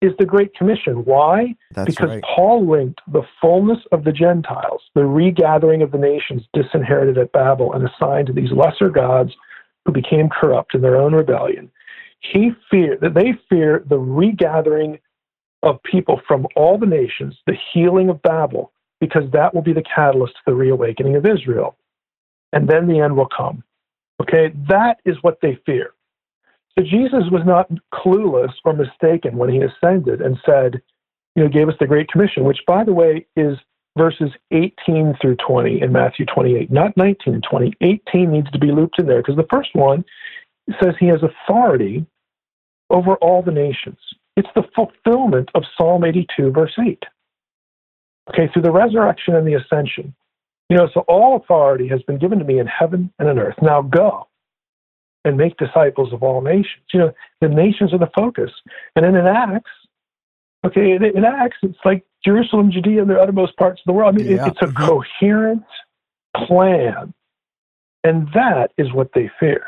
is 0.02 0.14
the 0.18 0.26
Great 0.26 0.56
Commission. 0.56 1.04
Why? 1.04 1.54
That's 1.72 1.94
because 1.94 2.12
right. 2.12 2.24
Paul 2.24 2.66
linked 2.66 3.02
the 3.12 3.24
fullness 3.42 3.80
of 3.92 4.06
the 4.06 4.14
Gentiles, 4.14 4.82
the 4.96 5.06
regathering 5.06 5.82
of 5.82 5.92
the 5.92 5.98
nations 5.98 6.44
disinherited 6.54 7.18
at 7.18 7.34
Babel 7.34 7.74
and 7.74 7.86
assigned 7.86 8.28
to 8.28 8.34
these 8.34 8.54
lesser 8.54 8.90
gods 8.90 9.34
who 9.86 9.92
became 9.92 10.30
corrupt 10.30 10.76
in 10.76 10.82
their 10.82 10.98
own 10.98 11.14
rebellion. 11.14 11.72
He 12.20 12.52
feared 12.70 13.02
that 13.02 13.14
they 13.14 13.34
fear 13.50 13.84
the 13.88 13.98
regathering 13.98 15.00
of 15.64 15.82
people 15.84 16.22
from 16.28 16.48
all 16.56 16.78
the 16.78 16.86
nations, 16.86 17.38
the 17.48 17.58
healing 17.74 18.10
of 18.10 18.22
Babel, 18.22 18.72
because 19.00 19.24
that 19.32 19.54
will 19.54 19.62
be 19.62 19.74
the 19.74 19.84
catalyst 19.84 20.34
to 20.36 20.42
the 20.48 20.56
reawakening 20.56 21.16
of 21.16 21.26
Israel. 21.26 21.78
And 22.52 22.68
then 22.68 22.88
the 22.88 23.00
end 23.00 23.16
will 23.16 23.30
come. 23.36 23.64
Okay, 24.22 24.54
that 24.68 24.98
is 25.06 25.16
what 25.22 25.40
they 25.42 25.58
fear. 25.66 25.92
So 26.78 26.84
Jesus 26.84 27.24
was 27.32 27.42
not 27.46 27.70
clueless 27.94 28.54
or 28.66 28.74
mistaken 28.74 29.38
when 29.38 29.50
he 29.50 29.62
ascended 29.62 30.22
and 30.22 30.38
said, 30.46 30.82
you 31.36 31.44
know, 31.44 31.50
gave 31.50 31.70
us 31.70 31.76
the 31.80 31.88
Great 31.88 32.10
Commission, 32.10 32.44
which, 32.44 32.60
by 32.68 32.84
the 32.84 32.94
way, 32.94 33.26
is 33.36 33.58
verses 33.98 34.30
18 34.52 35.16
through 35.22 35.36
20 35.46 35.82
in 35.82 35.92
Matthew 35.92 36.26
28, 36.26 36.72
not 36.72 36.96
19 36.96 37.34
and 37.34 37.44
20. 37.50 37.74
18 37.82 38.32
needs 38.32 38.50
to 38.52 38.60
be 38.60 38.72
looped 38.72 39.00
in 39.00 39.08
there 39.08 39.22
because 39.22 39.36
the 39.36 39.48
first 39.50 39.70
one 39.74 40.06
says 40.82 40.94
he 41.00 41.08
has 41.08 41.20
authority 41.24 42.06
over 42.90 43.16
all 43.16 43.42
the 43.42 43.52
nations. 43.52 43.98
It's 44.36 44.50
the 44.56 44.64
fulfillment 44.76 45.50
of 45.56 45.64
Psalm 45.78 46.04
82, 46.04 46.52
verse 46.52 46.74
8. 46.80 47.04
Okay, 48.30 48.50
through 48.54 48.62
the 48.62 48.72
resurrection 48.72 49.36
and 49.36 49.48
the 49.48 49.56
ascension. 49.56 50.14
You 50.70 50.78
know, 50.78 50.88
so 50.94 51.02
all 51.02 51.36
authority 51.36 51.88
has 51.88 52.02
been 52.04 52.20
given 52.20 52.38
to 52.40 52.46
me 52.46 52.60
in 52.60 52.68
heaven 52.68 53.12
and 53.18 53.28
on 53.28 53.40
earth. 53.40 53.56
Now 53.62 53.82
go 53.82 54.28
and 55.26 55.36
make 55.36 55.58
disciples 55.58 56.14
of 56.14 56.24
all 56.24 56.42
nations. 56.42 56.86
You 56.94 57.00
know, 57.00 57.12
the 57.42 57.50
nations 57.50 57.94
are 57.94 57.98
the 57.98 58.12
focus. 58.16 58.52
And 58.96 59.04
then 59.04 59.16
in 59.16 59.26
Acts, 59.26 59.72
okay, 60.66 60.92
in, 60.92 61.04
in 61.04 61.26
Acts, 61.26 61.58
it's 61.64 61.78
like 61.84 62.06
Jerusalem, 62.26 62.72
Judea, 62.72 63.02
and 63.02 63.10
the 63.10 63.20
uttermost 63.20 63.56
parts 63.58 63.82
of 63.82 63.86
the 63.86 63.94
world. 63.94 64.14
I 64.16 64.18
mean, 64.18 64.32
Yeah. 64.32 64.46
it, 64.46 64.54
it's 64.54 64.62
a 64.62 64.74
coherent 64.74 65.64
plan. 66.36 67.14
And 68.04 68.30
that 68.34 68.72
is 68.78 68.94
what 68.94 69.12
they 69.14 69.30
fear. 69.40 69.64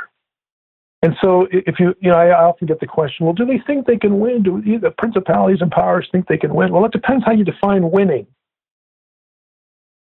And 1.03 1.15
so, 1.19 1.47
if 1.51 1.79
you, 1.79 1.95
you 1.99 2.11
know, 2.11 2.15
I 2.17 2.31
often 2.31 2.67
get 2.67 2.79
the 2.79 2.85
question, 2.87 3.25
well, 3.25 3.33
do 3.33 3.45
they 3.45 3.57
think 3.65 3.87
they 3.87 3.97
can 3.97 4.19
win? 4.19 4.43
Do 4.43 4.61
the 4.79 4.91
principalities 4.91 5.59
and 5.61 5.71
powers 5.71 6.07
think 6.11 6.27
they 6.27 6.37
can 6.37 6.53
win? 6.53 6.71
Well, 6.71 6.85
it 6.85 6.91
depends 6.91 7.25
how 7.25 7.31
you 7.31 7.43
define 7.43 7.89
winning. 7.89 8.27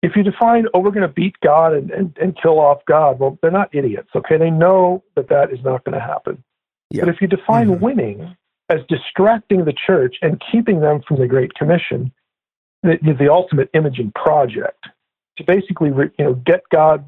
If 0.02 0.14
you 0.16 0.22
define, 0.22 0.66
oh, 0.72 0.80
we're 0.80 0.90
going 0.90 1.02
to 1.02 1.08
beat 1.08 1.34
God 1.42 1.72
and, 1.72 1.90
and, 1.90 2.16
and 2.20 2.38
kill 2.40 2.60
off 2.60 2.78
God, 2.86 3.18
well, 3.18 3.38
they're 3.42 3.50
not 3.50 3.74
idiots, 3.74 4.10
okay? 4.14 4.36
They 4.36 4.50
know 4.50 5.02
that 5.16 5.28
that 5.30 5.50
is 5.50 5.58
not 5.64 5.82
going 5.84 5.94
to 5.98 6.00
happen. 6.04 6.44
Yeah. 6.90 7.06
But 7.06 7.14
if 7.14 7.20
you 7.20 7.26
define 7.26 7.68
Mhm. 7.68 7.80
winning 7.80 8.36
as 8.68 8.80
distracting 8.88 9.64
the 9.64 9.72
church 9.72 10.16
and 10.22 10.40
keeping 10.52 10.80
them 10.80 11.02
from 11.08 11.18
the 11.18 11.26
Great 11.26 11.54
Commission, 11.54 12.12
the, 12.84 13.12
the 13.18 13.32
ultimate 13.32 13.70
imaging 13.74 14.12
project, 14.14 14.84
to 15.38 15.44
basically, 15.44 15.90
re- 15.90 16.10
you 16.18 16.24
know, 16.24 16.34
get 16.34 16.62
God 16.70 17.04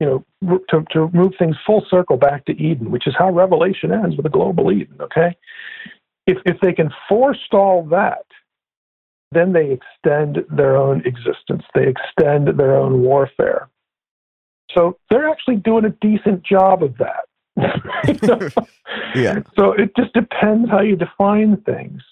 you 0.00 0.06
know, 0.06 0.60
to, 0.70 0.84
to 0.92 1.10
move 1.12 1.32
things 1.38 1.56
full 1.66 1.84
circle 1.90 2.16
back 2.16 2.44
to 2.46 2.52
Eden, 2.52 2.90
which 2.90 3.06
is 3.06 3.14
how 3.18 3.30
Revelation 3.30 3.92
ends 3.92 4.16
with 4.16 4.26
a 4.26 4.30
global 4.30 4.70
Eden, 4.70 4.96
okay? 5.00 5.36
If, 6.26 6.38
if 6.46 6.60
they 6.60 6.72
can 6.72 6.90
forestall 7.08 7.84
that, 7.90 8.24
then 9.32 9.52
they 9.52 9.72
extend 9.72 10.38
their 10.50 10.76
own 10.76 11.02
existence, 11.04 11.64
they 11.74 11.88
extend 11.88 12.58
their 12.58 12.76
own 12.76 13.02
warfare. 13.02 13.68
So 14.76 14.98
they're 15.10 15.28
actually 15.28 15.56
doing 15.56 15.84
a 15.84 15.90
decent 16.00 16.44
job 16.44 16.82
of 16.82 16.94
that. 16.98 17.24
Yeah. 19.14 19.40
So 19.58 19.72
it 19.72 19.96
just 19.96 20.12
depends 20.12 20.70
how 20.70 20.82
you 20.82 20.94
define 20.94 21.56
things. 21.62 22.02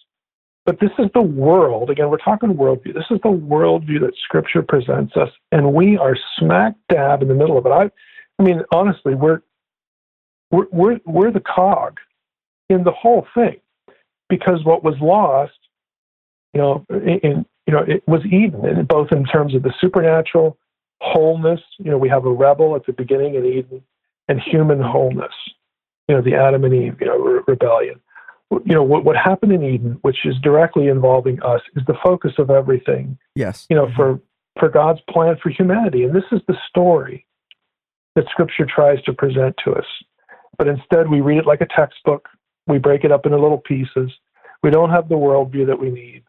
But 0.67 0.81
this 0.81 0.91
is 0.99 1.07
the 1.15 1.23
world. 1.23 1.91
Again, 1.91 2.11
we're 2.11 2.19
talking 2.19 2.51
worldview. 2.51 2.93
This 2.93 3.05
is 3.11 3.21
the 3.23 3.31
worldview 3.31 4.01
that 4.01 4.15
Scripture 4.25 4.63
presents 4.63 5.17
us, 5.17 5.31
and 5.53 5.73
we 5.73 5.97
are 5.97 6.17
smack 6.39 6.75
dab 6.89 7.23
in 7.23 7.29
the 7.29 7.35
middle 7.35 7.57
of 7.57 7.65
it. 7.67 7.71
I, 7.71 7.89
I 8.41 8.43
mean, 8.43 8.63
honestly, 8.73 9.15
we're 9.15 9.43
we're 10.51 10.67
we're, 10.73 11.01
we're 11.07 11.31
the 11.31 11.41
cog 11.41 11.99
in 12.69 12.83
the 12.83 12.91
whole 12.91 13.29
thing, 13.33 13.61
because 14.29 14.65
what 14.65 14.83
was 14.83 14.97
lost, 15.01 15.59
you 16.53 16.61
know, 16.61 16.85
in, 16.91 17.47
you 17.69 17.73
know, 17.73 17.85
it 17.87 18.03
was 18.09 18.25
Eden, 18.27 18.87
both 18.87 19.13
in 19.13 19.25
terms 19.25 19.55
of 19.55 19.63
the 19.63 19.73
supernatural 19.81 20.59
wholeness. 21.01 21.61
You 21.79 21.93
know, 21.93 21.99
we 21.99 22.09
have 22.09 22.25
a 22.25 22.33
rebel 22.33 22.75
at 22.75 22.87
the 22.87 22.93
beginning 22.93 23.37
in 23.37 23.47
Eden, 23.47 23.85
and 24.27 24.41
human 24.41 24.81
wholeness. 24.81 25.35
You 26.09 26.17
know, 26.17 26.23
the 26.23 26.35
Adam 26.35 26.65
and 26.65 26.75
Eve, 26.75 26.97
you 27.01 27.07
know, 27.07 27.19
re- 27.19 27.43
rebellion 27.47 28.01
you 28.51 28.75
know 28.75 28.83
what, 28.83 29.05
what 29.05 29.17
happened 29.17 29.53
in 29.53 29.63
eden 29.63 29.99
which 30.03 30.19
is 30.25 30.35
directly 30.43 30.87
involving 30.89 31.43
us 31.43 31.61
is 31.77 31.83
the 31.87 31.97
focus 32.05 32.33
of 32.39 32.51
everything 32.51 33.19
Yes. 33.35 33.67
you 33.69 33.77
know 33.77 33.89
for 33.97 34.21
for 34.59 34.69
god's 34.69 35.01
plan 35.11 35.37
for 35.43 35.51
humanity. 35.51 36.05
And 36.05 36.15
this 36.15 36.25
is 36.33 36.41
the 36.49 36.57
story 36.69 37.27
that 38.15 38.25
scripture 38.31 38.65
tries 38.67 39.03
to 39.03 39.13
present 39.13 39.55
to 39.65 39.73
us. 39.73 39.85
But 40.57 40.69
instead 40.69 41.11
we 41.11 41.21
read 41.21 41.39
it 41.39 41.47
like 41.47 41.61
a 41.61 41.67
textbook. 41.67 42.29
We 42.67 42.79
break 42.79 43.05
it 43.05 43.13
up 43.13 43.27
into 43.27 43.39
little 43.39 43.59
pieces. 43.59 44.11
We 44.63 44.71
don't 44.71 44.91
have 44.91 45.09
the 45.11 45.17
worldview 45.17 45.67
that 45.67 45.79
we 45.79 45.91
need. 45.91 46.25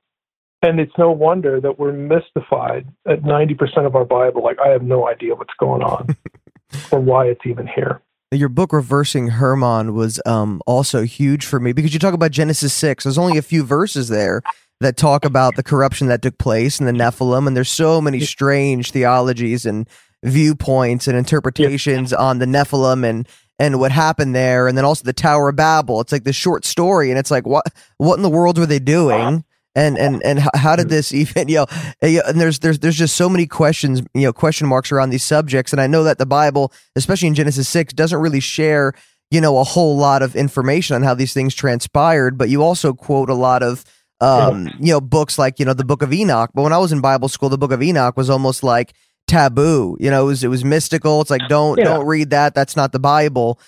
And 0.62 0.80
it's 0.80 0.91
no 0.97 1.12
wonder 1.12 1.62
that 1.62 1.80
we're 1.80 1.93
mystified 1.93 2.88
at 3.08 3.21
90% 3.21 3.86
of 3.86 3.95
our 3.95 4.06
bible 4.06 4.43
like 4.43 4.58
i 4.60 4.69
have 4.69 4.82
no 4.82 5.08
idea 5.08 5.36
what's 5.36 5.53
going 5.60 5.84
on 5.84 6.08
or 6.91 6.99
why 6.99 7.27
it's 7.27 7.45
even 7.45 7.67
here 7.67 8.01
Your 8.32 8.50
book 8.50 8.74
Reversing 8.74 9.30
Hermon 9.30 9.94
was 9.94 10.20
um, 10.26 10.62
also 10.68 11.04
huge 11.04 11.46
for 11.46 11.62
me 11.62 11.72
because 11.72 11.94
you 11.94 12.00
talk 12.00 12.13
about 12.13 12.32
Genesis 12.32 12.74
6. 12.74 13.06
There's 13.06 13.18
only 13.18 13.38
a 13.38 13.42
few 13.42 13.63
verses 13.63 14.10
there 14.10 14.42
that 14.82 14.98
talk 14.98 15.24
about 15.24 15.56
the 15.56 15.63
corruption 15.63 16.08
that 16.08 16.22
took 16.22 16.38
place 16.38 16.78
and 16.78 16.88
the 16.88 16.92
Nephilim, 16.92 17.48
and 17.48 17.56
there's 17.56 17.70
so 17.70 18.02
many 18.02 18.20
strange 18.20 18.92
theologies 18.92 19.66
and 19.66 19.88
viewpoints 20.24 21.08
and 21.08 21.18
interpretations 21.18 22.12
on 22.12 22.40
the 22.40 22.46
Nephilim 22.46 23.06
and 23.06 23.28
and 23.60 23.80
what 23.80 23.92
happened 23.92 24.36
there, 24.36 24.68
and 24.68 24.78
then 24.78 24.86
also 24.86 25.06
the 25.06 25.13
Tower 25.13 25.50
of 25.50 25.56
Babel. 25.56 26.02
It's 26.02 26.12
like 26.12 26.25
this 26.25 26.36
short 26.36 26.65
story, 26.65 27.10
and 27.10 27.17
it's 27.17 27.32
like 27.32 27.48
what 27.48 27.65
what 27.98 28.17
in 28.17 28.23
the 28.23 28.30
world 28.30 28.58
were 28.58 28.65
they 28.65 28.80
doing? 28.80 29.46
And 29.78 29.96
and 29.98 30.23
and 30.23 30.40
how, 30.56 30.75
did 30.75 30.90
this 30.90 31.13
even 31.21 31.48
you 31.48 31.58
know? 31.58 31.65
And 32.02 32.42
there's 32.42 32.60
there's 32.60 32.80
there's 32.80 32.98
just 32.98 33.15
so 33.15 33.30
many 33.30 33.46
questions 33.46 34.02
you 34.15 34.23
know 34.23 34.34
question 34.34 34.67
marks 34.67 34.92
around 34.92 35.12
these 35.12 35.23
subjects, 35.23 35.71
and 35.71 35.80
I 35.80 35.86
know 35.86 36.04
that 36.04 36.17
the 36.17 36.25
Bible, 36.25 36.73
especially 36.96 37.28
in 37.28 37.36
Genesis 37.36 37.69
six, 37.69 37.94
doesn't 37.94 38.19
really 38.19 38.40
share 38.40 38.94
you 39.30 39.40
know 39.40 39.60
a 39.60 39.63
whole 39.63 39.96
lot 39.96 40.23
of 40.23 40.36
information 40.36 40.96
on 40.96 41.04
how 41.04 41.13
these 41.13 41.32
things 41.32 41.54
transpired. 41.54 42.38
But 42.38 42.50
you 42.50 42.63
also 42.63 42.94
quote 42.94 43.30
a 43.30 43.36
lot 43.36 43.62
of 43.62 43.86
um 44.19 44.67
you 44.80 44.92
know 44.92 45.00
books 45.00 45.38
like 45.38 45.60
you 45.60 45.65
know 45.65 45.73
the 45.73 45.86
Book 45.86 46.02
of 46.02 46.12
Enoch. 46.12 46.50
But 46.56 46.63
when 46.63 46.73
I 46.73 46.80
was 46.80 46.92
in 46.92 47.00
Bible 47.00 47.30
school, 47.30 47.50
the 47.50 47.58
Book 47.58 47.71
of 47.71 47.84
Enoch 47.84 48.17
was 48.17 48.32
almost 48.32 48.63
like 48.63 48.94
taboo 49.28 49.98
you 50.00 50.10
know 50.10 50.23
it 50.23 50.25
was 50.28 50.44
it 50.44 50.48
was 50.48 50.63
mystical 50.63 51.19
it's 51.21 51.30
like 51.30 51.42
don't 51.50 51.78
Yeah. 51.78 51.84
don't 51.84 52.06
read 52.06 52.30
that 52.30 52.56
that's 52.56 52.75
not 52.78 52.94
the 52.94 53.00
bible 53.00 53.60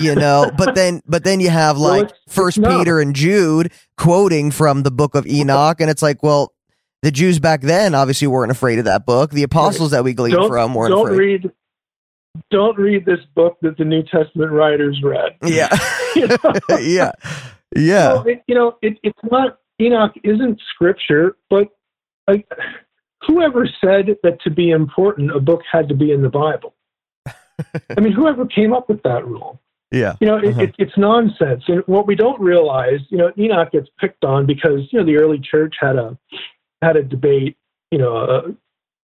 you 0.00 0.14
know 0.14 0.50
but 0.58 0.74
then 0.76 1.02
but 1.06 1.24
then 1.24 1.40
you 1.40 1.50
have 1.50 1.76
like 1.76 2.04
it's- 2.04 2.18
it's 2.26 2.34
first 2.34 2.58
not. 2.58 2.78
peter 2.78 3.00
and 3.00 3.16
jude 3.16 3.72
quoting 3.96 4.50
from 4.52 4.84
the 4.84 4.90
book 4.92 5.14
of 5.16 5.26
enoch 5.26 5.80
and 5.80 5.90
it's 5.90 6.02
like 6.02 6.22
well 6.22 6.54
the 7.02 7.10
jews 7.10 7.40
back 7.40 7.62
then 7.62 7.94
obviously 7.96 8.28
weren't 8.28 8.52
afraid 8.52 8.78
of 8.78 8.84
that 8.84 9.06
book 9.06 9.30
the 9.32 9.42
apostles 9.42 9.90
that 9.90 10.04
we 10.04 10.14
glean 10.14 10.34
from 10.46 10.72
weren't 10.74 10.92
don't 10.92 11.06
afraid 11.12 11.44
read 11.44 11.52
don't 12.50 12.78
read 12.78 13.04
this 13.04 13.18
book 13.34 13.56
that 13.62 13.76
the 13.78 13.84
New 13.84 14.02
Testament 14.04 14.52
writers 14.52 15.00
read. 15.02 15.32
Yeah. 15.44 15.76
you 16.14 16.28
know? 16.28 16.36
yeah. 16.78 17.10
Yeah. 17.74 18.12
Well, 18.12 18.28
it, 18.28 18.42
you 18.46 18.54
know, 18.54 18.76
it, 18.80 18.96
it's 19.02 19.18
not, 19.28 19.58
Enoch 19.80 20.12
isn't 20.22 20.60
scripture, 20.72 21.36
but 21.50 21.66
like, 22.28 22.46
whoever 23.26 23.66
said 23.80 24.16
that 24.22 24.40
to 24.42 24.50
be 24.50 24.70
important, 24.70 25.34
a 25.34 25.40
book 25.40 25.62
had 25.70 25.88
to 25.88 25.94
be 25.94 26.12
in 26.12 26.22
the 26.22 26.28
Bible? 26.28 26.74
I 27.26 28.00
mean, 28.00 28.12
whoever 28.12 28.46
came 28.46 28.72
up 28.72 28.88
with 28.88 29.02
that 29.02 29.26
rule? 29.26 29.60
Yeah. 29.90 30.16
You 30.20 30.26
know, 30.26 30.36
it, 30.36 30.48
uh-huh. 30.48 30.62
it, 30.62 30.74
it's 30.78 30.96
nonsense. 30.96 31.64
And 31.66 31.82
what 31.86 32.06
we 32.06 32.14
don't 32.14 32.40
realize, 32.40 33.00
you 33.08 33.18
know, 33.18 33.32
Enoch 33.38 33.72
gets 33.72 33.88
picked 33.98 34.24
on 34.24 34.46
because, 34.46 34.80
you 34.90 34.98
know, 34.98 35.06
the 35.06 35.16
early 35.16 35.38
church 35.38 35.76
had 35.80 35.96
a, 35.96 36.18
had 36.82 36.96
a 36.96 37.02
debate, 37.02 37.56
you 37.90 37.98
know, 37.98 38.16
uh, 38.16 38.42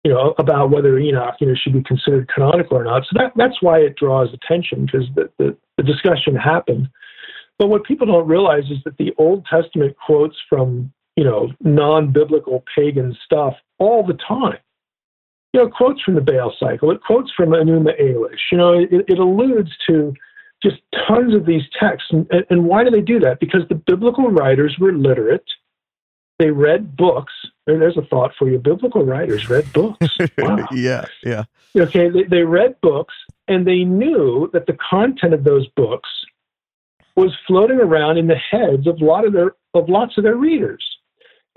you 0.04 0.12
know, 0.12 0.34
about 0.38 0.70
whether 0.70 0.96
Enoch, 0.98 1.34
you 1.40 1.48
know, 1.48 1.54
should 1.54 1.72
be 1.72 1.82
considered 1.82 2.30
canonical 2.32 2.78
or 2.78 2.84
not. 2.84 3.02
So 3.02 3.18
that, 3.18 3.32
that's 3.34 3.60
why 3.60 3.78
it 3.80 3.96
draws 3.96 4.32
attention 4.32 4.86
because 4.86 5.06
the, 5.14 5.30
the, 5.38 5.56
the 5.76 5.82
discussion 5.82 6.36
happened. 6.36 6.88
But 7.58 7.68
what 7.68 7.84
people 7.84 8.06
don't 8.06 8.28
realize 8.28 8.64
is 8.70 8.78
that 8.84 8.96
the 8.98 9.12
Old 9.18 9.44
Testament 9.46 9.96
quotes 10.06 10.36
from, 10.48 10.92
you 11.18 11.24
know, 11.24 11.50
non-biblical 11.64 12.62
pagan 12.76 13.16
stuff 13.24 13.54
all 13.80 14.06
the 14.06 14.16
time. 14.28 14.58
You 15.52 15.64
know, 15.64 15.68
quotes 15.68 16.00
from 16.00 16.14
the 16.14 16.20
Baal 16.20 16.54
cycle. 16.60 16.92
It 16.92 17.00
quotes 17.02 17.32
from 17.36 17.48
Enuma 17.48 18.00
Elish. 18.00 18.38
You 18.52 18.58
know, 18.58 18.72
it, 18.74 19.04
it 19.08 19.18
alludes 19.18 19.72
to 19.88 20.14
just 20.62 20.76
tons 21.08 21.34
of 21.34 21.44
these 21.44 21.64
texts. 21.76 22.10
And, 22.12 22.28
and 22.50 22.66
why 22.66 22.84
do 22.84 22.90
they 22.90 23.00
do 23.00 23.18
that? 23.18 23.40
Because 23.40 23.62
the 23.68 23.74
biblical 23.74 24.30
writers 24.30 24.76
were 24.78 24.92
literate. 24.92 25.42
They 26.38 26.52
read 26.52 26.96
books. 26.96 27.32
There's 27.66 27.96
a 27.96 28.02
thought 28.02 28.30
for 28.38 28.48
you. 28.48 28.58
Biblical 28.58 29.04
writers 29.04 29.50
read 29.50 29.72
books. 29.72 30.06
Wow. 30.38 30.68
yeah, 30.72 31.04
yeah. 31.24 31.44
Okay, 31.76 32.10
they, 32.10 32.22
they 32.22 32.42
read 32.42 32.80
books 32.80 33.14
and 33.48 33.66
they 33.66 33.82
knew 33.82 34.50
that 34.52 34.66
the 34.66 34.76
content 34.88 35.34
of 35.34 35.42
those 35.42 35.66
books 35.74 36.08
was 37.16 37.36
floating 37.44 37.80
around 37.80 38.18
in 38.18 38.28
the 38.28 38.36
heads 38.36 38.86
of, 38.86 39.02
lot 39.02 39.26
of, 39.26 39.32
their, 39.32 39.56
of 39.74 39.88
lots 39.88 40.16
of 40.16 40.22
their 40.22 40.36
readers. 40.36 40.84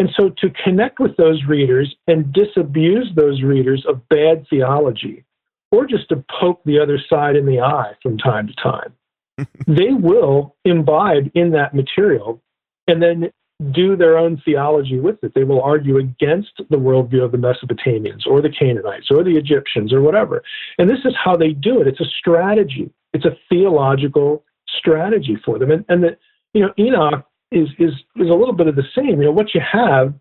And 0.02 0.10
so 0.18 0.30
to 0.30 0.50
connect 0.64 1.00
with 1.00 1.16
those 1.18 1.44
readers 1.48 1.96
and 2.08 2.34
disabuse 2.34 3.12
those 3.16 3.44
readers 3.44 3.86
of 3.88 4.02
bad 4.10 4.48
theology 4.50 5.24
or 5.72 5.86
just 5.86 6.10
to 6.10 6.26
poke 6.42 6.60
the 6.66 6.80
other 6.80 6.98
side 7.08 7.36
in 7.36 7.46
the 7.46 7.60
eye 7.60 7.92
from 8.02 8.18
time 8.18 8.48
to 8.48 8.54
time. 8.56 8.96
they 9.68 9.94
will 9.94 10.56
imbibe 10.66 11.30
in 11.36 11.52
that 11.52 11.76
material 11.76 12.42
and 12.88 13.00
then 13.00 13.30
do 13.72 13.96
their 13.96 14.18
own 14.18 14.42
theology 14.44 15.00
with 15.00 15.24
it. 15.24 15.34
They 15.36 15.44
will 15.44 15.62
argue 15.62 16.00
against 16.00 16.54
the 16.72 16.78
worldview 16.78 17.24
of 17.24 17.32
the 17.32 17.38
Mesopotamians 17.38 18.26
or 18.26 18.42
the 18.42 18.50
Canaanites 18.50 19.12
or 19.12 19.24
the 19.24 19.38
Egyptians 19.38 19.94
or 19.94 20.02
whatever. 20.02 20.42
And 20.80 20.90
this 20.90 21.06
is 21.06 21.14
how 21.24 21.38
they 21.38 21.52
do 21.52 21.80
it. 21.80 21.88
It's 21.88 22.02
a 22.02 22.10
strategy. 22.18 22.92
It's 23.14 23.26
a 23.26 23.38
theological 23.50 24.44
strategy 24.68 25.38
for 25.46 25.60
them. 25.60 25.70
And, 25.70 25.86
and 25.90 26.04
that, 26.04 26.18
you 26.56 26.62
know, 26.62 26.74
Enoch 26.80 27.24
is, 27.52 27.68
is, 27.80 27.92
is 28.16 28.30
a 28.30 28.34
little 28.34 28.54
bit 28.54 28.68
of 28.68 28.76
the 28.76 28.88
same. 28.96 29.22
You 29.22 29.26
know, 29.26 29.32
what 29.32 29.54
you 29.54 29.62
have 29.62 30.14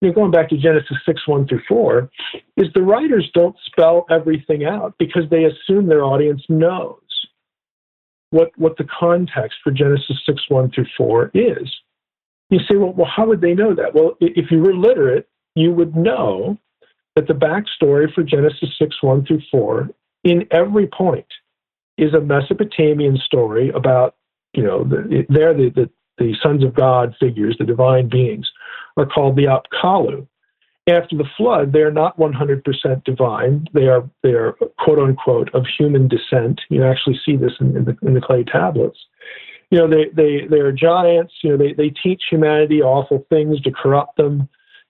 you 0.00 0.08
know, 0.08 0.14
going 0.14 0.30
back 0.30 0.50
to 0.50 0.56
Genesis 0.56 0.98
6, 1.06 1.26
1 1.26 1.48
through 1.48 1.62
4, 1.66 2.10
is 2.58 2.66
the 2.74 2.82
writers 2.82 3.30
don't 3.32 3.56
spell 3.64 4.04
everything 4.10 4.64
out 4.64 4.94
because 4.98 5.22
they 5.30 5.44
assume 5.44 5.86
their 5.86 6.04
audience 6.04 6.42
knows 6.48 6.98
what, 8.30 8.50
what 8.56 8.76
the 8.76 8.84
context 8.84 9.58
for 9.62 9.70
Genesis 9.70 10.20
6, 10.26 10.42
1 10.48 10.70
through 10.72 10.86
4 10.96 11.30
is. 11.32 11.72
You 12.50 12.58
say, 12.68 12.76
well, 12.76 12.92
well, 12.92 13.10
how 13.10 13.26
would 13.26 13.40
they 13.40 13.54
know 13.54 13.74
that? 13.74 13.94
Well, 13.94 14.16
if 14.20 14.50
you 14.50 14.58
were 14.58 14.74
literate, 14.74 15.28
you 15.54 15.72
would 15.72 15.96
know 15.96 16.58
that 17.16 17.26
the 17.26 17.34
backstory 17.34 18.12
for 18.12 18.22
Genesis 18.22 18.70
6, 18.78 19.02
1 19.02 19.24
through 19.24 19.42
4, 19.50 19.88
in 20.24 20.46
every 20.50 20.86
point, 20.86 21.26
is 21.96 22.12
a 22.12 22.20
Mesopotamian 22.20 23.16
story 23.24 23.70
about, 23.70 24.16
you 24.52 24.64
know, 24.64 24.84
the, 24.84 25.24
they're 25.28 25.54
the, 25.54 25.70
the, 25.70 25.90
the 26.18 26.34
sons 26.42 26.64
of 26.64 26.74
God 26.74 27.14
figures, 27.18 27.56
the 27.58 27.64
divine 27.64 28.08
beings 28.08 28.50
are 28.96 29.06
called 29.06 29.36
the 29.36 29.44
Apkallu. 29.44 30.26
After 30.86 31.16
the 31.16 31.24
flood, 31.36 31.72
they 31.72 31.80
are 31.80 31.90
not 31.90 32.18
100% 32.18 33.04
divine. 33.04 33.66
They 33.72 33.88
are 33.88 34.08
they 34.22 34.32
are 34.32 34.52
quote 34.78 34.98
unquote 34.98 35.48
of 35.54 35.64
human 35.78 36.08
descent. 36.08 36.60
You 36.68 36.84
actually 36.84 37.18
see 37.24 37.36
this 37.36 37.52
in, 37.58 37.74
in, 37.74 37.84
the, 37.86 37.96
in 38.02 38.12
the 38.12 38.20
clay 38.20 38.44
tablets. 38.44 38.98
You 39.70 39.78
know, 39.78 39.88
they 39.88 40.10
they 40.14 40.46
they 40.46 40.60
are 40.60 40.72
giants. 40.72 41.32
You 41.42 41.50
know, 41.50 41.56
they 41.56 41.72
they 41.72 41.88
teach 41.88 42.24
humanity 42.30 42.82
awful 42.82 43.26
things 43.30 43.62
to 43.62 43.72
corrupt 43.72 44.18
them. 44.18 44.46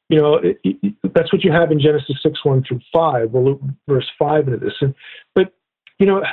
You 0.08 0.20
know, 0.20 0.34
it, 0.34 0.58
it, 0.64 0.94
that's 1.14 1.32
what 1.32 1.44
you 1.44 1.52
have 1.52 1.70
in 1.70 1.80
Genesis 1.80 2.16
six 2.22 2.44
one 2.44 2.64
through 2.64 2.80
five. 2.92 3.30
We'll 3.30 3.44
look 3.44 3.60
verse 3.88 4.10
five 4.18 4.48
into 4.48 4.58
this. 4.58 4.74
And, 4.80 4.96
but 5.34 5.52
you 6.00 6.06
know, 6.06 6.24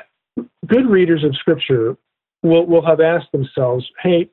good 0.66 0.90
readers 0.90 1.24
of 1.24 1.36
Scripture 1.36 1.96
will 2.42 2.66
will 2.66 2.86
have 2.86 3.00
asked 3.00 3.32
themselves, 3.32 3.88
"Hey, 4.02 4.32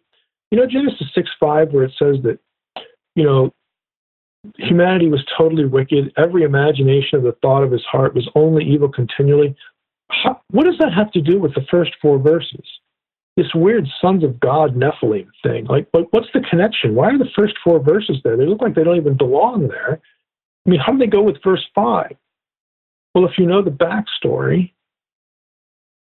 you 0.51 0.59
know, 0.59 0.67
Genesis 0.67 1.07
six 1.15 1.31
five, 1.39 1.73
where 1.73 1.85
it 1.85 1.93
says 1.99 2.17
that 2.23 2.39
you 3.19 3.25
know, 3.25 3.53
humanity 4.59 5.09
was 5.09 5.25
totally 5.37 5.65
wicked. 5.65 6.13
Every 6.17 6.45
imagination 6.45 7.19
of 7.19 7.25
the 7.25 7.37
thought 7.43 7.65
of 7.65 7.73
his 7.73 7.85
heart 7.85 8.15
was 8.15 8.31
only 8.37 8.65
evil 8.65 8.89
continually. 8.89 9.57
How, 10.11 10.41
what 10.53 10.65
does 10.65 10.79
that 10.79 10.93
have 10.93 11.11
to 11.13 11.21
do 11.21 11.41
with 11.41 11.53
the 11.55 11.67
first 11.69 11.91
four 12.01 12.19
verses? 12.19 12.65
This 13.37 13.53
weird 13.55 13.87
sons 14.01 14.23
of 14.23 14.39
God 14.39 14.77
Nephilim 14.77 15.27
thing. 15.43 15.67
Like, 15.67 15.89
what's 15.93 16.29
the 16.33 16.41
connection? 16.49 16.95
Why 16.95 17.09
are 17.09 17.19
the 17.19 17.29
first 17.37 17.55
four 17.63 17.81
verses 17.81 18.19
there? 18.23 18.37
They 18.37 18.47
look 18.47 18.63
like 18.63 18.75
they 18.75 18.85
don't 18.85 18.97
even 18.97 19.17
belong 19.17 19.69
there. 19.69 20.01
I 20.67 20.71
mean, 20.71 20.81
how 20.81 20.93
do 20.93 20.99
they 20.99 21.07
go 21.07 21.23
with 21.23 21.43
verse 21.43 21.65
five? 21.75 22.17
Well, 23.15 23.27
if 23.27 23.33
you 23.37 23.47
know 23.47 23.63
the 23.63 23.71
backstory, 23.71 24.73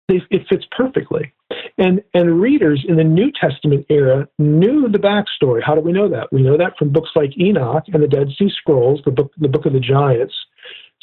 it 0.09 0.47
fits 0.49 0.65
perfectly. 0.77 1.33
And, 1.79 2.03
and 2.15 2.41
readers 2.41 2.85
in 2.87 2.97
the 2.97 3.05
New 3.05 3.31
Testament 3.33 3.87
era 3.89 4.29
knew 4.39 4.89
the 4.89 4.99
backstory. 4.99 5.63
How 5.65 5.75
do 5.75 5.81
we 5.81 5.93
know 5.93 6.09
that? 6.09 6.33
We 6.33 6.43
know 6.43 6.57
that 6.57 6.77
from 6.79 6.91
books 6.91 7.11
like 7.15 7.39
Enoch 7.39 7.85
and 7.93 8.03
the 8.03 8.09
Dead 8.09 8.29
Sea 8.39 8.51
Scrolls, 8.59 9.01
the 9.05 9.11
book, 9.11 9.33
the 9.39 9.49
book 9.49 9.67
of 9.67 9.73
the 9.73 9.81
Giants. 9.81 10.35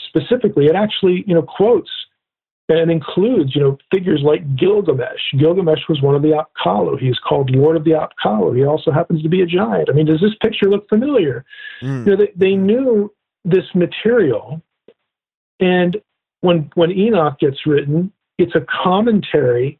Specifically, 0.07 0.65
it 0.65 0.75
actually 0.75 1.23
you 1.27 1.35
know 1.35 1.43
quotes 1.43 1.89
and 2.69 2.91
includes 2.91 3.55
you 3.55 3.61
know 3.61 3.77
figures 3.93 4.21
like 4.23 4.55
Gilgamesh. 4.55 5.21
Gilgamesh 5.37 5.81
was 5.89 6.01
one 6.01 6.15
of 6.15 6.21
the 6.21 6.43
Apkallu. 6.43 6.99
He's 6.99 7.17
called 7.19 7.49
Lord 7.49 7.75
of 7.75 7.83
the 7.83 7.91
Apkallu. 7.91 8.55
He 8.55 8.63
also 8.63 8.91
happens 8.91 9.23
to 9.23 9.29
be 9.29 9.41
a 9.41 9.45
giant. 9.45 9.89
I 9.89 9.93
mean, 9.93 10.05
does 10.05 10.21
this 10.21 10.35
picture 10.41 10.69
look 10.69 10.87
familiar? 10.87 11.45
Mm. 11.81 12.05
You 12.05 12.11
know, 12.11 12.17
they, 12.17 12.31
they 12.35 12.55
knew 12.55 13.11
this 13.43 13.65
material, 13.73 14.61
and 15.59 15.97
when 16.41 16.69
when 16.75 16.91
Enoch 16.91 17.39
gets 17.39 17.65
written, 17.65 18.13
it's 18.39 18.55
a 18.55 18.65
commentary 18.83 19.79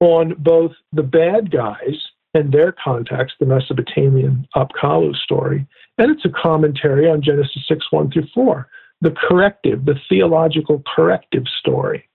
on 0.00 0.34
both 0.38 0.72
the 0.92 1.02
bad 1.02 1.50
guys 1.50 1.96
and 2.34 2.52
their 2.52 2.72
context, 2.72 3.36
the 3.40 3.46
Mesopotamian 3.46 4.46
Apkallu 4.54 5.14
story, 5.16 5.66
and 5.98 6.10
it's 6.10 6.24
a 6.24 6.30
commentary 6.30 7.10
on 7.10 7.22
Genesis 7.22 7.64
6 7.66 7.86
1 7.90 8.10
through 8.12 8.26
4, 8.34 8.68
the 9.00 9.10
corrective, 9.10 9.84
the 9.84 9.98
theological 10.08 10.82
corrective 10.94 11.44
story. 11.58 12.08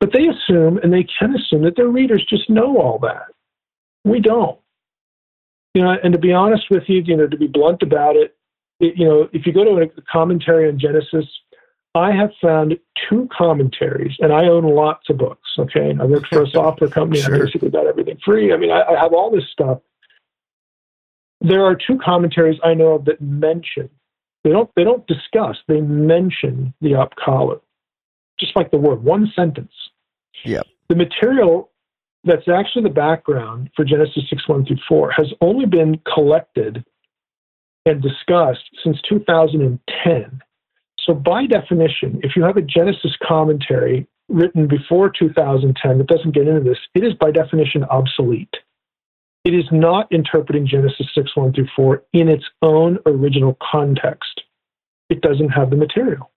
But 0.00 0.12
they 0.12 0.26
assume, 0.26 0.78
and 0.78 0.92
they 0.92 1.06
can 1.18 1.34
assume, 1.34 1.62
that 1.62 1.76
their 1.76 1.88
readers 1.88 2.24
just 2.28 2.50
know 2.50 2.78
all 2.78 2.98
that. 3.00 3.26
We 4.04 4.20
don't. 4.20 4.58
You 5.74 5.82
know, 5.82 5.96
and 6.02 6.12
to 6.12 6.18
be 6.18 6.32
honest 6.32 6.64
with 6.70 6.84
you, 6.86 7.02
you 7.04 7.16
know, 7.16 7.26
to 7.26 7.36
be 7.36 7.46
blunt 7.46 7.82
about 7.82 8.16
it, 8.16 8.36
it 8.80 8.96
you 8.96 9.06
know, 9.06 9.28
if 9.32 9.46
you 9.46 9.52
go 9.52 9.64
to 9.64 9.82
a 9.82 10.02
commentary 10.10 10.68
on 10.68 10.78
Genesis 10.78 11.26
I 11.94 12.12
have 12.12 12.30
found 12.40 12.78
two 13.08 13.28
commentaries, 13.36 14.16
and 14.20 14.32
I 14.32 14.46
own 14.46 14.64
lots 14.64 15.08
of 15.08 15.18
books. 15.18 15.48
Okay, 15.58 15.94
I 15.98 16.04
work 16.04 16.24
for 16.30 16.42
a 16.42 16.50
software 16.52 16.90
company. 16.90 17.20
sure. 17.20 17.34
I 17.34 17.38
basically 17.38 17.70
got 17.70 17.86
everything 17.86 18.18
free. 18.24 18.52
I 18.52 18.56
mean, 18.56 18.70
I, 18.70 18.82
I 18.82 19.00
have 19.00 19.12
all 19.12 19.30
this 19.30 19.44
stuff. 19.52 19.78
There 21.40 21.64
are 21.64 21.74
two 21.74 21.98
commentaries 22.04 22.58
I 22.64 22.74
know 22.74 22.94
of 22.94 23.04
that 23.06 23.20
mention. 23.20 23.88
They 24.44 24.50
don't. 24.50 24.70
They 24.76 24.84
don't 24.84 25.06
discuss. 25.06 25.56
They 25.66 25.80
mention 25.80 26.74
the 26.80 26.90
Apkallu, 26.90 27.60
just 28.38 28.54
like 28.54 28.70
the 28.70 28.78
word, 28.78 29.02
one 29.02 29.32
sentence. 29.34 29.72
Yeah. 30.44 30.62
The 30.88 30.96
material 30.96 31.70
that's 32.24 32.48
actually 32.48 32.82
the 32.82 32.90
background 32.90 33.70
for 33.74 33.84
Genesis 33.84 34.24
six 34.28 34.46
one 34.48 34.64
through 34.64 34.78
four 34.88 35.10
has 35.12 35.32
only 35.40 35.66
been 35.66 36.00
collected 36.12 36.84
and 37.86 38.02
discussed 38.02 38.68
since 38.84 38.98
2010 39.08 40.40
so, 41.08 41.14
by 41.14 41.46
definition, 41.46 42.20
if 42.22 42.36
you 42.36 42.42
have 42.42 42.58
a 42.58 42.62
Genesis 42.62 43.16
commentary 43.26 44.06
written 44.28 44.68
before 44.68 45.08
2010 45.08 45.96
that 45.96 46.06
doesn't 46.06 46.34
get 46.34 46.46
into 46.46 46.60
this, 46.60 46.76
it 46.94 47.02
is 47.02 47.14
by 47.14 47.30
definition 47.30 47.82
obsolete. 47.84 48.54
It 49.42 49.54
is 49.54 49.64
not 49.72 50.12
interpreting 50.12 50.66
Genesis 50.66 51.06
6 51.14 51.34
1 51.34 51.54
through 51.54 51.68
4 51.74 52.02
in 52.12 52.28
its 52.28 52.44
own 52.60 52.98
original 53.06 53.56
context. 53.72 54.42
It 55.08 55.22
doesn't 55.22 55.48
have 55.48 55.70
the 55.70 55.76
material. 55.76 56.30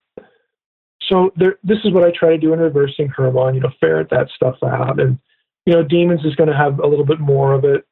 So 1.09 1.34
there, 1.36 1.57
this 1.65 1.80
is 1.84 1.91
what 1.91 2.05
I 2.05 2.11
try 2.17 2.30
to 2.30 2.38
do 2.38 2.53
in 2.53 2.59
reversing 2.59 3.09
Hermon, 3.09 3.55
you 3.55 3.59
know, 3.59 3.72
ferret 3.82 4.09
that 4.11 4.30
stuff 4.34 4.55
out. 4.63 5.01
And, 5.01 5.19
you 5.65 5.74
know, 5.74 5.84
Demons 5.84 6.24
is 6.24 6.36
going 6.36 6.49
to 6.49 6.55
have 6.55 6.80
a 6.80 6.88
little 6.88 7.03
bit 7.03 7.19
more 7.19 7.51
of 7.51 7.65
it 7.65 7.86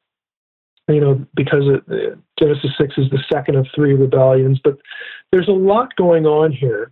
you 0.89 0.99
know, 0.99 1.25
because 1.35 1.63
it, 1.67 1.83
uh, 1.89 2.15
Genesis 2.39 2.71
6 2.77 2.97
is 2.97 3.09
the 3.11 3.23
second 3.31 3.55
of 3.55 3.67
three 3.73 3.93
rebellions. 3.93 4.59
But 4.63 4.77
there's 5.31 5.47
a 5.47 5.51
lot 5.51 5.95
going 5.95 6.25
on 6.25 6.51
here 6.51 6.91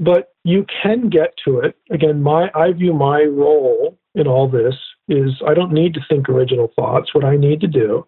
but 0.00 0.32
you 0.44 0.64
can 0.82 1.10
get 1.10 1.34
to 1.44 1.60
it. 1.60 1.76
Again, 1.90 2.22
my 2.22 2.50
I 2.54 2.72
view 2.72 2.94
my 2.94 3.22
role 3.22 3.98
in 4.14 4.26
all 4.26 4.48
this 4.48 4.74
is 5.08 5.40
I 5.46 5.54
don't 5.54 5.72
need 5.72 5.94
to 5.94 6.00
think 6.08 6.28
original 6.28 6.72
thoughts. 6.74 7.14
What 7.14 7.24
I 7.24 7.36
need 7.36 7.60
to 7.60 7.66
do 7.68 8.06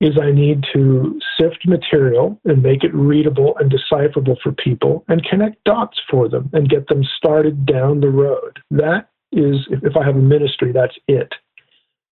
is 0.00 0.16
I 0.20 0.30
need 0.30 0.64
to 0.72 1.20
sift 1.38 1.66
material 1.66 2.40
and 2.44 2.62
make 2.62 2.82
it 2.82 2.94
readable 2.94 3.56
and 3.58 3.70
decipherable 3.70 4.38
for 4.42 4.52
people 4.52 5.04
and 5.08 5.24
connect 5.24 5.62
dots 5.64 6.00
for 6.08 6.28
them 6.28 6.48
and 6.52 6.68
get 6.68 6.86
them 6.86 7.02
started 7.16 7.66
down 7.66 8.00
the 8.00 8.08
road. 8.08 8.60
That 8.70 9.10
is, 9.32 9.56
if 9.70 9.96
I 9.96 10.04
have 10.04 10.16
a 10.16 10.20
ministry, 10.20 10.72
that's 10.72 10.94
it. 11.08 11.34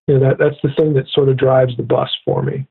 You 0.07 0.17
know, 0.17 0.29
that, 0.29 0.37
that's 0.39 0.55
the 0.63 0.69
thing 0.75 0.93
that 0.93 1.07
sort 1.09 1.29
of 1.29 1.37
drives 1.37 1.75
the 1.77 1.83
bus 1.83 2.09
for 2.25 2.41
me. 2.41 2.67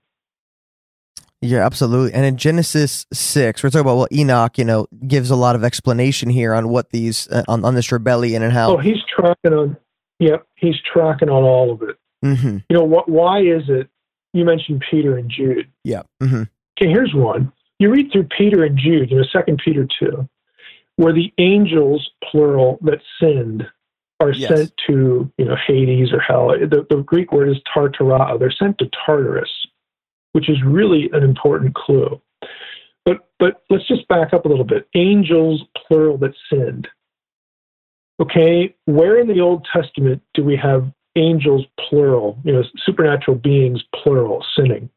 Yeah, 1.43 1.65
absolutely. 1.67 2.15
And 2.15 2.25
in 2.25 2.39
Genesis 2.39 3.07
6, 3.13 3.63
we're 3.63 3.69
talking 3.69 3.83
about, 3.83 3.97
well, 3.97 4.09
Enoch, 4.11 4.57
you 4.57 4.65
know, 4.65 4.87
gives 5.07 5.31
a 5.31 5.37
lot 5.37 5.55
of 5.55 5.63
explanation 5.63 6.31
here 6.31 6.55
on 6.55 6.69
what 6.71 6.91
these, 6.91 7.29
uh, 7.29 7.45
on, 7.47 7.65
on 7.65 7.75
this 7.75 7.93
rebellion 7.93 8.43
and 8.43 8.53
how. 8.53 8.73
Oh, 8.73 8.79
he's 8.79 9.03
tracking 9.15 9.53
on, 9.53 9.77
yeah, 10.19 10.39
he's 10.55 10.77
tracking 10.93 11.29
on 11.29 11.43
all 11.43 11.73
of 11.73 11.83
it. 11.83 11.97
Mm-hmm. 12.25 12.59
You 12.71 12.77
know, 12.77 12.85
what, 12.85 13.09
why 13.09 13.41
is 13.41 13.65
it 13.69 13.91
you 14.37 14.45
mentioned 14.45 14.85
Peter 14.91 15.17
and 15.17 15.31
Jude. 15.31 15.71
Yeah. 15.83 16.03
Mm-hmm. 16.23 16.43
Okay, 16.79 16.91
here's 16.91 17.15
one. 17.15 17.53
You 17.79 17.91
read 17.91 18.13
through 18.13 18.29
Peter 18.37 18.65
and 18.65 18.79
Jude, 18.79 19.11
you 19.11 19.17
know, 19.17 19.25
Second 19.33 19.61
Peter 19.65 19.89
two, 19.99 20.29
where 20.97 21.13
the 21.13 21.33
angels, 21.39 22.11
plural, 22.31 22.79
that 22.83 23.01
sinned 23.21 23.67
are 24.21 24.33
Yes. 24.33 24.49
sent 24.49 24.73
to 24.87 25.31
you 25.39 25.45
know 25.45 25.57
Hades 25.67 26.13
or 26.13 26.21
hell. 26.21 26.49
The, 26.49 26.87
the 26.89 27.03
Greek 27.03 27.33
word 27.33 27.49
is 27.49 27.57
tartarao. 27.75 28.39
They're 28.39 28.51
sent 28.51 28.79
to 28.79 28.91
Tartarus, 29.05 29.51
which 30.33 30.49
is 30.49 30.63
really 30.65 31.11
an 31.13 31.23
important 31.23 31.75
clue. 31.75 32.21
But 33.05 33.29
but 33.39 33.63
let's 33.71 33.87
just 33.87 34.07
back 34.09 34.33
up 34.33 34.45
a 34.45 34.49
little 34.49 34.65
bit. 34.65 34.89
Angels, 34.95 35.63
plural, 35.87 36.19
that 36.19 36.35
sinned. 36.51 36.89
Okay, 38.21 38.75
where 38.87 39.19
in 39.19 39.29
the 39.29 39.41
Old 39.41 39.67
Testament 39.73 40.23
do 40.33 40.43
we 40.43 40.57
have 40.57 40.91
angels 41.17 41.65
plural, 41.89 42.39
you 42.45 42.53
know, 42.53 42.63
supernatural 42.85 43.37
beings 43.37 43.83
plural 43.95 44.45
sinning. 44.57 44.89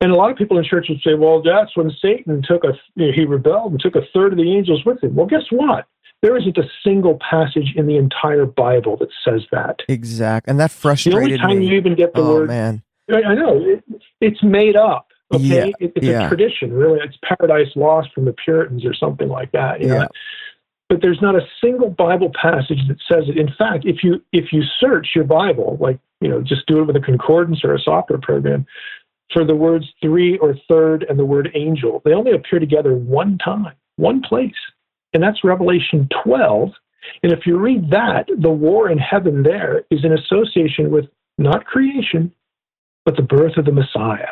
And 0.00 0.12
a 0.12 0.14
lot 0.14 0.30
of 0.30 0.36
people 0.36 0.58
in 0.58 0.64
church 0.64 0.86
would 0.88 1.00
say, 1.02 1.14
well, 1.14 1.42
that's 1.42 1.76
when 1.76 1.90
Satan 2.00 2.42
took 2.42 2.64
a, 2.64 2.72
you 2.94 3.06
know, 3.06 3.12
he 3.14 3.24
rebelled 3.24 3.72
and 3.72 3.80
took 3.80 3.96
a 3.96 4.06
third 4.14 4.32
of 4.32 4.38
the 4.38 4.56
angels 4.56 4.84
with 4.84 5.02
him. 5.02 5.14
Well, 5.14 5.26
guess 5.26 5.44
what? 5.50 5.86
There 6.22 6.36
isn't 6.36 6.58
a 6.58 6.64
single 6.84 7.18
passage 7.18 7.72
in 7.76 7.86
the 7.86 7.96
entire 7.96 8.44
Bible 8.44 8.96
that 8.98 9.08
says 9.24 9.42
that. 9.52 9.80
Exact. 9.88 10.48
And 10.48 10.60
that 10.60 10.70
frustrates. 10.70 11.04
The 11.04 11.10
frustrated 11.12 11.40
only 11.42 11.54
time 11.54 11.58
me. 11.60 11.68
you 11.68 11.76
even 11.76 11.94
get 11.94 12.14
the 12.14 12.20
oh, 12.20 12.34
word, 12.34 12.48
man. 12.48 12.82
I, 13.10 13.34
know, 13.34 13.60
it, 13.60 13.84
it's 14.20 14.42
made 14.42 14.76
up. 14.76 15.08
Okay, 15.32 15.44
Yeah, 15.44 15.64
it, 15.78 15.92
it's 15.96 16.06
yeah. 16.06 16.26
a 16.26 16.28
tradition. 16.28 16.72
Really, 16.72 17.00
it's 17.02 17.16
Paradise 17.22 17.70
Lost 17.74 18.12
from 18.14 18.24
the 18.24 18.32
Puritans 18.32 18.84
or 18.84 18.94
something 18.94 19.28
like 19.28 19.52
that. 19.52 19.80
You 19.80 19.88
know? 19.88 19.94
Yeah. 19.94 20.06
But 20.88 21.02
there's 21.02 21.22
not 21.22 21.36
a 21.36 21.46
single 21.62 21.88
Bible 21.88 22.32
passage 22.40 22.80
that 22.88 22.98
says 23.08 23.24
it. 23.28 23.38
In 23.38 23.48
fact, 23.56 23.84
if 23.86 24.02
you 24.02 24.22
if 24.32 24.52
you 24.52 24.62
search 24.80 25.10
your 25.14 25.24
Bible, 25.24 25.78
like 25.80 26.00
you 26.20 26.28
know, 26.28 26.42
just 26.42 26.66
do 26.66 26.80
it 26.80 26.84
with 26.84 26.96
a 26.96 27.00
concordance 27.00 27.60
or 27.64 27.74
a 27.74 27.78
software 27.78 28.18
program, 28.18 28.66
for 29.32 29.44
the 29.44 29.54
words 29.54 29.86
three 30.02 30.36
or 30.38 30.56
third 30.68 31.06
and 31.08 31.16
the 31.16 31.24
word 31.24 31.50
angel, 31.54 32.02
they 32.04 32.12
only 32.12 32.32
appear 32.32 32.58
together 32.58 32.92
one 32.92 33.38
time, 33.38 33.74
one 33.96 34.20
place, 34.20 34.52
and 35.12 35.22
that's 35.22 35.44
Revelation 35.44 36.08
12. 36.24 36.70
And 37.22 37.32
if 37.32 37.46
you 37.46 37.58
read 37.58 37.90
that, 37.90 38.26
the 38.38 38.50
war 38.50 38.90
in 38.90 38.98
heaven 38.98 39.42
there 39.42 39.84
is 39.90 40.04
in 40.04 40.12
association 40.12 40.90
with 40.90 41.06
not 41.38 41.64
creation, 41.64 42.32
but 43.04 43.16
the 43.16 43.22
birth 43.22 43.56
of 43.56 43.64
the 43.64 43.72
Messiah. 43.72 44.28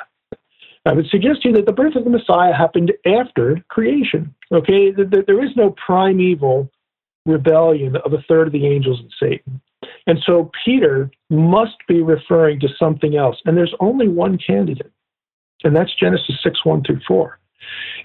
I 0.86 0.92
would 0.92 1.08
suggest 1.08 1.42
to 1.42 1.48
you 1.48 1.54
that 1.56 1.66
the 1.66 1.72
birth 1.72 1.96
of 1.96 2.04
the 2.04 2.10
Messiah 2.10 2.54
happened 2.54 2.92
after 3.06 3.62
creation. 3.68 4.34
Okay, 4.52 4.92
Th- 4.92 5.10
th- 5.10 5.26
there 5.26 5.44
is 5.44 5.50
no 5.56 5.74
primeval 5.84 6.70
rebellion 7.26 7.96
of 7.96 8.12
a 8.12 8.22
third 8.28 8.46
of 8.46 8.52
the 8.52 8.66
angels 8.66 9.00
and 9.00 9.12
Satan. 9.20 9.60
And 10.06 10.18
so 10.24 10.50
Peter 10.64 11.10
must 11.28 11.76
be 11.86 12.00
referring 12.00 12.60
to 12.60 12.68
something 12.78 13.16
else. 13.16 13.36
And 13.44 13.56
there's 13.56 13.74
only 13.80 14.08
one 14.08 14.38
candidate, 14.38 14.92
and 15.64 15.76
that's 15.76 15.94
Genesis 15.94 16.36
6 16.42 16.64
1 16.64 16.84
through 16.84 17.00
4. 17.06 17.38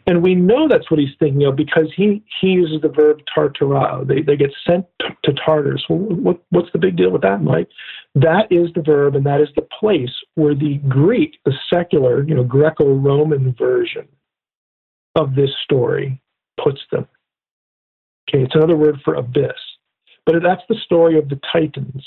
And 0.05 0.21
we 0.21 0.35
know 0.35 0.67
that's 0.67 0.89
what 0.91 0.99
he's 0.99 1.15
thinking 1.19 1.45
of 1.45 1.55
because 1.55 1.91
he, 1.95 2.23
he 2.41 2.47
uses 2.47 2.81
the 2.81 2.89
verb 2.89 3.19
tartarao. 3.35 4.07
They, 4.07 4.21
they 4.21 4.35
get 4.35 4.51
sent 4.67 4.85
t- 5.01 5.07
to 5.23 5.33
Tartarus. 5.33 5.83
Well, 5.87 5.99
what, 5.99 6.41
what's 6.49 6.71
the 6.73 6.79
big 6.79 6.97
deal 6.97 7.11
with 7.11 7.21
that, 7.21 7.41
Mike? 7.41 7.69
That 8.15 8.51
is 8.51 8.69
the 8.75 8.81
verb 8.81 9.15
and 9.15 9.25
that 9.25 9.41
is 9.41 9.49
the 9.55 9.67
place 9.79 10.13
where 10.35 10.55
the 10.55 10.79
Greek, 10.89 11.37
the 11.45 11.53
secular, 11.71 12.23
you 12.23 12.35
know, 12.35 12.43
Greco-Roman 12.43 13.55
version 13.57 14.07
of 15.15 15.35
this 15.35 15.51
story 15.63 16.21
puts 16.61 16.81
them. 16.91 17.07
Okay, 18.29 18.43
it's 18.43 18.55
another 18.55 18.75
word 18.75 18.99
for 19.05 19.15
abyss. 19.15 19.51
But 20.25 20.35
that's 20.41 20.61
the 20.69 20.77
story 20.85 21.17
of 21.17 21.29
the 21.29 21.39
Titans, 21.51 22.05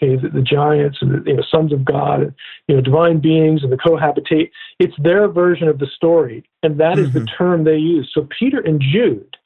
okay, 0.00 0.16
the, 0.16 0.28
the 0.28 0.42
giants 0.42 0.98
and 1.00 1.24
the 1.24 1.30
you 1.30 1.36
know, 1.36 1.42
sons 1.50 1.72
of 1.72 1.84
God, 1.84 2.22
and, 2.22 2.34
you 2.66 2.76
know, 2.76 2.80
divine 2.80 3.20
beings 3.20 3.62
and 3.62 3.72
the 3.72 3.76
cohabitate. 3.76 4.50
It's 4.78 4.94
their 5.02 5.28
version 5.28 5.68
of 5.68 5.78
the 5.78 5.86
story, 5.86 6.44
and 6.62 6.78
that 6.80 6.98
is 6.98 7.12
the 7.12 7.20
Mhm. 7.20 7.36
term 7.36 7.64
they 7.64 7.76
use. 7.76 8.10
So 8.12 8.26
Peter 8.38 8.60
and 8.60 8.80
Jude 8.80 9.36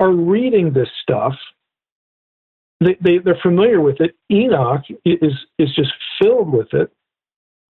are 0.00 0.12
reading 0.12 0.72
this 0.72 0.90
stuff. 1.02 1.34
They, 2.80 2.96
they, 3.00 3.18
they're 3.18 3.38
familiar 3.42 3.80
with 3.80 4.00
it. 4.00 4.14
Enoch 4.30 4.84
is, 5.04 5.32
is 5.58 5.74
just 5.74 5.92
filled 6.20 6.52
with 6.52 6.74
it. 6.74 6.90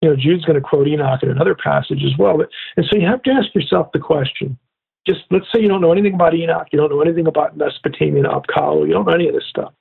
You 0.02 0.10
know, 0.10 0.16
Jude's 0.16 0.44
going 0.44 0.60
to 0.60 0.68
quote 0.68 0.88
Enoch 0.88 1.22
in 1.22 1.30
another 1.30 1.54
passage 1.54 2.02
as 2.04 2.18
well. 2.18 2.36
But, 2.36 2.50
and 2.76 2.84
so 2.86 2.98
you 2.98 3.06
have 3.06 3.22
to 3.22 3.30
ask 3.30 3.54
yourself 3.54 3.92
the 3.92 4.00
question 4.00 4.58
just 5.06 5.20
let's 5.30 5.46
say 5.54 5.60
you 5.60 5.68
don't 5.68 5.80
know 5.80 5.92
anything 5.92 6.14
about 6.14 6.34
Enoch, 6.34 6.66
you 6.72 6.78
don't 6.78 6.90
know 6.90 7.00
anything 7.00 7.26
about 7.26 7.56
Mesopotamian 7.56 8.26
Apkallu, 8.26 8.86
you 8.86 8.92
don't 8.92 9.06
know 9.06 9.14
any 9.14 9.28
of 9.28 9.34
this 9.34 9.46
stuff. 9.48 9.72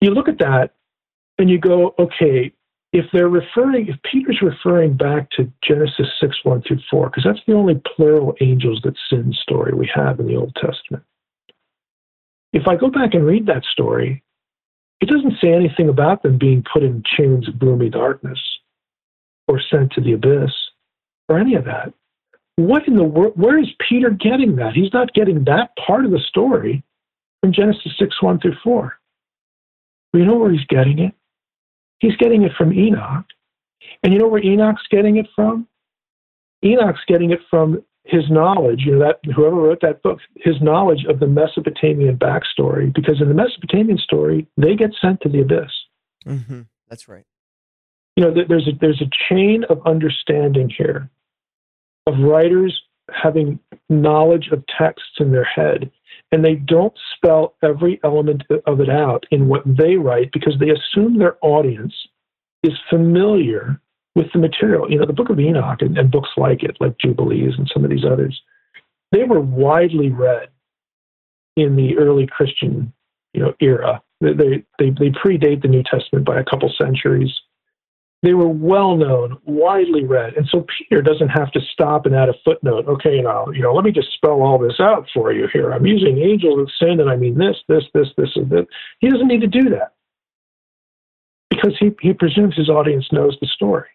You 0.00 0.10
look 0.10 0.28
at 0.28 0.38
that 0.38 0.74
and 1.38 1.50
you 1.50 1.58
go, 1.58 1.94
okay, 1.98 2.52
if 2.92 3.06
they're 3.12 3.28
referring, 3.28 3.88
if 3.88 3.96
Peter's 4.10 4.42
referring 4.42 4.96
back 4.96 5.30
to 5.32 5.50
Genesis 5.62 6.06
6, 6.20 6.36
1 6.42 6.62
through 6.62 6.80
4, 6.90 7.08
because 7.08 7.24
that's 7.24 7.44
the 7.46 7.54
only 7.54 7.80
plural 7.96 8.34
angels 8.40 8.80
that 8.84 8.94
sin 9.08 9.32
story 9.42 9.72
we 9.72 9.90
have 9.94 10.18
in 10.18 10.26
the 10.26 10.36
Old 10.36 10.54
Testament. 10.56 11.04
If 12.52 12.66
I 12.66 12.76
go 12.76 12.90
back 12.90 13.14
and 13.14 13.24
read 13.24 13.46
that 13.46 13.64
story, 13.64 14.24
it 15.00 15.08
doesn't 15.08 15.38
say 15.40 15.52
anything 15.52 15.88
about 15.88 16.22
them 16.22 16.36
being 16.36 16.64
put 16.72 16.82
in 16.82 17.02
chains 17.16 17.48
of 17.48 17.58
gloomy 17.58 17.90
darkness 17.90 18.40
or 19.46 19.60
sent 19.70 19.92
to 19.92 20.00
the 20.00 20.12
abyss 20.12 20.52
or 21.28 21.38
any 21.38 21.54
of 21.54 21.64
that 21.64 21.94
what 22.66 22.86
in 22.86 22.96
the 22.96 23.04
world? 23.04 23.32
Where 23.36 23.58
is 23.58 23.68
Peter 23.88 24.10
getting 24.10 24.56
that? 24.56 24.74
He's 24.74 24.92
not 24.92 25.14
getting 25.14 25.44
that 25.44 25.70
part 25.76 26.04
of 26.04 26.10
the 26.10 26.20
story 26.28 26.82
from 27.40 27.52
Genesis 27.52 27.92
6 27.98 28.22
1 28.22 28.40
through 28.40 28.56
4. 28.62 28.99
Well, 30.12 30.20
you 30.20 30.26
know 30.26 30.36
where 30.36 30.52
he's 30.52 30.66
getting 30.68 30.98
it? 30.98 31.14
He's 31.98 32.16
getting 32.16 32.42
it 32.42 32.52
from 32.56 32.72
Enoch. 32.72 33.26
And 34.02 34.12
you 34.12 34.18
know 34.18 34.28
where 34.28 34.42
Enoch's 34.42 34.86
getting 34.90 35.16
it 35.16 35.26
from? 35.34 35.66
Enoch's 36.64 37.04
getting 37.06 37.30
it 37.30 37.40
from 37.48 37.82
his 38.04 38.30
knowledge, 38.30 38.80
you 38.84 38.92
know, 38.92 38.98
that 38.98 39.20
whoever 39.34 39.56
wrote 39.56 39.80
that 39.82 40.02
book, 40.02 40.18
his 40.36 40.60
knowledge 40.60 41.04
of 41.08 41.20
the 41.20 41.26
Mesopotamian 41.26 42.16
backstory, 42.16 42.92
because 42.92 43.20
in 43.20 43.28
the 43.28 43.34
Mesopotamian 43.34 43.98
story, 43.98 44.46
they 44.56 44.74
get 44.74 44.90
sent 45.00 45.20
to 45.20 45.28
the 45.28 45.40
abyss. 45.40 45.70
Mm-hmm. 46.26 46.62
That's 46.88 47.08
right. 47.08 47.24
You 48.16 48.24
know, 48.24 48.44
there's 48.48 48.66
a, 48.66 48.72
there's 48.80 49.00
a 49.00 49.10
chain 49.28 49.64
of 49.70 49.80
understanding 49.86 50.70
here 50.76 51.08
of 52.06 52.18
writers 52.18 52.82
having 53.12 53.58
knowledge 53.88 54.48
of 54.52 54.64
texts 54.66 55.12
in 55.18 55.30
their 55.30 55.44
head, 55.44 55.90
and 56.32 56.44
they 56.44 56.54
don't 56.54 56.96
spell 57.16 57.54
every 57.62 58.00
element 58.04 58.44
of 58.66 58.80
it 58.80 58.88
out 58.88 59.24
in 59.30 59.48
what 59.48 59.62
they 59.66 59.96
write 59.96 60.30
because 60.32 60.54
they 60.58 60.70
assume 60.70 61.18
their 61.18 61.36
audience 61.42 61.94
is 62.62 62.72
familiar 62.88 63.80
with 64.14 64.26
the 64.32 64.38
material. 64.38 64.90
You 64.90 64.98
know, 64.98 65.06
the 65.06 65.12
Book 65.12 65.30
of 65.30 65.40
Enoch 65.40 65.82
and, 65.82 65.98
and 65.98 66.10
books 66.10 66.30
like 66.36 66.62
it, 66.62 66.76
like 66.80 66.98
Jubilees 66.98 67.54
and 67.58 67.70
some 67.72 67.84
of 67.84 67.90
these 67.90 68.04
others, 68.04 68.40
they 69.12 69.24
were 69.24 69.40
widely 69.40 70.10
read 70.10 70.48
in 71.56 71.76
the 71.76 71.98
early 71.98 72.26
Christian, 72.26 72.92
you 73.34 73.42
know, 73.42 73.54
era. 73.60 74.00
They 74.20 74.32
they 74.32 74.64
they, 74.78 74.90
they 74.90 75.10
predate 75.10 75.62
the 75.62 75.68
New 75.68 75.82
Testament 75.82 76.24
by 76.24 76.38
a 76.38 76.44
couple 76.44 76.72
centuries 76.78 77.32
they 78.22 78.34
were 78.34 78.48
well 78.48 78.96
known, 78.96 79.38
widely 79.44 80.04
read. 80.04 80.34
And 80.34 80.46
so 80.50 80.66
Peter 80.78 81.00
doesn't 81.00 81.28
have 81.28 81.50
to 81.52 81.60
stop 81.72 82.04
and 82.04 82.14
add 82.14 82.28
a 82.28 82.34
footnote. 82.44 82.86
Okay, 82.86 83.20
now, 83.22 83.46
you 83.48 83.62
know, 83.62 83.72
let 83.72 83.84
me 83.84 83.92
just 83.92 84.12
spell 84.12 84.42
all 84.42 84.58
this 84.58 84.78
out 84.78 85.06
for 85.14 85.32
you 85.32 85.48
here. 85.52 85.70
I'm 85.72 85.86
using 85.86 86.18
angels 86.18 86.60
of 86.60 86.68
sin, 86.78 87.00
and 87.00 87.08
I 87.08 87.16
mean 87.16 87.38
this, 87.38 87.56
this, 87.68 87.84
this, 87.94 88.08
this, 88.18 88.30
and 88.34 88.50
this. 88.50 88.66
He 88.98 89.08
doesn't 89.08 89.28
need 89.28 89.40
to 89.40 89.46
do 89.46 89.70
that 89.70 89.94
because 91.48 91.74
he, 91.78 91.90
he 92.02 92.12
presumes 92.12 92.56
his 92.56 92.68
audience 92.68 93.06
knows 93.10 93.36
the 93.40 93.46
story 93.46 93.88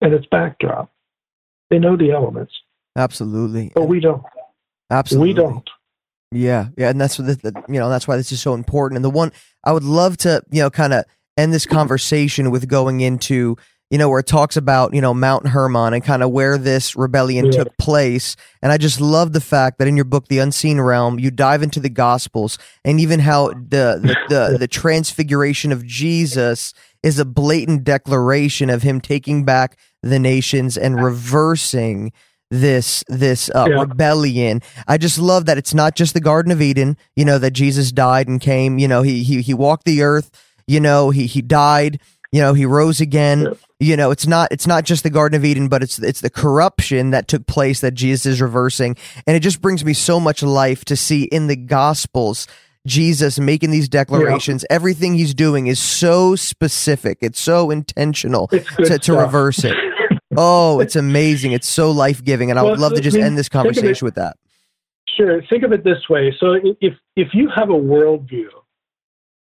and 0.00 0.14
its 0.14 0.26
backdrop. 0.30 0.90
They 1.70 1.78
know 1.78 1.96
the 1.96 2.10
elements, 2.10 2.52
Absolutely. 2.96 3.72
but 3.74 3.86
we 3.86 4.00
don't. 4.00 4.22
Absolutely. 4.90 5.28
We 5.28 5.34
don't. 5.34 5.68
Yeah, 6.30 6.68
yeah, 6.76 6.88
and 6.88 7.00
that's 7.00 7.18
what 7.18 7.26
the, 7.26 7.34
the 7.34 7.62
you 7.68 7.78
know 7.78 7.90
that's 7.90 8.08
why 8.08 8.16
this 8.16 8.32
is 8.32 8.40
so 8.40 8.54
important. 8.54 8.96
And 8.96 9.04
the 9.04 9.10
one 9.10 9.32
I 9.64 9.72
would 9.72 9.84
love 9.84 10.16
to 10.18 10.42
you 10.50 10.62
know 10.62 10.70
kind 10.70 10.94
of 10.94 11.04
end 11.38 11.52
this 11.54 11.66
conversation 11.66 12.50
with 12.50 12.68
going 12.68 13.00
into 13.00 13.56
you 13.90 13.96
know, 13.96 14.10
where 14.10 14.20
it 14.20 14.26
talks 14.26 14.54
about, 14.58 14.92
you 14.92 15.00
know, 15.00 15.14
Mount 15.14 15.48
Hermon 15.48 15.94
and 15.94 16.04
kind 16.04 16.22
of 16.22 16.30
where 16.30 16.58
this 16.58 16.94
rebellion 16.94 17.46
Yeah. 17.46 17.52
took 17.52 17.78
place. 17.78 18.36
And 18.60 18.70
I 18.70 18.76
just 18.76 19.00
love 19.00 19.32
the 19.32 19.40
fact 19.40 19.78
that 19.78 19.88
in 19.88 19.96
your 19.96 20.04
book, 20.04 20.28
The 20.28 20.40
Unseen 20.40 20.78
Realm, 20.78 21.18
you 21.18 21.30
dive 21.30 21.62
into 21.62 21.80
the 21.80 21.88
Gospels 21.88 22.58
and 22.84 23.00
even 23.00 23.20
how 23.20 23.48
the, 23.48 23.98
the, 23.98 24.16
the, 24.28 24.58
the 24.58 24.68
transfiguration 24.68 25.72
of 25.72 25.86
Jesus 25.86 26.74
is 27.02 27.18
a 27.18 27.24
blatant 27.24 27.82
declaration 27.82 28.68
of 28.68 28.82
him 28.82 29.00
taking 29.00 29.46
back 29.46 29.78
the 30.02 30.18
nations 30.18 30.76
and 30.76 31.02
reversing 31.02 32.12
this 32.50 33.04
this 33.08 33.50
uh, 33.54 33.66
Yeah. 33.70 33.80
rebellion. 33.80 34.60
I 34.86 34.98
just 34.98 35.18
love 35.18 35.46
that 35.46 35.56
it's 35.56 35.72
not 35.72 35.96
just 35.96 36.12
the 36.12 36.20
Garden 36.20 36.52
of 36.52 36.60
Eden, 36.60 36.98
you 37.16 37.24
know, 37.24 37.38
that 37.38 37.52
Jesus 37.52 37.90
died 37.90 38.28
and 38.28 38.38
came, 38.38 38.78
you 38.78 38.88
know, 38.88 39.00
he 39.00 39.22
he 39.22 39.40
he 39.40 39.54
walked 39.54 39.84
the 39.86 40.02
earth, 40.02 40.30
you 40.68 40.78
know, 40.80 41.10
he 41.10 41.26
he 41.26 41.42
died, 41.42 42.00
you 42.30 42.40
know, 42.40 42.52
he 42.54 42.64
rose 42.66 43.00
again. 43.00 43.42
Yeah. 43.42 43.52
You 43.80 43.96
know, 43.96 44.10
it's 44.10 44.26
not 44.26 44.48
it's 44.52 44.66
not 44.66 44.84
just 44.84 45.02
the 45.04 45.10
Garden 45.10 45.36
of 45.36 45.44
Eden, 45.44 45.68
but 45.68 45.82
it's 45.82 45.98
it's 46.00 46.20
the 46.20 46.30
corruption 46.30 47.10
that 47.10 47.28
took 47.28 47.46
place 47.46 47.80
that 47.80 47.94
Jesus 47.94 48.26
is 48.26 48.40
reversing. 48.40 48.96
And 49.26 49.36
it 49.36 49.40
just 49.40 49.60
brings 49.60 49.84
me 49.84 49.92
so 49.94 50.18
much 50.20 50.42
life 50.42 50.84
to 50.86 50.96
see 50.96 51.24
in 51.24 51.46
the 51.46 51.56
gospels 51.56 52.46
Jesus 52.86 53.38
making 53.38 53.70
these 53.70 53.88
declarations. 53.88 54.64
Everything 54.70 55.14
he's 55.14 55.34
doing 55.34 55.66
is 55.68 55.78
so 55.78 56.34
specific. 56.36 57.18
It's 57.20 57.40
so 57.40 57.70
intentional 57.70 58.48
It's 58.50 58.74
to, 58.88 58.98
to 58.98 59.12
reverse 59.14 59.64
it. 59.64 59.74
Oh, 60.36 60.78
it's 60.78 60.94
amazing. 60.94 61.52
It's 61.52 61.66
so 61.66 61.90
life 61.90 62.22
giving. 62.22 62.50
And 62.50 62.58
I 62.60 62.62
would 62.62 62.72
Well, 62.72 62.80
love 62.80 62.92
to 62.92 62.98
I 62.98 63.02
just 63.02 63.16
mean, 63.16 63.24
end 63.24 63.38
this 63.38 63.46
of 63.46 63.50
it- 63.50 63.52
conversation 63.54 64.04
with 64.04 64.14
that. 64.16 64.36
Sure. 65.16 65.42
Think 65.48 65.64
of 65.64 65.72
it 65.72 65.82
this 65.84 66.08
way. 66.08 66.32
So 66.38 66.54
if 66.80 66.94
if 67.16 67.28
you 67.32 67.48
have 67.56 67.70
a 67.70 67.72
worldview, 67.72 68.46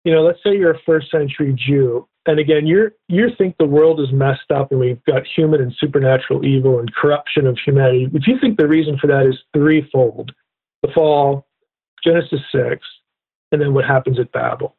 you 0.05 0.13
know, 0.13 0.23
let's 0.23 0.43
say 0.43 0.57
you're 0.57 0.73
a 0.73 0.81
first 0.85 1.11
century 1.11 1.55
Jew, 1.57 2.09
and 2.27 2.39
again, 2.39 2.67
you're 2.67 2.93
you 3.09 3.31
think 3.37 3.57
the 3.59 3.67
world 3.67 4.01
is 4.01 4.13
messed 4.13 4.51
up 4.51 4.71
and 4.71 4.81
we've 4.81 5.05
got 5.05 5.27
human 5.27 5.61
and 5.61 5.75
supernatural 5.79 6.45
evil 6.45 6.79
and 6.79 6.93
corruption 6.95 7.47
of 7.47 7.59
humanity. 7.59 8.09
If 8.13 8.27
you 8.27 8.39
think 8.41 8.59
the 8.59 8.69
reason 8.69 8.99
for 8.99 9.07
that 9.09 9.27
is 9.27 9.39
threefold, 9.55 10.33
the 10.83 10.93
fall, 10.93 11.47
Genesis 12.05 12.41
six, 12.51 12.87
and 13.51 13.61
then 13.61 13.75
what 13.75 13.85
happens 13.85 14.19
at 14.19 14.33
Babel, 14.33 14.77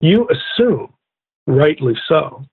you 0.00 0.28
assume, 0.28 0.92
rightly 1.46 1.96
so, 2.08 2.44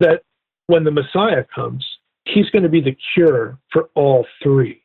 that 0.00 0.22
when 0.66 0.84
the 0.84 0.90
Messiah 0.90 1.44
comes, 1.54 1.84
he's 2.24 2.48
going 2.50 2.62
to 2.62 2.68
be 2.68 2.80
the 2.80 2.96
cure 3.14 3.58
for 3.72 3.90
all 3.94 4.26
three. 4.42 4.82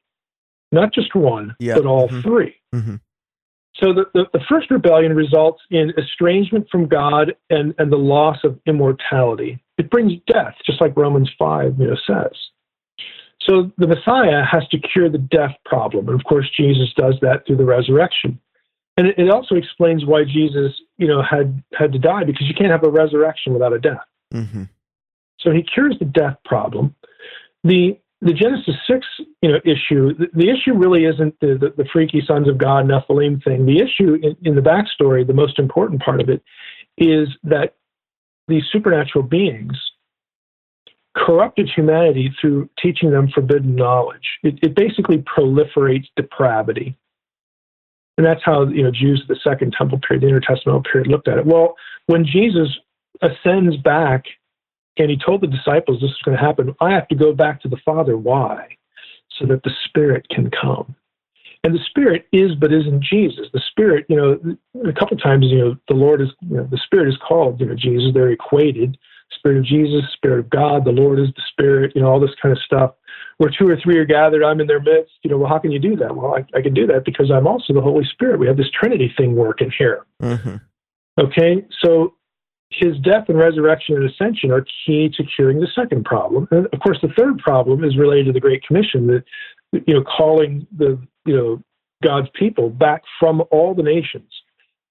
Not 0.72 0.94
just 0.94 1.16
one, 1.16 1.56
Yeah. 1.60 1.76
but 1.76 1.86
all 1.86 2.10
Mhm. 2.10 2.22
3 2.24 2.56
Mhm. 2.74 3.00
So 3.82 3.94
the, 3.94 4.06
the, 4.14 4.26
the 4.32 4.40
first 4.48 4.72
rebellion 4.72 5.16
results 5.16 5.62
in 5.70 5.92
estrangement 5.98 6.68
from 6.72 6.88
God 6.88 7.36
and, 7.50 7.74
and 7.78 7.92
the 7.92 7.98
loss 7.98 8.38
of 8.44 8.58
immortality. 8.66 9.62
It 9.78 9.90
brings 9.90 10.14
death, 10.28 10.56
just 10.66 10.80
like 10.80 10.96
Romans 10.96 11.30
5 11.38 11.76
you 11.78 11.88
know, 11.88 11.98
says. 12.08 12.32
So 13.42 13.72
the 13.78 13.88
Messiah 13.88 14.44
has 14.50 14.68
to 14.70 14.80
cure 14.80 15.10
the 15.10 15.18
death 15.18 15.56
problem. 15.66 16.08
And 16.08 16.20
of 16.20 16.26
course, 16.26 16.50
Jesus 16.56 16.94
does 16.96 17.16
that 17.22 17.46
through 17.46 17.58
the 17.58 17.66
resurrection. 17.66 18.40
And 18.98 19.08
it, 19.08 19.20
it 19.20 19.30
also 19.30 19.56
explains 19.56 20.06
why 20.06 20.24
Jesus, 20.24 20.72
you 20.98 21.08
know, 21.08 21.22
had, 21.22 21.62
had 21.78 21.92
to 21.92 22.00
die 22.00 22.24
because 22.24 22.48
you 22.48 22.54
can't 22.54 22.72
have 22.72 22.84
a 22.84 22.90
resurrection 22.90 23.54
without 23.54 23.74
a 23.74 23.80
death. 23.80 24.06
Mhm. 24.34 24.70
So 25.40 25.52
he 25.52 25.62
cures 25.62 25.98
the 26.00 26.06
death 26.06 26.38
problem. 26.46 26.96
The 27.64 28.00
the 28.26 28.34
Genesis 28.34 28.76
six 28.90 29.06
you 29.42 29.52
know 29.52 29.60
issue. 29.64 30.14
The, 30.18 30.28
the 30.34 30.50
issue 30.50 30.74
really 30.74 31.06
isn't 31.06 31.40
the, 31.40 31.58
the 31.60 31.84
the 31.84 31.88
freaky 31.94 32.22
sons 32.28 32.50
of 32.50 32.58
God 32.58 32.86
Nephilim 32.88 33.42
thing. 33.44 33.66
The 33.66 33.80
issue 33.80 34.16
in, 34.16 34.36
in 34.42 34.56
the 34.56 34.62
backstory, 34.62 35.26
the 35.26 35.34
most 35.34 35.60
important 35.60 36.02
part 36.02 36.20
of 36.20 36.30
it, 36.30 36.44
is 36.98 37.30
that 37.44 37.76
these 38.48 38.64
supernatural 38.72 39.24
beings 39.24 39.74
corrupted 41.16 41.70
humanity 41.74 42.34
through 42.42 42.70
teaching 42.82 43.12
them 43.12 43.30
forbidden 43.34 43.76
knowledge. 43.76 44.28
It, 44.44 44.60
it 44.62 44.76
basically 44.76 45.20
proliferates 45.20 46.08
depravity. 46.18 46.98
And 48.18 48.26
that's 48.26 48.42
how 48.44 48.68
you 48.68 48.82
know 48.82 48.92
Jews 48.92 49.22
of 49.22 49.28
the 49.28 49.40
Second 49.44 49.76
Temple 49.78 50.00
period, 50.00 50.24
the 50.24 50.28
intertestamental 50.28 50.84
period, 50.92 51.08
looked 51.08 51.28
at 51.28 51.38
it. 51.38 51.46
Well, 51.46 51.76
when 52.08 52.26
Jesus 52.26 52.70
ascends 53.22 53.78
back 53.78 54.26
and 54.98 55.10
he 55.10 55.18
told 55.18 55.42
the 55.42 55.48
disciples 55.48 56.02
this 56.02 56.12
is 56.12 56.22
going 56.24 56.38
to 56.38 56.44
happen. 56.44 56.76
I 56.80 56.92
have 56.92 57.08
to 57.10 57.16
go 57.16 57.34
back 57.34 57.62
to 57.62 57.68
the 57.68 57.78
Father. 57.84 58.18
Why? 58.18 58.68
So 59.38 59.46
that 59.48 59.64
the 59.64 59.72
Spirit 59.86 60.28
can 60.30 60.50
come. 60.50 60.96
And 61.64 61.74
the 61.74 61.84
Spirit 61.90 62.28
is 62.32 62.52
but 62.56 62.72
isn't 62.72 63.04
Jesus. 63.04 63.48
The 63.52 63.62
Spirit, 63.72 64.06
you 64.08 64.16
know, 64.16 64.40
a 64.88 64.94
couple 64.94 65.18
times, 65.18 65.46
you 65.48 65.58
know, 65.58 65.76
the 65.88 65.96
Lord 65.96 66.22
is, 66.22 66.30
you 66.42 66.58
know, 66.58 66.68
the 66.70 66.80
Spirit 66.86 67.10
is 67.10 67.18
called, 67.28 67.60
you 67.60 67.66
know, 67.66 67.76
Jesus. 67.76 68.12
They're 68.14 68.30
equated. 68.30 68.98
Spirit 69.32 69.58
of 69.58 69.66
Jesus, 69.66 70.04
Spirit 70.14 70.40
of 70.40 70.50
God, 70.50 70.86
the 70.86 70.92
Lord 70.92 71.20
is 71.20 71.30
the 71.36 71.42
Spirit, 71.52 71.94
you 71.96 72.02
know, 72.02 72.08
all 72.08 72.20
this 72.20 72.36
kind 72.42 72.52
of 72.52 72.62
stuff. 72.64 72.94
Where 73.38 73.50
two 73.50 73.68
or 73.68 73.78
three 73.84 73.98
are 73.98 74.06
gathered, 74.06 74.44
I'm 74.44 74.62
in 74.62 74.68
their 74.68 74.80
midst. 74.80 75.14
You 75.24 75.32
know, 75.32 75.38
well, 75.38 75.50
how 75.50 75.58
can 75.58 75.72
you 75.72 75.80
do 75.80 75.96
that? 75.98 76.16
Well, 76.16 76.36
I, 76.36 76.58
I 76.58 76.62
can 76.62 76.74
do 76.74 76.88
that 76.88 77.04
because 77.04 77.32
I'm 77.32 77.48
also 77.48 77.74
the 77.74 77.82
Holy 77.82 78.06
Spirit. 78.06 78.40
We 78.40 78.48
have 78.48 78.58
this 78.58 78.70
Trinity 78.80 79.14
thing 79.18 79.36
working 79.36 79.72
here. 79.78 80.06
Mhm. 80.22 80.62
Okay, 81.20 81.66
so 81.84 82.14
his 82.78 82.98
death 83.00 83.30
and 83.30 83.38
resurrection 83.38 83.96
and 83.96 84.10
ascension 84.10 84.52
are 84.52 84.66
key 84.86 85.10
to 85.16 85.24
curing 85.24 85.60
the 85.60 85.68
second 85.76 86.06
problem. 86.06 86.48
And 86.52 86.68
of 86.72 86.80
course, 86.80 86.98
the 87.02 87.14
third 87.18 87.38
problem 87.40 87.84
is 87.84 87.98
related 87.98 88.28
to 88.28 88.34
the 88.34 88.40
Great 88.40 88.66
Commission, 88.66 89.08
that 89.08 89.24
you 89.88 89.94
know, 89.94 90.04
calling 90.04 90.68
the 90.76 91.00
you 91.26 91.36
know 91.36 91.64
God's 92.04 92.30
people 92.34 92.70
back 92.70 93.04
from 93.20 93.44
all 93.52 93.74
the 93.74 93.84
nations, 93.84 94.32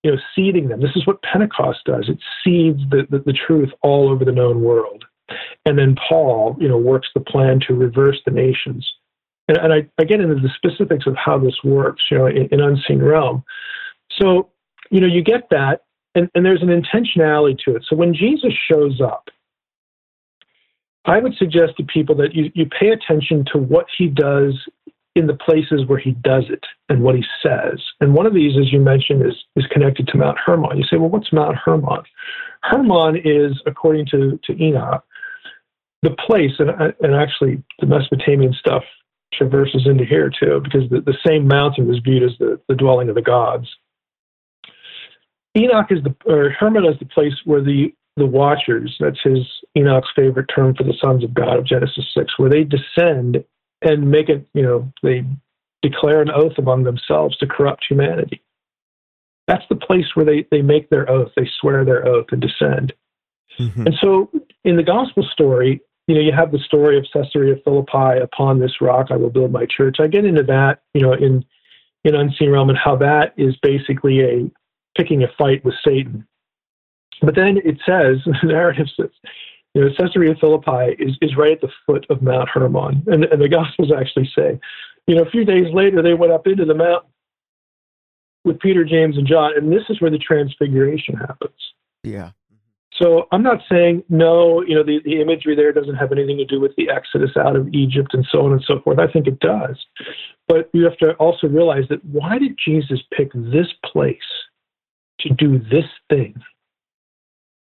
you 0.02 0.10
know, 0.10 0.18
seeding 0.34 0.68
them. 0.68 0.80
This 0.80 0.96
is 0.96 1.06
what 1.06 1.22
Pentecost 1.22 1.80
does. 1.84 2.08
It 2.08 2.18
seeds 2.42 2.80
the, 2.90 3.06
the, 3.10 3.18
the 3.18 3.32
truth 3.32 3.70
all 3.82 4.08
over 4.10 4.24
the 4.24 4.32
known 4.32 4.62
world. 4.62 5.04
And 5.64 5.78
then 5.78 5.96
Paul, 6.08 6.56
you 6.60 6.68
know, 6.68 6.76
works 6.76 7.08
the 7.14 7.20
plan 7.20 7.60
to 7.66 7.74
reverse 7.74 8.20
the 8.24 8.30
nations. 8.30 8.86
And, 9.48 9.56
and 9.56 9.72
I, 9.72 9.88
I 9.98 10.04
get 10.04 10.20
into 10.20 10.34
the 10.34 10.50
specifics 10.56 11.06
of 11.06 11.16
how 11.16 11.38
this 11.38 11.56
works, 11.64 12.02
you 12.10 12.18
know, 12.18 12.26
in, 12.26 12.48
in 12.48 12.60
Unseen 12.60 13.02
Realm. 13.02 13.44
So, 14.20 14.50
you 14.90 15.00
know, 15.00 15.06
you 15.06 15.22
get 15.22 15.48
that, 15.50 15.82
and, 16.14 16.30
and 16.34 16.44
there's 16.44 16.62
an 16.62 16.68
intentionality 16.68 17.58
to 17.64 17.76
it. 17.76 17.84
So 17.88 17.96
when 17.96 18.14
Jesus 18.14 18.52
shows 18.70 19.00
up, 19.00 19.28
I 21.06 21.18
would 21.18 21.34
suggest 21.34 21.76
to 21.76 21.84
people 21.84 22.14
that 22.16 22.34
you, 22.34 22.50
you 22.54 22.66
pay 22.66 22.88
attention 22.88 23.44
to 23.52 23.58
what 23.58 23.86
he 23.96 24.06
does 24.06 24.54
in 25.14 25.26
the 25.26 25.34
places 25.34 25.86
where 25.86 25.98
he 25.98 26.12
does 26.12 26.44
it 26.48 26.64
and 26.88 27.02
what 27.02 27.14
he 27.14 27.22
says. 27.42 27.80
And 28.00 28.14
one 28.14 28.26
of 28.26 28.34
these, 28.34 28.56
as 28.58 28.72
you 28.72 28.80
mentioned, 28.80 29.24
is, 29.24 29.34
is 29.54 29.66
connected 29.70 30.08
to 30.08 30.18
Mount 30.18 30.38
Hermon. 30.44 30.76
You 30.76 30.84
say, 30.84 30.96
well, 30.96 31.10
what's 31.10 31.32
Mount 31.32 31.56
Hermon? 31.56 32.02
Hermon 32.62 33.16
is, 33.22 33.60
according 33.66 34.06
to, 34.06 34.40
to 34.44 34.62
Enoch, 34.62 35.04
the 36.02 36.10
place, 36.10 36.52
and, 36.58 36.70
and 37.00 37.14
actually 37.14 37.62
the 37.80 37.86
Mesopotamian 37.86 38.54
stuff 38.54 38.82
traverses 39.32 39.86
into 39.86 40.04
here 40.04 40.30
too, 40.30 40.60
because 40.62 40.88
the, 40.90 41.00
the 41.00 41.16
same 41.26 41.46
mountain 41.46 41.86
was 41.86 41.98
viewed 41.98 42.22
as 42.22 42.36
the, 42.38 42.60
the 42.68 42.74
dwelling 42.74 43.08
of 43.08 43.14
the 43.14 43.22
gods. 43.22 43.68
Enoch 45.56 45.86
is 45.90 46.02
the, 46.02 46.14
or 46.26 46.50
Hermon 46.50 46.84
is 46.84 46.98
the 46.98 47.06
place 47.06 47.34
where 47.44 47.62
the, 47.62 47.94
the 48.16 48.26
watchers, 48.26 48.96
that's 48.98 49.20
his, 49.22 49.46
Enoch's 49.76 50.10
favorite 50.14 50.50
term 50.54 50.74
for 50.74 50.84
the 50.84 50.94
sons 51.00 51.24
of 51.24 51.34
God 51.34 51.58
of 51.58 51.66
Genesis 51.66 52.06
6, 52.16 52.38
where 52.38 52.50
they 52.50 52.64
descend 52.64 53.44
and 53.82 54.10
make 54.10 54.28
it, 54.28 54.46
you 54.54 54.62
know, 54.62 54.92
they 55.02 55.24
declare 55.82 56.22
an 56.22 56.30
oath 56.30 56.58
among 56.58 56.84
themselves 56.84 57.36
to 57.38 57.46
corrupt 57.46 57.84
humanity. 57.88 58.42
That's 59.46 59.64
the 59.68 59.76
place 59.76 60.06
where 60.14 60.24
they, 60.24 60.46
they 60.50 60.62
make 60.62 60.88
their 60.88 61.08
oath, 61.10 61.32
they 61.36 61.48
swear 61.60 61.84
their 61.84 62.06
oath 62.06 62.26
and 62.32 62.40
descend. 62.40 62.94
Mhm. 63.58 63.86
And 63.86 63.94
so 64.00 64.30
in 64.64 64.76
the 64.76 64.82
gospel 64.82 65.22
story, 65.32 65.80
you 66.06 66.14
know, 66.14 66.20
you 66.20 66.32
have 66.32 66.52
the 66.52 66.58
story 66.58 66.98
of 66.98 67.06
Caesarea 67.12 67.56
Philippi, 67.64 68.18
upon 68.22 68.58
this 68.58 68.80
rock 68.80 69.08
I 69.10 69.16
will 69.16 69.30
build 69.30 69.52
my 69.52 69.66
church. 69.66 69.96
I 70.00 70.06
get 70.06 70.24
into 70.24 70.42
that, 70.44 70.82
you 70.92 71.02
know, 71.02 71.12
in 71.12 71.44
in 72.04 72.14
Unseen 72.14 72.50
Realm 72.50 72.68
and 72.68 72.78
how 72.78 72.96
that 72.96 73.32
is 73.38 73.56
basically 73.62 74.20
a 74.20 74.50
picking 74.96 75.22
a 75.22 75.28
fight 75.38 75.64
with 75.64 75.74
Satan. 75.84 76.26
But 77.22 77.34
then 77.34 77.58
it 77.58 77.78
says, 77.86 78.18
the 78.42 78.48
narrative 78.48 78.86
says, 78.98 79.10
you 79.74 79.82
know, 79.84 79.90
Caesarea 79.98 80.34
Philippi 80.40 80.94
is, 80.98 81.16
is 81.20 81.36
right 81.36 81.52
at 81.52 81.60
the 81.60 81.70
foot 81.86 82.06
of 82.08 82.22
Mount 82.22 82.48
Hermon. 82.48 83.02
And, 83.06 83.24
and 83.24 83.42
the 83.42 83.48
Gospels 83.48 83.90
actually 83.96 84.30
say, 84.36 84.58
you 85.06 85.16
know, 85.16 85.22
a 85.22 85.30
few 85.30 85.44
days 85.44 85.66
later, 85.72 86.00
they 86.00 86.14
went 86.14 86.32
up 86.32 86.46
into 86.46 86.64
the 86.64 86.74
mountain 86.74 87.10
with 88.44 88.60
Peter, 88.60 88.84
James, 88.84 89.18
and 89.18 89.26
John. 89.26 89.56
And 89.56 89.72
this 89.72 89.82
is 89.88 90.00
where 90.00 90.10
the 90.10 90.18
transfiguration 90.18 91.16
happens. 91.16 91.58
Yeah. 92.04 92.30
So 93.00 93.26
I'm 93.32 93.42
not 93.42 93.60
saying 93.68 94.04
no, 94.08 94.62
you 94.62 94.74
know, 94.74 94.84
the, 94.84 95.00
the 95.04 95.20
imagery 95.20 95.56
there 95.56 95.72
doesn't 95.72 95.96
have 95.96 96.12
anything 96.12 96.36
to 96.38 96.44
do 96.44 96.60
with 96.60 96.76
the 96.76 96.88
exodus 96.90 97.36
out 97.36 97.56
of 97.56 97.68
Egypt 97.74 98.14
and 98.14 98.24
so 98.30 98.44
on 98.44 98.52
and 98.52 98.62
so 98.64 98.80
forth. 98.80 99.00
I 99.00 99.10
think 99.10 99.26
it 99.26 99.40
does. 99.40 99.84
But 100.46 100.70
you 100.72 100.84
have 100.84 100.96
to 100.98 101.14
also 101.14 101.48
realize 101.48 101.84
that 101.88 102.04
why 102.04 102.38
did 102.38 102.56
Jesus 102.64 103.00
pick 103.16 103.32
this 103.32 103.66
place 103.84 104.18
to 105.24 105.34
do 105.34 105.58
this 105.58 105.90
thing? 106.08 106.34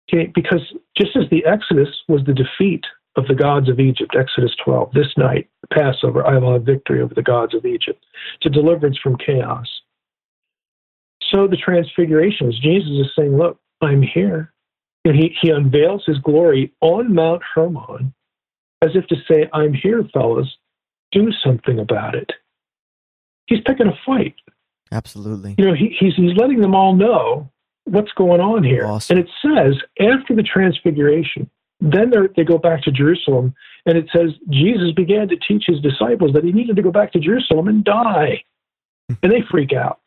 Okay, 0.10 0.32
because 0.36 0.62
just 0.98 1.16
as 1.16 1.30
the 1.32 1.46
exodus 1.46 1.90
was 2.08 2.22
the 2.26 2.34
defeat 2.34 2.84
of 3.16 3.28
the 3.28 3.36
gods 3.36 3.70
of 3.70 3.80
Egypt, 3.80 4.16
Exodus 4.18 4.56
12, 4.66 4.92
this 4.94 5.14
night, 5.18 5.50
Passover, 5.72 6.26
I 6.26 6.38
will 6.38 6.54
have 6.54 6.64
victory 6.64 7.02
over 7.02 7.14
the 7.14 7.22
gods 7.22 7.56
of 7.56 7.66
Egypt, 7.66 8.06
to 8.42 8.50
deliverance 8.50 8.98
from 9.02 9.18
chaos. 9.18 9.68
So 11.34 11.48
the 11.48 11.58
transfiguration 11.58 12.50
is 12.50 12.60
Jesus 12.60 12.90
is 12.90 13.12
saying, 13.18 13.38
look, 13.38 13.60
I'm 13.82 14.02
here 14.02 14.54
And 15.06 15.16
he, 15.16 15.36
he 15.42 15.50
unveils 15.50 16.04
his 16.06 16.20
glory 16.20 16.74
on 16.82 17.14
Mount 17.14 17.42
Hermon 17.56 18.14
as 18.82 18.92
if 18.96 19.08
to 19.08 19.16
say, 19.28 19.50
I'm 19.54 19.74
here, 19.74 20.04
fellas, 20.14 20.48
do 21.12 21.32
something 21.44 21.80
about 21.80 22.16
it. 22.16 22.32
He's 23.48 23.62
picking 23.66 23.88
a 23.88 23.98
fight. 24.06 24.36
Absolutely. 24.92 25.56
You 25.58 25.66
know, 25.66 25.74
he, 25.74 25.96
he's, 26.00 26.16
he's 26.16 26.36
letting 26.36 26.62
them 26.62 26.76
all 26.76 26.96
know 26.96 27.50
what's 27.86 28.12
going 28.14 28.42
on 28.42 28.64
here. 28.64 28.86
Awesome. 28.86 29.18
And 29.18 29.28
it 29.28 29.32
says, 29.42 29.76
after 30.00 30.36
the 30.36 30.44
transfiguration, 30.44 31.50
then 31.80 32.12
they 32.36 32.44
go 32.44 32.58
back 32.58 32.84
to 32.84 32.92
Jerusalem, 32.92 33.56
and 33.86 33.98
it 33.98 34.08
says 34.16 34.32
Jesus 34.50 34.92
began 34.92 35.28
to 35.30 35.36
teach 35.36 35.64
his 35.66 35.80
disciples 35.82 36.34
that 36.34 36.44
he 36.44 36.52
needed 36.52 36.76
to 36.76 36.82
go 36.82 36.92
back 36.92 37.12
to 37.14 37.20
Jerusalem 37.20 37.68
and 37.68 37.84
die. 37.84 38.44
and 39.24 39.32
they 39.32 39.42
freak 39.50 39.74
out. 39.74 40.00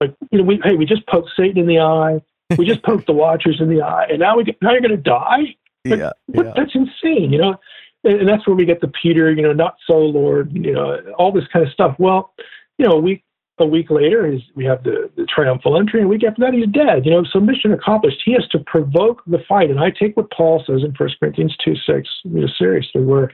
Like, 0.00 0.14
you 0.30 0.38
know, 0.38 0.44
we, 0.44 0.60
hey, 0.64 0.74
we 0.74 0.86
just 0.86 1.06
poked 1.06 1.30
Satan 1.36 1.58
in 1.58 1.66
the 1.66 1.78
eye. 1.78 2.22
We 2.58 2.66
just 2.66 2.82
poked 2.82 3.06
the 3.06 3.12
Watchers 3.12 3.58
in 3.60 3.68
the 3.68 3.82
eye, 3.82 4.06
and 4.10 4.18
now 4.18 4.36
we 4.36 4.44
now 4.60 4.72
you're 4.72 4.80
going 4.80 4.90
to 4.90 4.96
die. 4.96 5.56
Like, 5.84 5.98
yeah, 5.98 6.10
yeah. 6.28 6.52
That's 6.54 6.74
insane, 6.74 7.32
you 7.32 7.38
know. 7.38 7.56
And, 8.04 8.20
and 8.20 8.28
that's 8.28 8.46
where 8.46 8.54
we 8.54 8.66
get 8.66 8.80
the 8.80 8.92
Peter, 9.02 9.32
you 9.32 9.42
know, 9.42 9.52
not 9.52 9.76
so, 9.86 9.94
Lord, 9.94 10.52
you 10.52 10.72
know, 10.72 11.00
all 11.18 11.32
this 11.32 11.44
kind 11.52 11.66
of 11.66 11.72
stuff. 11.72 11.96
Well, 11.98 12.32
you 12.78 12.86
know, 12.86 12.96
we 12.98 13.22
a 13.58 13.66
week 13.66 13.90
later, 13.90 14.26
is 14.26 14.40
we 14.56 14.64
have 14.64 14.82
the, 14.82 15.10
the 15.16 15.26
triumphal 15.26 15.78
entry, 15.78 16.00
and 16.00 16.06
a 16.06 16.08
week 16.08 16.24
after 16.24 16.40
that, 16.40 16.54
he's 16.54 16.66
dead. 16.66 17.04
You 17.04 17.12
know, 17.12 17.24
so 17.32 17.38
mission 17.38 17.72
accomplished. 17.72 18.22
He 18.24 18.32
has 18.32 18.46
to 18.48 18.58
provoke 18.58 19.22
the 19.26 19.38
fight, 19.48 19.70
and 19.70 19.78
I 19.78 19.90
take 19.90 20.16
what 20.16 20.30
Paul 20.32 20.62
says 20.66 20.82
in 20.82 20.92
1 20.96 21.08
Corinthians 21.20 21.56
2 21.64 21.74
6 21.86 22.08
you 22.24 22.40
know, 22.40 22.46
seriously, 22.58 23.02
where 23.02 23.30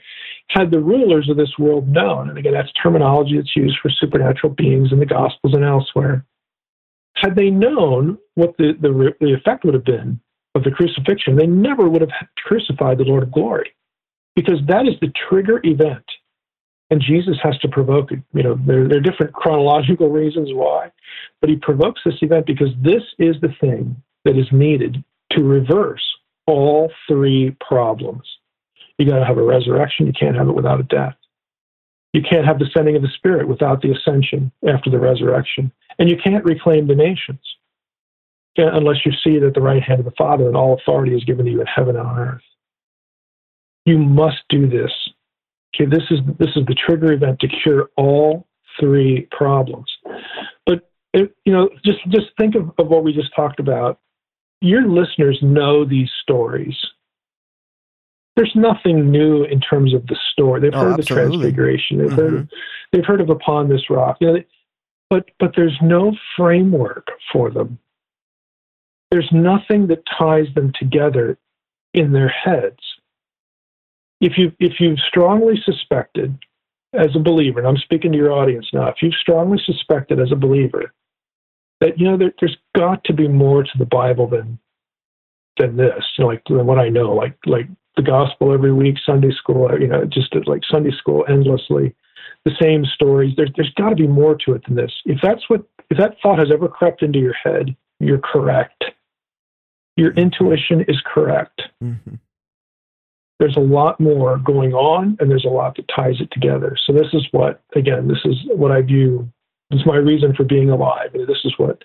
had 0.49 0.71
the 0.71 0.81
rulers 0.81 1.29
of 1.31 1.37
this 1.37 1.59
world 1.59 1.89
known, 1.89 2.29
and 2.29 2.37
again, 2.37 2.53
that's 2.53 2.73
terminology 2.73 3.37
that's 3.37 3.57
used 3.57 3.79
for 3.81 3.91
supernatural 3.91 4.53
beings 4.53 4.93
in 4.93 4.99
the 4.99 5.07
Gospels 5.07 5.55
and 5.55 5.65
elsewhere, 5.65 6.27
had 7.15 7.37
they 7.37 7.51
known 7.51 8.19
what 8.35 8.57
the, 8.59 8.73
the, 8.81 9.15
the 9.21 9.33
effect 9.33 9.65
would 9.65 9.75
have 9.75 9.85
been 9.85 10.21
of 10.55 10.65
the 10.65 10.71
crucifixion, 10.71 11.37
they 11.37 11.47
never 11.47 11.89
would 11.89 12.01
have 12.01 12.11
crucified 12.45 12.99
the 12.99 13.05
Lord 13.05 13.23
of 13.23 13.33
glory, 13.33 13.73
because 14.35 14.61
that 14.67 14.87
is 14.87 14.95
the 15.01 15.13
trigger 15.29 15.61
event 15.65 16.05
and 16.91 17.01
Jesus 17.01 17.37
has 17.43 17.57
to 17.59 17.69
provoke 17.69 18.13
it. 18.13 18.21
You 18.33 18.43
know, 18.43 18.59
there, 18.67 18.89
there 18.89 18.99
are 18.99 19.03
different 19.03 19.33
chronological 19.33 20.09
reasons 20.09 20.51
why, 20.53 20.91
but 21.41 21.51
he 21.51 21.57
provokes 21.57 22.01
this 22.05 22.21
event 22.21 22.47
because 22.47 22.71
this 22.83 23.03
is 23.19 23.37
the 23.41 23.55
thing 23.61 23.97
that 24.25 24.37
is 24.37 24.49
needed 24.53 25.03
to 25.33 25.43
reverse 25.43 26.05
all 26.47 26.91
three 27.09 27.57
problems. 27.67 28.23
You 28.99 29.07
got 29.07 29.21
to 29.21 29.25
have 29.25 29.39
a 29.39 29.43
resurrection. 29.43 30.07
You 30.07 30.13
can't 30.13 30.37
have 30.37 30.49
it 30.49 30.55
without 30.55 30.81
a 30.81 30.85
death. 30.85 31.15
You 32.13 32.23
can't 32.23 32.45
have 32.45 32.59
the 32.59 32.69
sending 32.75 32.97
of 32.97 33.03
the 33.03 33.09
Spirit 33.17 33.47
without 33.47 33.83
the 33.83 33.93
ascension 33.93 34.51
after 34.69 34.91
the 34.91 34.99
resurrection. 34.99 35.71
And 35.99 36.11
you 36.11 36.17
can't 36.23 36.45
reclaim 36.45 36.89
the 36.89 36.95
nations 36.95 37.41
unless 38.57 39.07
you 39.07 39.13
see 39.25 39.39
that 39.39 39.55
the 39.55 39.61
right 39.61 39.83
hand 39.83 40.01
of 40.01 40.05
the 40.05 40.13
Father 40.19 40.47
and 40.47 40.57
all 40.57 40.75
authority 40.75 41.15
is 41.15 41.25
given 41.25 41.47
to 41.47 41.51
you 41.51 41.61
in 41.61 41.67
heaven 41.67 41.97
and 41.97 42.07
on 42.07 42.19
earth. 42.19 42.43
You 43.87 43.99
must 43.99 44.39
do 44.49 44.69
this 44.69 44.93
Okay, 45.75 45.89
this 45.89 46.03
is 46.11 46.19
this 46.39 46.51
is 46.57 46.65
the 46.67 46.75
trigger 46.75 47.13
event 47.13 47.41
to 47.41 47.49
cure 47.49 47.91
all 47.97 48.47
three 48.79 49.29
problems. 49.31 49.91
But 50.67 50.91
it, 51.13 51.35
you 51.45 51.53
know, 51.53 51.69
just 51.85 51.99
just 52.09 52.27
think 52.39 52.55
of, 52.55 52.71
of 52.79 52.89
what 52.89 53.05
we 53.05 53.13
just 53.13 53.35
talked 53.35 53.61
about. 53.61 54.01
Your 54.61 54.87
listeners 54.87 55.39
know 55.43 55.85
these 55.85 56.11
stories. 56.23 56.77
There's 58.37 58.53
nothing 58.55 59.11
new 59.11 59.45
in 59.45 59.61
terms 59.61 59.95
of 59.95 60.07
the 60.07 60.17
story. 60.33 60.61
They've 60.61 60.75
Oh, 60.75 60.81
heard 60.91 60.99
absolutely. 61.01 61.27
the 61.27 61.39
transfiguration. 61.39 61.99
They've 61.99 62.13
heard 62.13 62.33
Mhm. 62.33 62.39
of, 62.41 62.51
they've 62.93 63.05
heard 63.07 63.21
of 63.21 63.31
upon 63.31 63.69
this 63.69 63.89
rock. 63.91 64.19
You 64.21 64.27
know, 64.29 64.33
they- 64.35 64.47
but 65.09 65.31
but 65.39 65.55
there's 65.57 65.77
no 65.83 66.17
framework 66.37 67.09
for 67.33 67.51
them. 67.51 67.79
There's 69.11 69.31
nothing 69.33 69.87
that 69.89 70.05
ties 70.07 70.47
them 70.55 70.73
together 70.79 71.39
in 71.95 72.13
their 72.13 72.29
heads 72.29 72.79
if 74.21 74.37
you 74.37 74.53
if 74.59 74.75
you've 74.81 74.99
strongly 75.01 75.61
suspected 75.65 76.39
as 76.93 77.15
a 77.15 77.21
believer, 77.21 77.61
and 77.61 77.69
I'm 77.69 77.77
speaking 77.77 78.13
to 78.13 78.19
your 78.19 78.33
audience 78.33 78.67
now, 78.73 78.89
if 78.89 78.97
you've 79.01 79.15
strongly 79.15 79.61
suspected 79.65 80.21
as 80.21 80.33
a 80.33 80.37
believer 80.37 80.93
that 81.81 81.99
you 81.99 82.05
know 82.05 82.17
there, 82.17 82.33
there's 82.41 82.57
got 82.77 83.03
to 83.05 83.13
be 83.13 83.29
more 83.29 83.63
to 83.63 83.79
the 83.79 83.87
Bible 83.87 84.27
than 84.29 84.59
than 85.59 85.77
this, 85.77 86.05
you 86.17 86.25
know, 86.25 86.29
like 86.29 86.43
than 86.49 86.67
what 86.67 86.79
I 86.79 86.89
know, 86.89 87.13
like 87.13 87.37
like 87.47 87.67
the 87.97 88.03
gospel 88.03 88.53
every 88.53 88.73
week, 88.73 88.97
Sunday 89.05 89.31
school, 89.33 89.69
you 89.79 89.89
know, 89.89 90.05
just 90.05 90.35
like 90.47 90.63
Sunday 90.71 90.93
school 90.97 91.25
endlessly, 91.29 91.95
the 92.45 92.53
same 92.61 92.85
stories. 92.85 93.35
There's 93.37 93.51
there's 93.57 93.73
got 93.75 93.91
to 93.91 93.97
be 93.97 94.07
more 94.07 94.37
to 94.47 94.53
it 94.53 94.63
than 94.67 94.77
this. 94.77 94.93
If 95.05 95.19
that's 95.23 95.49
what 95.49 95.65
if 95.91 95.99
that 95.99 96.17
thought 96.23 96.39
has 96.39 96.51
ever 96.53 96.69
crept 96.69 97.03
into 97.03 97.19
your 97.19 97.35
head, 97.35 97.75
you're 97.99 98.21
correct. 98.21 98.85
Your 99.97 100.13
intuition 100.13 100.83
is 100.89 101.01
correct 101.05 101.63
Mhm. 101.83 102.19
There's 103.41 103.57
a 103.57 103.61
lot 103.61 103.99
more 103.99 104.39
going 104.39 104.75
on 104.75 105.17
and 105.19 105.31
there's 105.31 105.47
a 105.47 105.49
lot 105.49 105.75
that 105.77 105.87
ties 105.95 106.21
it 106.21 106.29
together. 106.31 106.77
So 106.87 106.93
this 106.93 107.09
is 107.13 107.27
what 107.33 107.63
again, 107.75 108.07
this 108.07 108.21
is 108.25 108.37
what 108.55 108.71
I 108.71 108.83
view 108.83 109.29
this 109.71 109.81
is 109.81 109.87
my 109.87 109.97
reason 109.97 110.35
for 110.35 110.45
being 110.45 110.69
alive. 110.69 111.15
And 111.15 111.27
this 111.27 111.39
is 111.45 111.55
what 111.57 111.83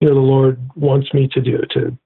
you 0.00 0.08
know 0.08 0.14
the 0.14 0.20
Lord 0.20 0.60
wants 0.74 1.14
me 1.14 1.28
to 1.32 1.40
do 1.40 1.58
to 1.70 1.96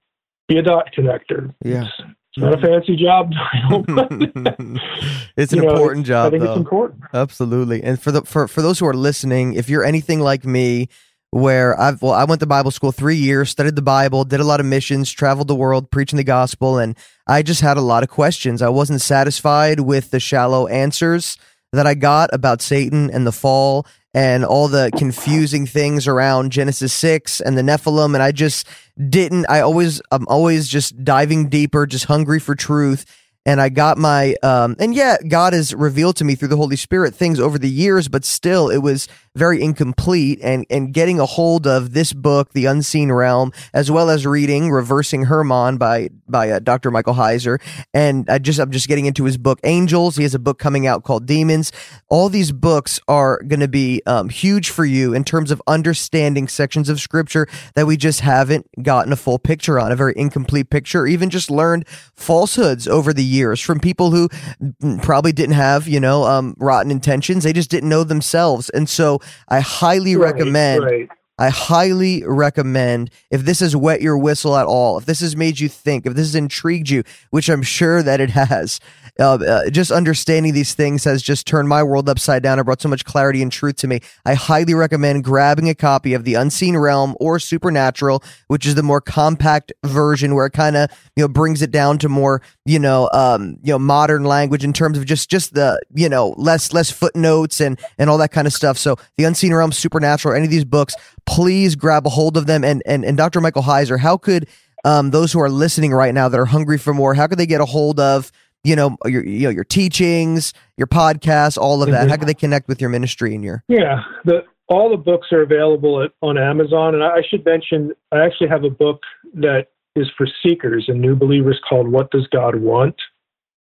be 0.47 0.57
a 0.57 0.61
dot 0.61 0.89
connector. 0.95 1.53
Yeah. 1.65 1.85
It's, 1.85 1.91
it's 2.29 2.43
not 2.43 2.53
a 2.53 2.61
fancy 2.61 2.95
job 2.95 3.31
but 3.87 4.11
it's 5.37 5.53
an 5.53 5.59
know, 5.59 5.69
important 5.71 6.05
I 6.05 6.07
job, 6.07 6.31
think 6.31 6.43
though. 6.43 6.51
it's 6.51 6.59
important. 6.59 7.01
Absolutely. 7.13 7.81
And 7.81 7.99
for 7.99 8.11
the 8.11 8.21
for 8.21 8.47
for 8.47 8.61
those 8.61 8.77
who 8.77 8.85
are 8.85 8.93
listening, 8.93 9.53
if 9.53 9.69
you're 9.69 9.83
anything 9.83 10.19
like 10.19 10.45
me, 10.45 10.87
where 11.31 11.79
I've 11.79 12.01
well, 12.01 12.13
I 12.13 12.23
went 12.23 12.39
to 12.41 12.45
Bible 12.45 12.71
school 12.71 12.91
three 12.91 13.17
years, 13.17 13.49
studied 13.49 13.75
the 13.75 13.81
Bible, 13.81 14.23
did 14.23 14.39
a 14.39 14.45
lot 14.45 14.59
of 14.59 14.65
missions, 14.65 15.11
traveled 15.11 15.47
the 15.47 15.55
world 15.55 15.91
preaching 15.91 16.17
the 16.17 16.23
gospel, 16.23 16.77
and 16.77 16.97
I 17.27 17.41
just 17.41 17.61
had 17.61 17.77
a 17.77 17.81
lot 17.81 18.03
of 18.03 18.09
questions. 18.09 18.61
I 18.61 18.69
wasn't 18.69 19.01
satisfied 19.01 19.81
with 19.81 20.11
the 20.11 20.19
shallow 20.19 20.67
answers 20.67 21.37
that 21.73 21.87
I 21.87 21.93
got 21.93 22.29
about 22.33 22.61
Satan 22.61 23.09
and 23.11 23.27
the 23.27 23.31
fall 23.31 23.85
and 24.13 24.45
all 24.45 24.67
the 24.67 24.89
confusing 24.97 25.65
things 25.65 26.07
around 26.07 26.51
Genesis 26.51 26.93
6 26.93 27.41
and 27.41 27.57
the 27.57 27.61
Nephilim 27.61 28.13
and 28.13 28.23
I 28.23 28.31
just 28.31 28.67
didn't 29.09 29.45
I 29.49 29.59
always 29.59 30.01
I'm 30.11 30.27
always 30.27 30.67
just 30.67 31.03
diving 31.03 31.49
deeper, 31.49 31.85
just 31.85 32.05
hungry 32.05 32.39
for 32.39 32.55
truth 32.55 33.05
and 33.45 33.61
I 33.61 33.69
got 33.69 33.97
my 33.97 34.35
um 34.41 34.75
and 34.79 34.95
yeah, 34.95 35.17
God 35.27 35.53
has 35.53 35.73
revealed 35.73 36.15
to 36.17 36.23
me 36.23 36.35
through 36.35 36.47
the 36.47 36.57
Holy 36.57 36.77
Spirit 36.77 37.13
things 37.15 37.39
over 37.39 37.59
the 37.59 37.69
years, 37.69 38.07
but 38.07 38.25
still 38.25 38.69
it 38.69 38.79
was 38.79 39.07
very 39.37 39.61
incomplete 39.61 40.39
and 40.41 40.65
and 40.69 40.93
getting 40.93 41.19
a 41.19 41.25
hold 41.25 41.67
of 41.67 41.93
this 41.93 42.13
book, 42.13 42.53
The 42.53 42.65
Unseen 42.65 43.11
Realm, 43.11 43.51
as 43.73 43.89
well 43.89 44.09
as 44.09 44.25
reading 44.25 44.71
Reversing 44.71 45.23
Hermon 45.23 45.77
by 45.77 46.09
by 46.27 46.51
uh, 46.51 46.59
Dr. 46.59 46.91
Michael 46.91 47.13
Heiser 47.13 47.59
and 47.93 48.29
I 48.29 48.37
just 48.39 48.59
I'm 48.59 48.71
just 48.71 48.87
getting 48.87 49.05
into 49.05 49.23
his 49.23 49.37
book 49.37 49.59
Angels. 49.63 50.15
He 50.15 50.23
has 50.23 50.35
a 50.35 50.39
book 50.39 50.59
coming 50.59 50.87
out 50.87 51.03
called 51.03 51.25
Demons. 51.25 51.71
All 52.09 52.29
these 52.29 52.51
books 52.51 52.99
are 53.07 53.41
going 53.43 53.59
to 53.59 53.67
be 53.67 54.01
um, 54.05 54.29
huge 54.29 54.69
for 54.69 54.85
you 54.85 55.13
in 55.13 55.23
terms 55.23 55.51
of 55.51 55.61
understanding 55.67 56.47
sections 56.47 56.89
of 56.89 56.99
scripture 56.99 57.47
that 57.75 57.85
we 57.85 57.97
just 57.97 58.21
haven't 58.21 58.67
gotten 58.81 59.11
a 59.11 59.15
full 59.15 59.39
picture 59.39 59.79
on, 59.79 59.91
a 59.91 59.95
very 59.95 60.13
incomplete 60.15 60.69
picture, 60.69 61.01
or 61.01 61.07
even 61.07 61.29
just 61.29 61.49
learned 61.49 61.87
falsehoods 62.15 62.87
over 62.87 63.13
the 63.13 63.23
years 63.23 63.59
from 63.59 63.79
people 63.79 64.11
who 64.11 64.29
mm, 64.61 65.01
probably 65.01 65.31
didn't 65.31 65.55
have, 65.55 65.87
you 65.87 65.99
know, 65.99 66.23
um, 66.23 66.55
rotten 66.57 66.91
intentions. 66.91 67.43
They 67.43 67.53
just 67.53 67.69
didn't 67.69 67.89
know 67.89 68.03
themselves. 68.03 68.69
And 68.69 68.87
so 68.89 69.19
I 69.47 69.59
highly 69.59 70.15
Right, 70.15 70.33
recommend 70.33 70.83
right. 70.83 71.09
I 71.39 71.49
highly 71.49 72.23
recommend 72.25 73.11
if 73.29 73.41
this 73.41 73.59
has 73.59 73.75
wet 73.75 74.01
your 74.01 74.17
whistle 74.17 74.57
at 74.57 74.65
all, 74.65 74.97
if 74.97 75.05
this 75.05 75.19
has 75.19 75.35
made 75.35 75.59
you 75.59 75.69
think, 75.69 76.07
if 76.07 76.15
this 76.15 76.27
has 76.27 76.35
intrigued 76.35 76.89
you, 76.89 77.03
which 77.29 77.47
I'm 77.47 77.61
sure 77.61 78.01
that 78.01 78.19
it 78.19 78.31
has, 78.31 78.79
uh, 79.19 79.35
uh, 79.35 79.69
just 79.69 79.91
understanding 79.91 80.53
these 80.53 80.73
things 80.73 81.03
has 81.03 81.21
just 81.21 81.45
turned 81.45 81.69
my 81.69 81.83
world 81.83 82.09
upside 82.09 82.41
down 82.41 82.57
and 82.57 82.65
brought 82.65 82.81
so 82.81 82.89
much 82.89 83.05
clarity 83.05 83.43
and 83.43 83.51
truth 83.51 83.75
to 83.77 83.87
me. 83.87 83.99
I 84.25 84.33
highly 84.33 84.73
recommend 84.73 85.23
grabbing 85.23 85.69
a 85.69 85.75
copy 85.75 86.15
of 86.15 86.23
The 86.23 86.33
Unseen 86.33 86.75
Realm 86.75 87.15
or 87.19 87.37
Supernatural, 87.37 88.23
which 88.47 88.65
is 88.65 88.73
the 88.73 88.83
more 88.83 89.01
compact 89.01 89.71
version 89.85 90.33
where 90.33 90.47
it 90.47 90.53
kind 90.53 90.75
of 90.75 90.89
you 91.15 91.23
know 91.23 91.27
brings 91.27 91.61
it 91.61 91.69
down 91.69 91.99
to 91.99 92.09
more 92.09 92.41
you 92.67 92.79
know 92.79 93.09
um, 93.13 93.57
you 93.63 93.71
know 93.71 93.79
modern 93.79 94.23
language 94.25 94.63
in 94.63 94.73
terms 94.73 94.97
of 94.97 95.05
just 95.05 95.29
just 95.29 95.53
the 95.53 95.81
you 95.93 96.09
know 96.09 96.35
less 96.37 96.73
less 96.73 96.91
footnotes 96.91 97.61
and 97.61 97.79
and 97.97 98.09
all 98.09 98.17
that 98.19 98.31
kind 98.31 98.45
of 98.45 98.53
stuff. 98.53 98.77
So 98.77 98.97
The 99.17 99.23
Unseen 99.23 99.53
Realm, 99.53 99.71
Supernatural, 99.71 100.35
any 100.35 100.45
of 100.45 100.51
these 100.51 100.65
books 100.65 100.93
please 101.27 101.75
grab 101.75 102.07
a 102.07 102.09
hold 102.09 102.37
of 102.37 102.47
them. 102.47 102.63
And 102.63 102.81
and, 102.87 103.05
and 103.05 103.15
Dr. 103.15 103.39
Michael 103.41 103.61
Heiser, 103.63 103.99
how 103.99 104.17
could 104.17 104.47
um, 104.85 105.11
those 105.11 105.31
who 105.31 105.39
are 105.39 105.49
listening 105.49 105.91
right 105.91 106.13
now 106.13 106.29
that 106.29 106.39
are 106.39 106.45
hungry 106.45 106.77
for 106.79 106.93
more, 106.93 107.13
how 107.13 107.27
could 107.27 107.37
they 107.37 107.45
get 107.45 107.61
a 107.61 107.65
hold 107.65 107.99
of 107.99 108.31
you 108.63 108.75
know 108.75 108.97
your 109.05 109.23
you 109.23 109.43
know 109.43 109.49
your 109.49 109.63
teachings, 109.63 110.53
your 110.77 110.87
podcasts, 110.87 111.57
all 111.57 111.83
of 111.83 111.91
that? 111.91 112.07
Mhm. 112.07 112.09
How 112.09 112.17
could 112.17 112.27
they 112.27 112.33
connect 112.33 112.67
with 112.67 112.81
your 112.81 112.89
ministry 112.89 113.35
and 113.35 113.43
your 113.43 113.63
Yeah, 113.67 114.01
the 114.25 114.43
all 114.69 114.89
the 114.89 114.97
books 114.97 115.27
are 115.31 115.41
available 115.41 116.03
at, 116.03 116.11
on 116.21 116.37
Amazon, 116.37 116.95
and 116.95 117.03
I 117.03 117.21
should 117.29 117.45
mention 117.45 117.93
I 118.11 118.19
actually 118.25 118.49
have 118.49 118.63
a 118.63 118.69
book 118.69 119.01
that 119.35 119.67
is 119.97 120.07
for 120.17 120.27
seekers 120.43 120.85
and 120.87 121.01
new 121.01 121.15
believers 121.15 121.59
called 121.67 121.87
"What 121.87 122.11
Does 122.11 122.27
God 122.27 122.55
Want." 122.55 122.95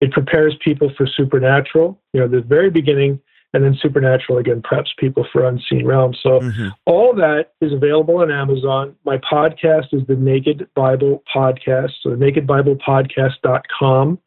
It 0.02 0.12
prepares 0.12 0.56
people 0.64 0.92
for 0.98 1.08
supernatural. 1.08 2.00
You 2.14 2.22
know, 2.22 2.28
the 2.28 2.42
very 2.42 2.70
beginning, 2.70 3.20
and 3.54 3.64
then 3.64 3.78
Supernatural 3.82 4.38
again 4.38 4.62
preps 4.62 4.90
people 4.98 5.26
for 5.32 5.46
unseen 5.46 5.86
realms. 5.86 6.20
So 6.22 6.40
mm-hmm. 6.40 6.70
all 6.86 7.14
that 7.16 7.54
is 7.62 7.74
available 7.74 8.18
on 8.18 8.32
Amazon. 8.32 8.96
My 9.06 9.18
podcast 9.18 9.94
is 9.94 10.06
the 10.08 10.16
Naked 10.16 10.68
Bible 10.76 11.24
Podcast, 11.34 11.92
so 12.02 12.12
nakedbiblepodcast.com. 12.12 14.20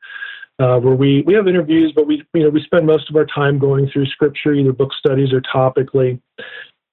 Uh, 0.59 0.78
where 0.78 0.94
we, 0.94 1.22
we 1.22 1.32
have 1.32 1.48
interviews, 1.48 1.92
but 1.96 2.07
we 2.07 2.22
you 2.34 2.42
know 2.42 2.50
we 2.50 2.62
spend 2.62 2.86
most 2.86 3.09
of 3.09 3.16
our 3.16 3.26
time 3.26 3.59
going 3.59 3.88
through 3.90 4.07
scripture, 4.07 4.53
either 4.53 4.72
book 4.72 4.92
studies 4.92 5.32
or 5.32 5.40
topically. 5.40 6.20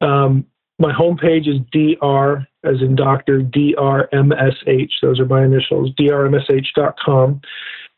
Um, 0.01 0.45
my 0.79 0.93
homepage 0.93 1.47
is 1.47 1.59
dr 1.71 2.47
as 2.63 2.81
in 2.81 2.95
doctor 2.95 3.41
drmsh. 3.41 4.89
Those 5.01 5.19
are 5.19 5.25
my 5.25 5.45
initials, 5.45 5.91
drmsh.com. 5.99 7.41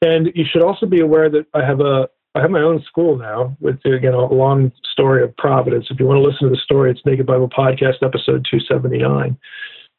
And 0.04 0.32
you 0.34 0.46
should 0.52 0.64
also 0.64 0.86
be 0.86 1.00
aware 1.00 1.30
that 1.30 1.46
I 1.54 1.64
have 1.66 1.80
a 1.80 2.10
I 2.34 2.40
have 2.42 2.50
my 2.50 2.62
own 2.62 2.82
school 2.84 3.18
now 3.18 3.56
with 3.60 3.80
again 3.86 4.14
a 4.14 4.26
long 4.26 4.72
story 4.92 5.24
of 5.24 5.36
providence. 5.38 5.88
If 5.90 6.00
you 6.00 6.06
want 6.06 6.24
to 6.24 6.28
listen 6.28 6.48
to 6.48 6.56
the 6.56 6.62
story, 6.64 6.92
it's 6.92 7.02
Naked 7.06 7.26
Bible 7.26 7.50
Podcast 7.50 8.02
episode 8.02 8.46
279. 8.50 9.38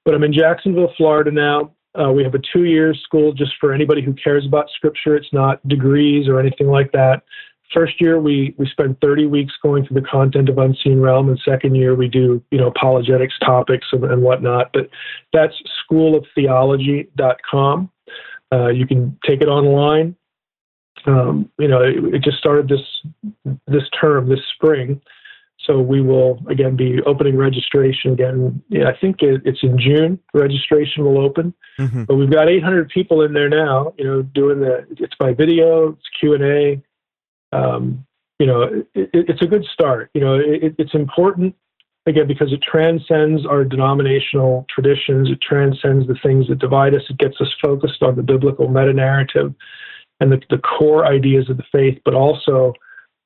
But 0.04 0.14
I'm 0.14 0.24
in 0.24 0.32
Jacksonville, 0.32 0.92
Florida 0.96 1.30
now. 1.30 1.72
Uh, 1.94 2.10
we 2.10 2.24
have 2.24 2.34
a 2.34 2.40
two-year 2.52 2.94
school 2.94 3.32
just 3.34 3.52
for 3.60 3.72
anybody 3.72 4.02
who 4.02 4.14
cares 4.14 4.46
about 4.46 4.70
Scripture. 4.74 5.14
It's 5.14 5.32
not 5.32 5.66
degrees 5.68 6.26
or 6.26 6.40
anything 6.40 6.68
like 6.68 6.90
that. 6.92 7.22
First 7.74 8.00
year 8.00 8.20
we 8.20 8.54
we 8.58 8.68
spend 8.68 9.00
30 9.00 9.26
weeks 9.26 9.54
going 9.62 9.86
through 9.86 10.00
the 10.00 10.06
content 10.06 10.48
of 10.48 10.58
Unseen 10.58 11.00
Realm, 11.00 11.28
and 11.28 11.40
second 11.44 11.74
year 11.74 11.94
we 11.94 12.08
do 12.08 12.42
you 12.50 12.58
know 12.58 12.68
apologetics 12.68 13.34
topics 13.44 13.86
and, 13.92 14.04
and 14.04 14.22
whatnot. 14.22 14.70
But 14.72 14.88
that's 15.32 15.54
schooloftheology.com. 15.90 17.90
Uh, 18.52 18.68
you 18.68 18.86
can 18.86 19.18
take 19.26 19.40
it 19.40 19.48
online. 19.48 20.14
Um, 21.06 21.50
you 21.58 21.68
know, 21.68 21.82
it, 21.82 22.14
it, 22.14 22.22
just 22.22 22.38
started 22.38 22.68
this 22.68 22.82
this 23.66 23.84
term, 23.98 24.28
this 24.28 24.40
spring. 24.54 25.00
So 25.66 25.80
we 25.80 26.00
will 26.00 26.40
again 26.48 26.76
be 26.76 27.00
opening 27.06 27.36
registration 27.36 28.12
again. 28.12 28.62
Yeah, 28.68 28.88
I 28.88 28.96
think 28.96 29.22
it, 29.22 29.42
it's 29.44 29.62
in 29.62 29.78
June. 29.78 30.18
Registration 30.34 31.04
will 31.04 31.18
open, 31.18 31.54
mm-hmm. 31.78 32.04
but 32.04 32.16
we've 32.16 32.30
got 32.30 32.48
800 32.48 32.88
people 32.88 33.22
in 33.22 33.32
there 33.32 33.48
now. 33.48 33.94
You 33.96 34.04
know, 34.04 34.22
doing 34.22 34.60
the 34.60 34.86
it's 34.98 35.14
by 35.18 35.32
video, 35.32 35.90
it's 35.90 36.08
Q 36.20 36.34
and 36.34 36.44
A. 36.44 36.82
Um, 37.52 38.06
you 38.38 38.46
know, 38.46 38.62
it, 38.94 39.10
it's 39.12 39.42
a 39.42 39.46
good 39.46 39.64
start. 39.72 40.10
You 40.14 40.20
know, 40.20 40.40
it's 40.42 40.94
important 40.94 41.54
again 42.06 42.26
because 42.26 42.52
it 42.52 42.60
transcends 42.62 43.46
our 43.46 43.64
denominational 43.64 44.66
traditions. 44.68 45.30
It 45.30 45.40
transcends 45.40 46.06
the 46.08 46.16
things 46.22 46.48
that 46.48 46.58
divide 46.58 46.94
us. 46.94 47.02
It 47.08 47.18
gets 47.18 47.40
us 47.40 47.54
focused 47.62 48.02
on 48.02 48.16
the 48.16 48.22
biblical 48.22 48.68
meta 48.68 48.92
narrative 48.92 49.54
and 50.20 50.32
the, 50.32 50.40
the 50.50 50.58
core 50.58 51.06
ideas 51.06 51.50
of 51.50 51.56
the 51.56 51.64
faith 51.72 52.00
but 52.04 52.14
also 52.14 52.72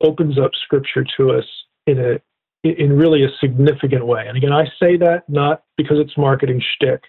opens 0.03 0.39
up 0.39 0.51
scripture 0.62 1.05
to 1.16 1.31
us 1.33 1.45
in 1.87 1.99
a 1.99 2.20
in 2.62 2.93
really 2.93 3.22
a 3.22 3.29
significant 3.41 4.07
way. 4.07 4.27
And 4.27 4.37
again 4.37 4.53
i 4.53 4.64
say 4.83 4.97
that 4.99 5.29
not 5.29 5.62
because 5.77 5.99
it's 5.99 6.16
marketing 6.18 6.61
shtick. 6.61 7.05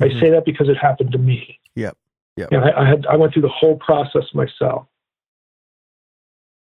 Mm-hmm. 0.00 0.16
i 0.16 0.20
say 0.20 0.30
that 0.30 0.44
because 0.44 0.68
it 0.68 0.76
happened 0.76 1.12
to 1.12 1.18
me. 1.18 1.58
Yep. 1.74 1.96
Yep. 2.36 2.52
I, 2.52 2.82
I 2.82 2.88
had 2.88 3.06
i 3.06 3.16
went 3.16 3.32
through 3.32 3.42
the 3.42 3.48
whole 3.48 3.76
process 3.76 4.24
myself 4.32 4.86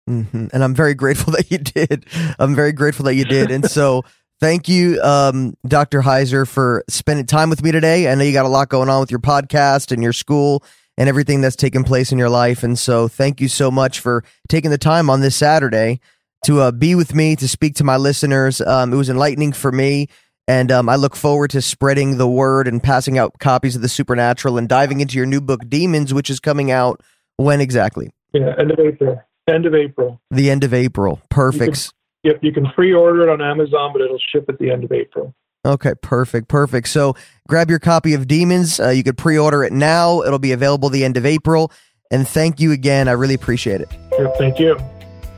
Mm-hmm. 0.10 0.47
And 0.51 0.64
I'm 0.64 0.76
very 0.76 0.93
grateful 0.93 1.34
that 1.38 1.51
you 1.51 1.58
did. 1.58 2.06
I'm 2.39 2.56
very 2.56 2.72
grateful 2.72 3.06
that 3.06 3.16
you 3.16 3.26
did. 3.26 3.51
And 3.51 3.70
so 3.70 4.04
Thank 4.43 4.68
you, 4.68 5.01
um, 5.01 5.56
Dr. 5.66 6.01
Heiser, 6.01 6.45
for 6.45 6.84
spending 6.89 7.26
time 7.26 7.49
with 7.49 7.64
me 7.64 7.72
today. 7.72 8.12
I 8.12 8.16
know 8.16 8.26
you 8.26 8.34
got 8.34 8.45
a 8.45 8.49
lot 8.49 8.68
going 8.68 8.89
on 8.89 8.99
with 8.99 9.10
your 9.10 9.22
podcast 9.22 9.93
and 9.93 10.04
your 10.04 10.12
school 10.12 10.66
and 10.97 11.08
everything 11.08 11.39
that's 11.39 11.56
taken 11.56 11.86
place 11.86 12.12
in 12.12 12.18
your 12.18 12.28
life. 12.28 12.62
And 12.62 12.78
so, 12.78 13.08
thank 13.08 13.39
you 13.39 13.47
so 13.47 13.72
much 13.72 14.01
for 14.01 14.26
taking 14.49 14.70
the 14.70 14.78
time 14.78 15.10
on 15.10 15.22
this 15.22 15.38
Saturday 15.38 16.01
to 16.43 16.60
uh, 16.60 16.72
be 16.74 16.93
with 16.93 17.16
me, 17.16 17.38
to 17.38 17.47
speak 17.47 17.76
to 17.76 17.86
my 17.86 17.95
listeners. 17.95 18.60
Um, 18.60 18.91
it 18.91 18.97
was 18.97 19.10
enlightening 19.10 19.54
for 19.54 19.72
me. 19.72 20.10
And 20.45 20.74
um, 20.74 20.89
I 20.89 20.97
look 20.97 21.16
forward 21.16 21.51
to 21.51 21.62
spreading 21.62 22.18
the 22.18 22.28
word 22.28 22.68
and 22.68 22.84
passing 22.84 23.18
out 23.18 23.39
copies 23.39 23.78
of 23.78 23.82
the 23.82 23.88
supernatural 23.88 24.58
and 24.58 24.68
diving 24.68 24.99
into 24.99 25.16
your 25.16 25.26
new 25.26 25.39
book, 25.39 25.62
Demons, 25.70 26.14
which 26.14 26.30
is 26.30 26.41
coming 26.41 26.70
out 26.70 26.99
when 27.38 27.62
exactly? 27.62 28.12
Yeah, 28.34 28.54
end 28.60 28.72
of 28.72 28.80
April. 28.80 29.22
End 29.48 29.66
of 29.66 29.76
April. 29.76 30.22
The 30.32 30.50
end 30.50 30.64
of 30.64 30.74
April. 30.74 31.22
Perfect. 31.30 31.94
Yep, 32.24 32.39
you 32.41 32.54
can 32.54 32.66
pre-order 32.72 33.24
it 33.24 33.30
on 33.30 33.41
Amazon, 33.41 33.91
but 33.91 34.02
it'll 34.02 34.18
ship 34.18 34.46
at 34.48 34.58
the 34.58 34.72
end 34.72 34.84
of 34.86 34.91
April. 34.91 35.36
Okay, 35.66 35.94
perfect, 36.02 36.48
perfect. 36.48 36.88
So 36.88 37.16
grab 37.48 37.70
your 37.70 37.80
copy 37.80 38.14
of 38.14 38.28
Demons. 38.28 38.80
Uh, 38.80 38.89
you 38.89 39.04
could 39.04 39.18
pre-order 39.18 39.64
it 39.64 39.74
now. 39.74 40.22
It'll 40.22 40.39
be 40.39 40.52
available 40.52 40.89
the 40.89 41.04
end 41.04 41.18
of 41.18 41.26
April. 41.26 41.72
And 42.12 42.28
thank 42.28 42.60
you 42.60 42.72
again. 42.72 43.08
I 43.08 43.14
really 43.14 43.34
appreciate 43.34 43.82
it. 43.82 43.89
Yep, 44.18 44.36
thank 44.38 44.60
you. 44.60 44.78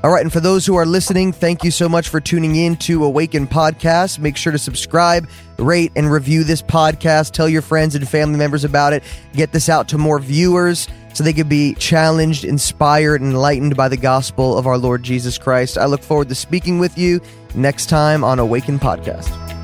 All 0.03 0.11
right, 0.11 0.21
and 0.21 0.31
for 0.31 0.39
those 0.39 0.67
who 0.67 0.75
are 0.75 0.85
listening, 0.85 1.31
thank 1.31 1.63
you 1.63 1.71
so 1.71 1.89
much 1.89 2.09
for 2.09 2.21
tuning 2.21 2.55
in 2.55 2.75
to 2.77 3.03
Awaken 3.03 3.47
Podcast. 3.47 4.19
Make 4.19 4.37
sure 4.37 4.51
to 4.51 4.59
subscribe, 4.59 5.27
rate, 5.57 5.91
and 5.95 6.11
review 6.11 6.43
this 6.43 6.61
podcast. 6.61 7.31
Tell 7.31 7.49
your 7.49 7.63
friends 7.63 7.95
and 7.95 8.07
family 8.07 8.37
members 8.37 8.63
about 8.63 8.93
it. 8.93 9.03
Get 9.33 9.51
this 9.51 9.67
out 9.67 9.87
to 9.89 9.97
more 9.97 10.19
viewers 10.19 10.87
so 11.15 11.23
they 11.23 11.33
could 11.33 11.47
be 11.47 11.73
challenged, 11.75 12.43
inspired, 12.43 13.21
enlightened 13.21 13.77
by 13.77 13.87
the 13.87 13.97
gospel 13.97 14.57
of 14.57 14.67
our 14.67 14.77
Lord 14.77 15.01
Jesus 15.01 15.37
Christ. 15.37 15.77
I 15.77 15.85
look 15.85 16.03
forward 16.03 16.27
to 16.29 16.35
speaking 16.35 16.77
with 16.77 16.97
you 16.97 17.21
next 17.55 17.87
time 17.87 18.21
on 18.23 18.37
Awaken 18.37 18.79
Podcast. 18.79 19.54